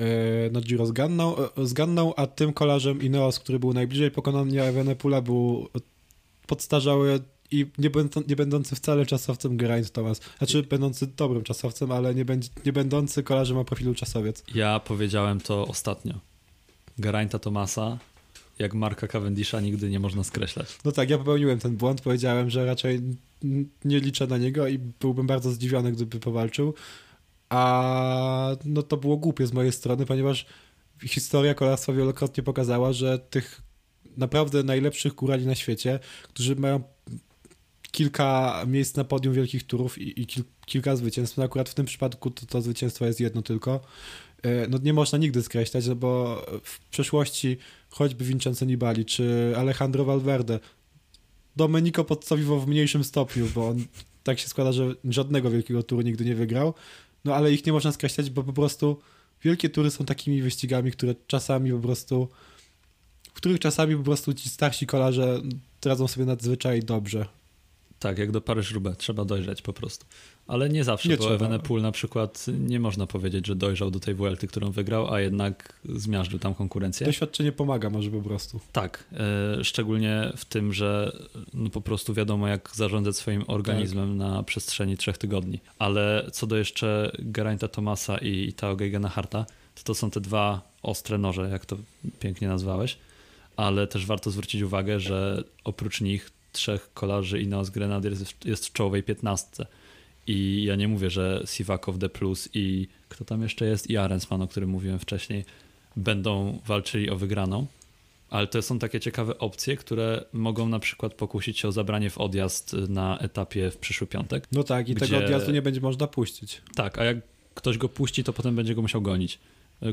e, 0.00 0.50
na 0.50 0.60
Giro 0.60 0.86
z 0.86 0.92
Ganną, 0.92 1.36
e, 1.36 1.66
z 1.66 1.72
Ganną, 1.72 2.14
a 2.14 2.26
tym 2.26 2.52
kolarzem 2.52 3.02
Ineos, 3.02 3.38
który 3.38 3.58
był 3.58 3.72
najbliżej 3.72 4.10
pokonania 4.10 4.64
Evenepoela, 4.64 5.22
był 5.22 5.68
podstarzały 6.46 7.20
i 7.50 7.66
nie, 7.78 7.90
będą, 7.90 8.22
nie 8.28 8.36
będący 8.36 8.76
wcale 8.76 9.06
czasowcem 9.06 9.56
Geraint 9.56 9.90
Thomas. 9.90 10.20
Znaczy 10.38 10.62
będący 10.62 11.06
dobrym 11.06 11.42
czasowcem, 11.42 11.92
ale 11.92 12.14
nie, 12.14 12.24
będzie, 12.24 12.48
nie 12.66 12.72
będący 12.72 13.22
kolarzem 13.22 13.58
o 13.58 13.64
profilu 13.64 13.94
czasowiec. 13.94 14.44
Ja 14.54 14.80
powiedziałem 14.80 15.40
to 15.40 15.66
ostatnio. 15.66 16.14
Gerainta 16.98 17.38
Thomasa 17.38 17.98
jak 18.60 18.74
Marka 18.74 19.08
Cavendisha 19.08 19.60
nigdy 19.60 19.90
nie 19.90 20.00
można 20.00 20.24
skreślać. 20.24 20.78
No 20.84 20.92
tak, 20.92 21.10
ja 21.10 21.18
popełniłem 21.18 21.58
ten 21.58 21.76
błąd, 21.76 22.00
powiedziałem, 22.00 22.50
że 22.50 22.66
raczej 22.66 23.00
nie 23.84 24.00
liczę 24.00 24.26
na 24.26 24.38
niego 24.38 24.68
i 24.68 24.78
byłbym 24.78 25.26
bardzo 25.26 25.50
zdziwiony, 25.50 25.92
gdyby 25.92 26.20
powalczył. 26.20 26.74
A 27.50 28.56
no 28.64 28.82
to 28.82 28.96
było 28.96 29.16
głupie 29.16 29.46
z 29.46 29.52
mojej 29.52 29.72
strony, 29.72 30.06
ponieważ 30.06 30.46
historia 31.04 31.54
kolarstwa 31.54 31.92
wielokrotnie 31.92 32.42
pokazała, 32.42 32.92
że 32.92 33.18
tych 33.18 33.62
naprawdę 34.16 34.62
najlepszych 34.62 35.14
górali 35.14 35.46
na 35.46 35.54
świecie, 35.54 35.98
którzy 36.22 36.56
mają 36.56 36.82
kilka 37.92 38.62
miejsc 38.66 38.96
na 38.96 39.04
podium 39.04 39.34
wielkich 39.34 39.66
turów 39.66 39.98
i, 39.98 40.20
i 40.20 40.26
kil, 40.26 40.44
kilka 40.66 40.96
zwycięstw. 40.96 41.36
No 41.36 41.44
akurat 41.44 41.68
w 41.68 41.74
tym 41.74 41.86
przypadku 41.86 42.30
to, 42.30 42.46
to 42.46 42.62
zwycięstwo 42.62 43.06
jest 43.06 43.20
jedno 43.20 43.42
tylko. 43.42 43.80
E, 44.42 44.68
no 44.68 44.78
nie 44.82 44.92
można 44.92 45.18
nigdy 45.18 45.42
skreślać, 45.42 45.86
no 45.86 45.96
bo 45.96 46.42
w 46.64 46.88
przeszłości 46.88 47.56
choćby 47.90 48.24
Vincenzo 48.24 48.64
Nibali 48.64 49.04
czy 49.04 49.54
Alejandro 49.56 50.04
Valverde, 50.04 50.60
Domenico 51.56 52.04
Pozzovivo 52.04 52.60
w 52.60 52.68
mniejszym 52.68 53.04
stopniu, 53.04 53.46
bo 53.54 53.68
on 53.68 53.84
tak 54.22 54.38
się 54.38 54.48
składa, 54.48 54.72
że 54.72 54.94
żadnego 55.04 55.50
wielkiego 55.50 55.82
turu 55.82 56.02
nigdy 56.02 56.24
nie 56.24 56.34
wygrał, 56.34 56.74
no 57.24 57.34
ale 57.34 57.52
ich 57.52 57.66
nie 57.66 57.72
można 57.72 57.92
skreślać, 57.92 58.30
bo 58.30 58.42
po 58.42 58.52
prostu 58.52 59.00
wielkie 59.42 59.68
tury 59.68 59.90
są 59.90 60.04
takimi 60.04 60.42
wyścigami, 60.42 60.92
które 60.92 61.14
czasami 61.26 61.72
po 61.72 61.78
prostu 61.78 62.28
w 63.22 63.32
których 63.32 63.58
czasami 63.58 63.96
po 63.96 64.02
prostu 64.02 64.34
ci 64.34 64.48
starsi 64.48 64.86
kolarze 64.86 65.40
radzą 65.84 66.08
sobie 66.08 66.26
nadzwyczaj 66.26 66.80
dobrze. 66.80 67.26
Tak, 67.98 68.18
jak 68.18 68.30
do 68.30 68.40
Paryż-Roubaix, 68.40 68.96
trzeba 68.96 69.24
dojrzeć 69.24 69.62
po 69.62 69.72
prostu. 69.72 70.06
Ale 70.50 70.68
nie 70.68 70.84
zawsze, 70.84 71.08
nie 71.08 71.16
bo 71.16 71.34
Evenepoel 71.34 71.82
na 71.82 71.92
przykład 71.92 72.46
nie 72.58 72.80
można 72.80 73.06
powiedzieć, 73.06 73.46
że 73.46 73.56
dojrzał 73.56 73.90
do 73.90 74.00
tej 74.00 74.14
Vuelty, 74.14 74.46
którą 74.46 74.70
wygrał, 74.70 75.14
a 75.14 75.20
jednak 75.20 75.72
zmiażdżył 75.84 76.38
tam 76.38 76.54
konkurencję. 76.54 77.06
Doświadczenie 77.06 77.52
pomaga 77.52 77.90
może 77.90 78.10
po 78.10 78.20
prostu. 78.22 78.60
Tak, 78.72 79.04
e, 79.58 79.64
szczególnie 79.64 80.32
w 80.36 80.44
tym, 80.44 80.72
że 80.72 81.16
no 81.54 81.70
po 81.70 81.80
prostu 81.80 82.14
wiadomo 82.14 82.48
jak 82.48 82.70
zarządzać 82.74 83.16
swoim 83.16 83.44
organizmem 83.46 84.08
tak. 84.08 84.28
na 84.28 84.42
przestrzeni 84.42 84.96
trzech 84.96 85.18
tygodni. 85.18 85.60
Ale 85.78 86.26
co 86.32 86.46
do 86.46 86.56
jeszcze 86.56 87.12
Geraint'a 87.18 87.68
Thomasa 87.68 88.18
i 88.18 88.52
Tao 88.52 88.76
Geigena 88.76 89.08
Harta, 89.08 89.46
to 89.74 89.82
to 89.84 89.94
są 89.94 90.10
te 90.10 90.20
dwa 90.20 90.60
ostre 90.82 91.18
noże, 91.18 91.48
jak 91.50 91.66
to 91.66 91.76
pięknie 92.20 92.48
nazwałeś, 92.48 92.98
ale 93.56 93.86
też 93.86 94.06
warto 94.06 94.30
zwrócić 94.30 94.62
uwagę, 94.62 95.00
że 95.00 95.44
oprócz 95.64 96.00
nich 96.00 96.30
trzech 96.52 96.90
kolarzy 96.94 97.40
Ineos 97.40 97.70
Grenadiers 97.70 98.34
jest 98.44 98.66
w 98.66 98.72
czołowej 98.72 99.02
piętnastce. 99.02 99.66
I 100.26 100.64
ja 100.64 100.76
nie 100.76 100.88
mówię, 100.88 101.10
że 101.10 101.42
Sivakow 101.46 101.98
D+, 101.98 102.08
i 102.54 102.88
kto 103.08 103.24
tam 103.24 103.42
jeszcze 103.42 103.66
jest, 103.66 103.90
i 103.90 103.96
Arensman, 103.96 104.42
o 104.42 104.48
którym 104.48 104.70
mówiłem 104.70 104.98
wcześniej, 104.98 105.44
będą 105.96 106.58
walczyli 106.66 107.10
o 107.10 107.16
wygraną, 107.16 107.66
ale 108.30 108.46
to 108.46 108.62
są 108.62 108.78
takie 108.78 109.00
ciekawe 109.00 109.38
opcje, 109.38 109.76
które 109.76 110.24
mogą 110.32 110.68
na 110.68 110.78
przykład 110.78 111.14
pokusić 111.14 111.58
się 111.58 111.68
o 111.68 111.72
zabranie 111.72 112.10
w 112.10 112.18
odjazd 112.18 112.72
na 112.72 113.18
etapie 113.18 113.70
w 113.70 113.76
przyszły 113.76 114.06
piątek. 114.06 114.48
No 114.52 114.64
tak, 114.64 114.88
i 114.88 114.94
gdzie... 114.94 115.06
tego 115.06 115.24
odjazdu 115.24 115.52
nie 115.52 115.62
będzie 115.62 115.80
można 115.80 116.06
puścić. 116.06 116.62
Tak, 116.74 116.98
a 116.98 117.04
jak 117.04 117.16
ktoś 117.54 117.78
go 117.78 117.88
puści, 117.88 118.24
to 118.24 118.32
potem 118.32 118.56
będzie 118.56 118.74
go 118.74 118.82
musiał 118.82 119.02
gonić. 119.02 119.38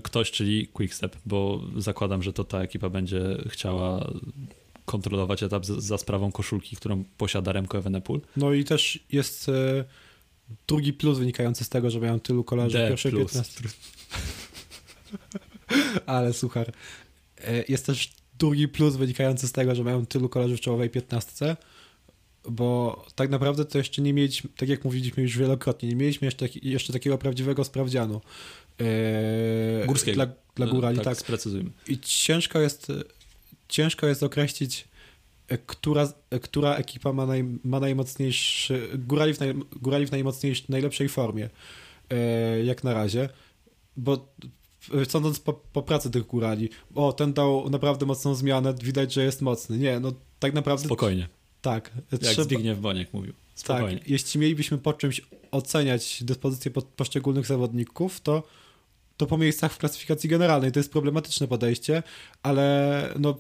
Ktoś, 0.04 0.32
czyli 0.32 0.68
Quickstep, 0.68 1.18
bo 1.26 1.62
zakładam, 1.78 2.24
że 2.24 2.34
to 2.34 2.44
ta 2.44 2.62
ekipa 2.62 2.90
będzie 2.90 3.22
chciała 3.50 4.12
kontrolować 4.86 5.44
etap 5.44 5.66
za 5.66 5.98
sprawą 5.98 6.32
koszulki, 6.32 6.76
którą 6.76 7.04
posiada 7.18 7.52
Remco 7.52 7.78
Evenepoel. 7.78 8.22
No 8.38 8.54
i 8.54 8.64
też 8.64 9.00
jest 9.12 9.50
e, 9.50 9.86
drugi 10.68 10.94
plus 10.94 11.18
wynikający 11.18 11.64
z 11.64 11.70
tego, 11.70 11.90
że 11.90 12.00
mają 12.00 12.20
tylu 12.20 12.44
kolarzy 12.44 12.78
w 12.78 12.90
pierwszej 12.90 13.12
plus. 13.12 13.34
15. 13.34 13.64
Ale 16.06 16.34
suchar. 16.34 16.72
E, 17.38 17.64
jest 17.68 17.86
też 17.86 18.12
drugi 18.40 18.68
plus 18.68 18.96
wynikający 18.96 19.48
z 19.48 19.52
tego, 19.52 19.76
że 19.76 19.84
mają 19.84 20.06
tylu 20.06 20.30
kolarzy 20.30 20.58
w 20.58 20.62
czołowej 20.62 20.90
15, 20.90 21.58
bo 22.50 23.06
tak 23.16 23.30
naprawdę 23.30 23.66
to 23.66 23.78
jeszcze 23.78 24.02
nie 24.02 24.14
mieliśmy, 24.14 24.50
tak 24.58 24.70
jak 24.70 24.86
mówiliśmy 24.86 25.24
już 25.24 25.38
wielokrotnie, 25.38 25.90
nie 25.90 25.96
mieliśmy 25.96 26.26
jeszcze, 26.26 26.48
jeszcze 26.64 26.94
takiego 26.94 27.18
prawdziwego 27.18 27.64
sprawdzianu. 27.64 28.22
E, 28.82 29.86
Górskiego. 29.86 30.16
Dla, 30.16 30.28
dla 30.56 30.68
górali, 30.68 30.98
tak, 30.98 31.06
tak. 31.06 31.18
sprecyzujmy. 31.18 31.70
I 31.88 32.00
ciężko 32.00 32.60
jest, 32.60 32.92
ciężko 33.68 34.08
jest 34.08 34.24
określić, 34.24 34.88
która, 35.66 36.14
która 36.42 36.76
ekipa 36.76 37.14
ma, 37.14 37.26
naj, 37.26 37.44
ma 37.64 37.80
najmocniejszy, 37.80 38.90
górali 38.98 39.34
w, 39.34 39.40
naj, 39.40 39.54
górali 39.82 40.08
w 40.08 40.12
najmocniejszej, 40.12 40.66
najlepszej 40.70 41.10
formie, 41.10 41.50
e, 42.10 42.64
jak 42.64 42.84
na 42.84 42.94
razie, 42.94 43.30
bo 43.98 44.34
sądząc 45.08 45.40
po, 45.40 45.54
po 45.54 45.82
pracy 45.82 46.12
tych 46.12 46.28
górali, 46.28 46.70
o, 46.96 47.14
ten 47.14 47.34
dał 47.34 47.70
naprawdę 47.70 48.06
mocną 48.06 48.36
zmianę, 48.36 48.74
widać, 48.84 49.14
że 49.14 49.24
jest 49.24 49.42
mocny. 49.42 49.78
Nie, 49.78 50.00
no 50.00 50.12
tak 50.40 50.54
naprawdę... 50.54 50.86
Spokojnie, 50.86 51.28
Tak. 51.62 51.92
jak 52.12 52.46
Zbigniew 52.46 52.80
Boniek 52.80 53.14
mówił. 53.14 53.34
Spokojnie. 53.56 54.00
Tak, 54.00 54.10
jeśli 54.10 54.40
mielibyśmy 54.40 54.78
po 54.78 54.94
czymś 54.94 55.22
oceniać 55.52 56.24
dyspozycje 56.24 56.72
po, 56.72 56.82
poszczególnych 56.82 57.46
zawodników, 57.46 58.22
to, 58.22 58.44
to 59.18 59.26
po 59.26 59.38
miejscach 59.38 59.74
w 59.74 59.78
klasyfikacji 59.78 60.30
generalnej. 60.30 60.72
To 60.72 60.80
jest 60.80 60.92
problematyczne 60.92 61.48
podejście, 61.48 62.04
ale 62.44 63.14
no 63.20 63.38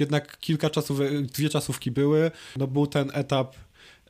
jednak 0.00 0.38
kilka 0.38 0.70
czasów, 0.70 1.00
dwie 1.22 1.48
czasówki 1.48 1.90
były. 1.90 2.30
No 2.56 2.66
był 2.66 2.86
ten 2.86 3.10
etap 3.14 3.56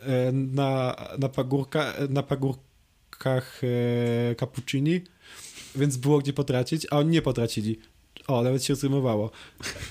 e, 0.00 0.32
na, 0.32 0.96
na, 1.18 1.28
pagórka, 1.28 1.94
na 2.08 2.22
pagórkach 2.22 3.60
e, 3.64 4.34
Cappuccini, 4.34 5.00
więc 5.76 5.96
było 5.96 6.18
gdzie 6.18 6.32
potracić, 6.32 6.86
a 6.90 6.98
oni 6.98 7.10
nie 7.10 7.22
potracili. 7.22 7.78
O, 8.28 8.42
nawet 8.42 8.64
się 8.64 8.74
zrymowało. 8.74 9.30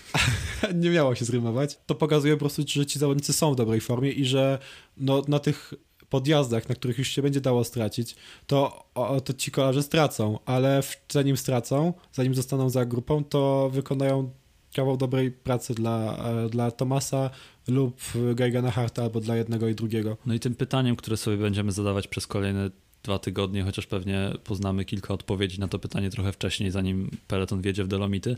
nie 0.73 0.89
miało 0.89 1.15
się 1.15 1.25
zrymować. 1.25 1.79
To 1.85 1.95
pokazuje 1.95 2.33
po 2.33 2.39
prostu, 2.39 2.63
że 2.67 2.85
ci 2.85 2.99
zawodnicy 2.99 3.33
są 3.33 3.53
w 3.53 3.55
dobrej 3.55 3.81
formie 3.81 4.11
i 4.11 4.25
że 4.25 4.59
no, 4.97 5.21
na 5.27 5.39
tych 5.39 5.73
podjazdach, 6.09 6.69
na 6.69 6.75
których 6.75 6.97
już 6.97 7.07
się 7.07 7.21
będzie 7.21 7.41
dało 7.41 7.63
stracić, 7.63 8.15
to, 8.47 8.89
to 9.25 9.33
ci 9.33 9.51
kolarze 9.51 9.83
stracą, 9.83 10.39
ale 10.45 10.81
zanim 11.11 11.37
stracą, 11.37 11.93
zanim 12.13 12.35
zostaną 12.35 12.69
za 12.69 12.85
grupą, 12.85 13.23
to 13.23 13.69
wykonają 13.73 14.29
kawał 14.75 14.97
dobrej 14.97 15.31
pracy 15.31 15.73
dla, 15.73 16.17
e, 16.17 16.49
dla 16.49 16.71
Tomasa 16.71 17.29
lub 17.67 18.01
Geigana 18.35 18.71
Harta 18.71 19.03
albo 19.03 19.19
dla 19.19 19.35
jednego 19.35 19.67
i 19.67 19.75
drugiego. 19.75 20.17
No 20.25 20.33
i 20.33 20.39
tym 20.39 20.55
pytaniem, 20.55 20.95
które 20.95 21.17
sobie 21.17 21.37
będziemy 21.37 21.71
zadawać 21.71 22.07
przez 22.07 22.27
kolejne 22.27 22.69
dwa 23.03 23.19
tygodnie, 23.19 23.63
chociaż 23.63 23.87
pewnie 23.87 24.31
poznamy 24.43 24.85
kilka 24.85 25.13
odpowiedzi 25.13 25.59
na 25.59 25.67
to 25.67 25.79
pytanie 25.79 26.09
trochę 26.09 26.31
wcześniej, 26.31 26.71
zanim 26.71 27.09
Peloton 27.27 27.61
wjedzie 27.61 27.83
w 27.83 27.87
Dolomity, 27.87 28.37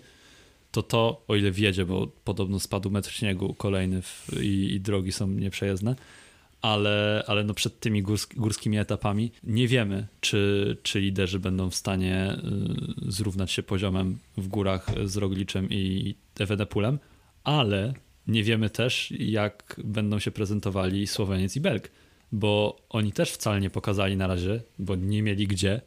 to 0.72 0.84
to, 0.84 1.22
o 1.28 1.36
ile 1.36 1.52
wjedzie, 1.52 1.86
bo 1.86 2.08
podobno 2.24 2.60
spadł 2.60 2.92
metr 2.92 3.12
śniegu 3.12 3.54
kolejny 3.54 4.02
w, 4.02 4.28
i, 4.42 4.74
i, 4.74 4.80
drogi 4.80 5.12
są 5.12 5.28
nieprzejezdne, 5.28 5.96
ale, 6.62 7.24
ale 7.28 7.44
no 7.44 7.54
przed 7.54 7.80
tymi 7.80 8.02
górsk, 8.02 8.36
górskimi 8.36 8.78
etapami 8.78 9.32
nie 9.44 9.68
wiemy, 9.68 10.08
czy, 10.20 10.78
czy 10.84 11.02
liderzy 11.02 11.40
będą 11.40 11.70
w 11.70 11.76
stanie 11.76 12.38
y, 13.08 13.12
zrównać 13.12 13.52
się 13.52 13.64
poziomem 13.64 14.18
w 14.38 14.48
górach 14.48 14.88
z 15.06 15.18
Rogliczem 15.18 15.70
i 15.70 16.16
Evenepulem, 16.40 17.00
ale 17.44 17.94
nie 18.28 18.44
wiemy 18.44 18.70
też, 18.70 19.14
jak 19.20 19.82
będą 19.84 20.20
się 20.20 20.32
prezentowali 20.32 21.08
Słoweniec 21.08 21.56
i 21.56 21.62
Belg 21.62 21.92
bo 22.32 22.82
oni 22.90 23.12
też 23.12 23.32
wcale 23.32 23.62
nie 23.62 23.70
pokazali 23.70 24.18
na 24.18 24.28
razie, 24.28 24.62
bo 24.80 24.96
nie 24.96 25.24
mieli 25.24 25.48
gdzie, 25.48 25.82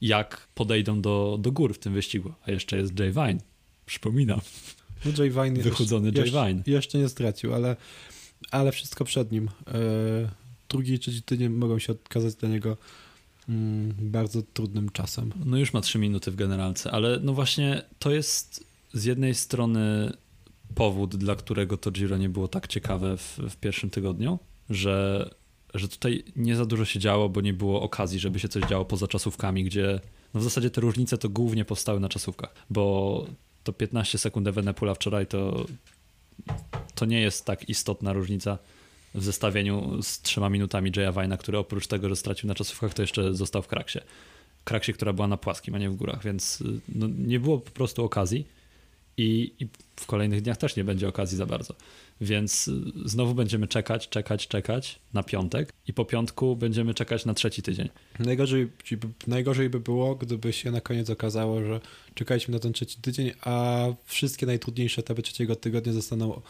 jak 0.00 0.48
podejdą 0.54 1.00
do, 1.00 1.38
do 1.40 1.52
gór 1.52 1.74
w 1.74 1.78
tym 1.78 1.92
wyścigu. 1.92 2.32
A 2.46 2.50
jeszcze 2.50 2.76
jest 2.76 2.98
Jay 2.98 3.12
Vine, 3.12 3.38
przypominam. 3.86 4.40
No 5.04 5.12
Jay 5.18 5.30
Vine 5.30 5.62
Wychudzony 5.62 6.10
jeszcze, 6.14 6.36
Jay 6.36 6.48
Vine. 6.48 6.62
Jeszcze 6.66 6.98
nie 6.98 7.08
stracił, 7.08 7.54
ale, 7.54 7.76
ale 8.50 8.72
wszystko 8.72 9.04
przed 9.04 9.32
nim. 9.32 9.48
E, 9.68 10.30
drugi 10.68 10.98
trzeci 10.98 11.22
tydzień 11.22 11.48
mogą 11.48 11.78
się 11.78 11.92
okazać 11.92 12.34
dla 12.34 12.48
niego 12.48 12.76
mm, 13.48 13.94
bardzo 13.98 14.42
trudnym 14.42 14.90
czasem. 14.90 15.32
No 15.44 15.56
już 15.56 15.72
ma 15.72 15.80
trzy 15.80 15.98
minuty 15.98 16.30
w 16.30 16.36
generalce, 16.36 16.90
ale 16.90 17.18
no 17.22 17.32
właśnie 17.32 17.82
to 17.98 18.10
jest 18.10 18.64
z 18.92 19.04
jednej 19.04 19.34
strony 19.34 20.12
powód, 20.74 21.16
dla 21.16 21.36
którego 21.36 21.76
to 21.76 21.90
Giro 21.90 22.16
nie 22.16 22.28
było 22.28 22.48
tak 22.48 22.68
ciekawe 22.68 23.16
w, 23.16 23.38
w 23.50 23.56
pierwszym 23.56 23.90
tygodniu, 23.90 24.38
że 24.70 25.30
że 25.74 25.88
tutaj 25.88 26.24
nie 26.36 26.56
za 26.56 26.66
dużo 26.66 26.84
się 26.84 27.00
działo, 27.00 27.28
bo 27.28 27.40
nie 27.40 27.52
było 27.52 27.82
okazji, 27.82 28.18
żeby 28.18 28.38
się 28.38 28.48
coś 28.48 28.64
działo 28.64 28.84
poza 28.84 29.08
czasówkami, 29.08 29.64
gdzie 29.64 30.00
no 30.34 30.40
w 30.40 30.44
zasadzie 30.44 30.70
te 30.70 30.80
różnice 30.80 31.18
to 31.18 31.28
głównie 31.28 31.64
powstały 31.64 32.00
na 32.00 32.08
czasówkach, 32.08 32.54
bo 32.70 33.26
to 33.64 33.72
15 33.72 34.18
sekund 34.18 34.48
Evenepula 34.48 34.94
wczoraj 34.94 35.26
to, 35.26 35.66
to 36.94 37.04
nie 37.04 37.20
jest 37.20 37.44
tak 37.44 37.68
istotna 37.68 38.12
różnica 38.12 38.58
w 39.14 39.24
zestawieniu 39.24 40.02
z 40.02 40.20
trzema 40.20 40.50
minutami 40.50 40.92
Jaya 40.96 41.12
Vina, 41.12 41.36
który 41.36 41.58
oprócz 41.58 41.86
tego, 41.86 42.08
że 42.08 42.16
stracił 42.16 42.48
na 42.48 42.54
czasówkach, 42.54 42.94
to 42.94 43.02
jeszcze 43.02 43.34
został 43.34 43.62
w 43.62 43.66
kraksie. 43.66 43.98
Kraksie, 44.64 44.92
która 44.92 45.12
była 45.12 45.28
na 45.28 45.36
płaskim, 45.36 45.74
a 45.74 45.78
nie 45.78 45.90
w 45.90 45.96
górach, 45.96 46.24
więc 46.24 46.62
no, 46.88 47.08
nie 47.18 47.40
było 47.40 47.58
po 47.58 47.70
prostu 47.70 48.04
okazji 48.04 48.46
i, 49.20 49.52
i 49.58 49.68
w 49.96 50.06
kolejnych 50.06 50.42
dniach 50.42 50.56
też 50.56 50.76
nie 50.76 50.84
będzie 50.84 51.08
okazji 51.08 51.36
za 51.36 51.46
bardzo. 51.46 51.74
Więc 52.20 52.70
znowu 53.04 53.34
będziemy 53.34 53.68
czekać, 53.68 54.08
czekać, 54.08 54.48
czekać 54.48 54.98
na 55.14 55.22
piątek 55.22 55.72
i 55.86 55.92
po 55.92 56.04
piątku 56.04 56.56
będziemy 56.56 56.94
czekać 56.94 57.24
na 57.24 57.34
trzeci 57.34 57.62
tydzień. 57.62 57.88
Najgorzej, 58.18 58.68
najgorzej 59.26 59.70
by 59.70 59.80
było, 59.80 60.14
gdyby 60.14 60.52
się 60.52 60.70
na 60.70 60.80
koniec 60.80 61.10
okazało, 61.10 61.64
że 61.64 61.80
czekaliśmy 62.14 62.54
na 62.54 62.58
ten 62.58 62.72
trzeci 62.72 63.00
tydzień, 63.00 63.32
a 63.40 63.86
wszystkie 64.04 64.46
najtrudniejsze 64.46 65.00
etapy 65.00 65.22
trzeciego 65.22 65.56
tygodnia 65.56 65.92
zostaną 65.92 66.40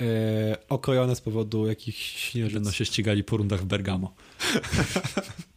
e, 0.00 0.56
okrojone 0.68 1.16
z 1.16 1.20
powodu 1.20 1.66
jakichś 1.66 2.30
śnieżyc. 2.30 2.54
Będą 2.54 2.70
się 2.70 2.84
ścigali 2.84 3.24
po 3.24 3.36
rundach 3.36 3.60
w 3.60 3.64
Bergamo. 3.64 4.14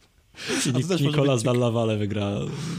I 0.66 0.72
Nik 0.72 1.00
Nikola 1.00 1.36
z 1.36 1.42
Dallavale 1.42 1.96
wygra 1.96 2.30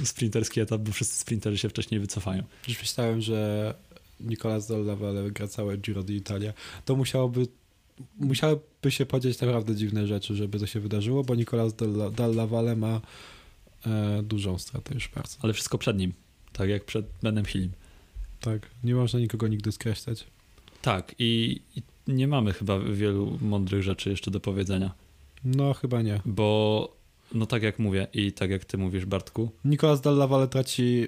sprinterski 0.04 0.62
etap, 0.62 0.82
bo 0.82 0.92
wszyscy 0.92 1.20
sprinterzy 1.20 1.58
się 1.58 1.70
wcześniej 1.70 2.00
wycofają. 2.00 2.44
Już 2.68 2.80
myślałem, 2.80 3.22
że 3.22 3.74
Nicolas 4.20 4.68
Dallavale 4.68 5.24
wygra 5.24 5.48
całe 5.48 5.78
Giro 5.78 6.04
d'Italia, 6.04 6.54
to 6.86 6.96
musiałoby 6.96 7.48
musiałyby 8.20 8.92
się 8.92 9.06
podzieć 9.06 9.42
naprawdę 9.42 9.76
dziwne 9.76 10.08
rzeczy, 10.08 10.36
żeby 10.36 10.60
to 10.60 10.68
się 10.68 10.80
wydarzyło, 10.80 11.24
bo 11.24 11.36
Nicolas 11.36 11.74
Dallavale 12.16 12.76
ma 12.76 13.02
e, 13.86 14.24
dużą 14.24 14.58
stratę 14.58 14.94
już 14.94 15.10
bardzo. 15.16 15.38
Ale 15.42 15.54
wszystko 15.54 15.78
przed 15.78 15.98
nim, 15.98 16.14
tak 16.54 16.70
jak 16.70 16.86
przed 16.86 17.06
Benem 17.24 17.46
Hillim. 17.46 17.72
Tak, 18.42 18.70
nie 18.84 18.96
można 18.96 19.20
nikogo 19.20 19.48
nigdy 19.48 19.72
skreślać. 19.72 20.26
Tak 20.82 21.16
i, 21.20 21.62
i 21.76 21.82
nie 22.08 22.28
mamy 22.28 22.54
chyba 22.54 22.80
wielu 22.80 23.38
mądrych 23.42 23.84
rzeczy 23.84 24.10
jeszcze 24.10 24.32
do 24.32 24.40
powiedzenia. 24.40 24.94
No, 25.44 25.74
chyba 25.74 26.02
nie. 26.02 26.22
Bo, 26.26 26.96
no 27.34 27.46
tak 27.46 27.64
jak 27.64 27.80
mówię 27.80 28.08
i 28.14 28.32
tak 28.32 28.50
jak 28.50 28.66
ty 28.66 28.78
mówisz, 28.78 29.06
Bartku. 29.06 29.50
Nicolas 29.66 30.02
Dallavale 30.02 30.48
traci 30.48 31.08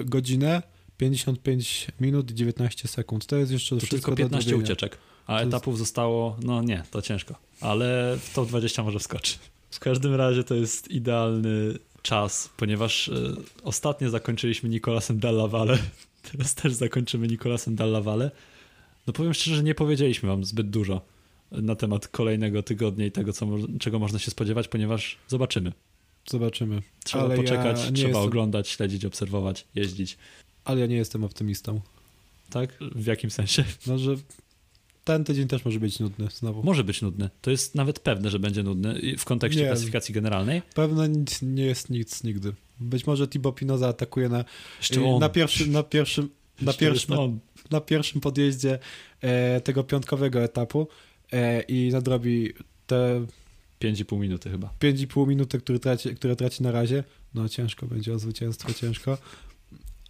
godzinę, 0.00 0.62
55 0.96 1.86
minut 2.00 2.30
i 2.30 2.34
19 2.34 2.88
sekund. 2.88 3.26
To 3.26 3.36
jest 3.36 3.52
jeszcze 3.52 3.76
to 3.76 3.86
tylko 3.86 4.16
15 4.16 4.56
ucieczek, 4.56 4.98
a 5.26 5.38
to 5.38 5.42
etapów 5.42 5.72
jest... 5.72 5.78
zostało, 5.78 6.36
no 6.42 6.62
nie, 6.62 6.82
to 6.90 7.02
ciężko, 7.02 7.34
ale 7.60 8.16
w 8.20 8.34
top 8.34 8.48
20 8.48 8.82
może 8.82 8.98
wskoczy. 8.98 9.38
W 9.70 9.80
każdym 9.80 10.14
razie 10.14 10.44
to 10.44 10.54
jest 10.54 10.90
idealny 10.90 11.78
czas, 12.02 12.50
ponieważ 12.56 13.08
y, 13.08 13.36
ostatnio 13.62 14.10
zakończyliśmy 14.10 14.68
Nikolasem 14.68 15.18
Dallavale, 15.18 15.78
teraz 16.32 16.54
też 16.54 16.72
zakończymy 16.72 17.28
Nikolasem 17.28 17.76
Dallavale. 17.76 18.30
No 19.06 19.12
powiem 19.12 19.34
szczerze, 19.34 19.56
że 19.56 19.62
nie 19.62 19.74
powiedzieliśmy 19.74 20.28
wam 20.28 20.44
zbyt 20.44 20.70
dużo 20.70 21.00
na 21.52 21.74
temat 21.74 22.08
kolejnego 22.08 22.62
tygodnia 22.62 23.06
i 23.06 23.10
tego, 23.10 23.32
co, 23.32 23.46
czego 23.80 23.98
można 23.98 24.18
się 24.18 24.30
spodziewać, 24.30 24.68
ponieważ 24.68 25.18
zobaczymy. 25.28 25.72
Zobaczymy. 26.26 26.82
Trzeba 27.04 27.24
Ale 27.24 27.36
poczekać, 27.36 27.84
ja 27.84 27.92
trzeba 27.92 28.08
jestem... 28.08 28.16
oglądać, 28.16 28.68
śledzić, 28.68 29.04
obserwować, 29.04 29.66
jeździć 29.74 30.18
ale 30.64 30.80
ja 30.80 30.86
nie 30.86 30.96
jestem 30.96 31.24
optymistą. 31.24 31.80
Tak? 32.50 32.74
W 32.80 33.06
jakim 33.06 33.30
sensie? 33.30 33.64
No, 33.86 33.98
że 33.98 34.14
ten 35.04 35.24
tydzień 35.24 35.48
też 35.48 35.64
może 35.64 35.80
być 35.80 36.00
nudny 36.00 36.28
znowu. 36.30 36.62
Może 36.62 36.84
być 36.84 37.02
nudny. 37.02 37.30
To 37.42 37.50
jest 37.50 37.74
nawet 37.74 37.98
pewne, 38.00 38.30
że 38.30 38.38
będzie 38.38 38.62
nudny 38.62 39.16
w 39.18 39.24
kontekście 39.24 39.62
nie, 39.62 39.66
klasyfikacji 39.66 40.14
generalnej. 40.14 40.62
Pewne 40.74 41.08
nic, 41.08 41.42
nie 41.42 41.64
jest 41.64 41.90
nic 41.90 42.24
nigdy. 42.24 42.52
Być 42.80 43.06
może 43.06 43.28
Thibaut 43.28 43.54
Pinot 43.54 43.80
zaatakuje 43.80 44.28
na, 44.28 44.44
na 45.20 45.28
pierwszym, 45.28 45.72
na 45.72 45.82
pierwszym, 45.82 46.28
na 46.62 46.72
pierwszym, 46.72 47.14
na, 47.14 47.20
na, 47.70 47.80
pierwszym 47.80 48.20
podjeździe 48.20 48.78
e, 49.20 49.60
tego 49.60 49.84
piątkowego 49.84 50.42
etapu 50.42 50.88
i 51.68 51.90
nadrobi 51.92 52.52
te 52.86 53.26
5,5 53.80 54.20
minuty 54.20 54.50
chyba. 54.50 54.74
5,5 54.80 55.28
minuty, 55.28 55.58
które 55.58 55.78
traci, 55.78 56.14
które 56.14 56.36
traci 56.36 56.62
na 56.62 56.72
razie. 56.72 57.04
No 57.34 57.48
ciężko 57.48 57.86
będzie 57.86 58.12
o 58.12 58.18
zwycięstwo, 58.18 58.72
ciężko 58.72 59.18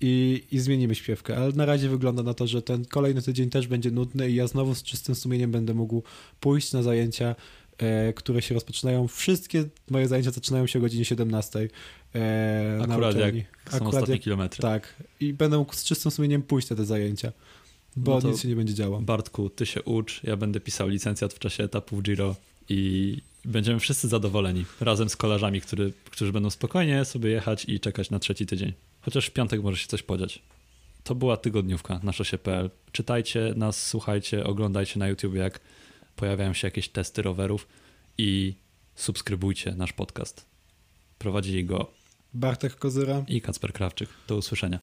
i, 0.01 0.45
i 0.53 0.59
zmienimy 0.59 0.95
śpiewkę. 0.95 1.37
Ale 1.37 1.53
na 1.53 1.67
razie 1.67 1.89
wygląda 1.89 2.23
na 2.23 2.35
to, 2.35 2.47
że 2.47 2.63
ten 2.63 2.85
kolejny 2.85 3.23
tydzień 3.23 3.51
też 3.51 3.67
będzie 3.67 3.91
nudny 3.91 4.31
i 4.31 4.35
ja 4.35 4.47
znowu 4.47 4.75
z 4.75 4.83
czystym 4.83 5.15
sumieniem 5.15 5.51
będę 5.51 5.75
mógł 5.75 6.03
pójść 6.41 6.73
na 6.73 6.83
zajęcia, 6.83 7.35
e, 7.79 8.13
które 8.13 8.43
się 8.43 8.55
rozpoczynają. 8.55 9.09
Wszystkie 9.09 9.65
moje 9.91 10.09
zajęcia 10.09 10.31
zaczynają 10.31 10.67
się 10.67 10.79
o 10.79 10.83
godzinie 10.83 11.05
17. 11.05 11.69
E, 12.15 12.79
Akurat 12.83 13.17
jak 13.17 13.35
są 13.35 13.41
Akurat 13.77 13.95
ostatnie 13.95 14.15
jak, 14.15 14.23
kilometry. 14.23 14.63
Tak. 14.63 15.03
I 15.21 15.33
będę 15.33 15.59
mógł 15.59 15.75
z 15.75 15.85
czystym 15.85 16.11
sumieniem 16.11 16.43
pójść 16.43 16.71
na 16.71 16.77
te 16.77 16.85
zajęcia. 16.85 17.33
Bo 17.97 18.21
No 18.21 18.31
nic 18.31 18.41
się 18.41 18.49
nie 18.49 18.57
będzie 18.57 18.75
działo. 18.75 19.01
Bartku, 19.01 19.51
ty 19.51 19.67
się 19.67 19.83
ucz, 19.83 20.21
ja 20.25 20.37
będę 20.37 20.61
pisał 20.61 20.89
licencjat 20.89 21.35
w 21.35 21.39
czasie 21.39 21.65
etapu 21.65 22.03
Giro 22.03 22.37
i 22.69 23.19
będziemy 23.45 23.81
wszyscy 23.81 24.09
zadowoleni. 24.09 24.65
Razem 24.81 25.09
z 25.09 25.17
kolarzami, 25.17 25.61
który, 25.61 25.93
którzy 26.11 26.33
będą 26.33 26.51
spokojnie 26.51 27.05
sobie 27.05 27.31
jechać 27.31 27.65
i 27.65 27.81
czekać 27.81 28.11
na 28.11 28.19
trzeci 28.19 28.47
tydzień. 28.47 28.73
Chociaż 29.01 29.27
w 29.27 29.31
piątek 29.31 29.63
może 29.63 29.77
się 29.77 29.87
coś 29.87 30.03
podziać. 30.03 30.43
To 31.05 31.15
była 31.15 31.37
tygodniówka 31.37 32.01
na 32.03 32.13
szosie.pl. 32.13 32.71
Czytajcie 32.93 33.55
nas, 33.57 33.87
słuchajcie, 33.87 34.45
oglądajcie 34.45 34.99
na 34.99 35.09
YouTube, 35.09 35.35
jak 35.35 35.61
pojawiają 36.17 36.55
się 36.55 36.67
jakieś 36.67 36.89
testy 36.89 37.23
rowerów 37.23 37.67
i 38.19 38.55
subskrybujcie 38.95 39.75
nasz 39.75 39.93
podcast. 39.93 40.47
Prowadzili 41.19 41.65
go 41.65 41.91
Bartek 42.35 42.77
Kozyra. 42.77 43.25
i 43.29 43.41
Kacper 43.41 43.73
Krawczyk. 43.73 44.09
Do 44.29 44.37
usłyszenia. 44.37 44.79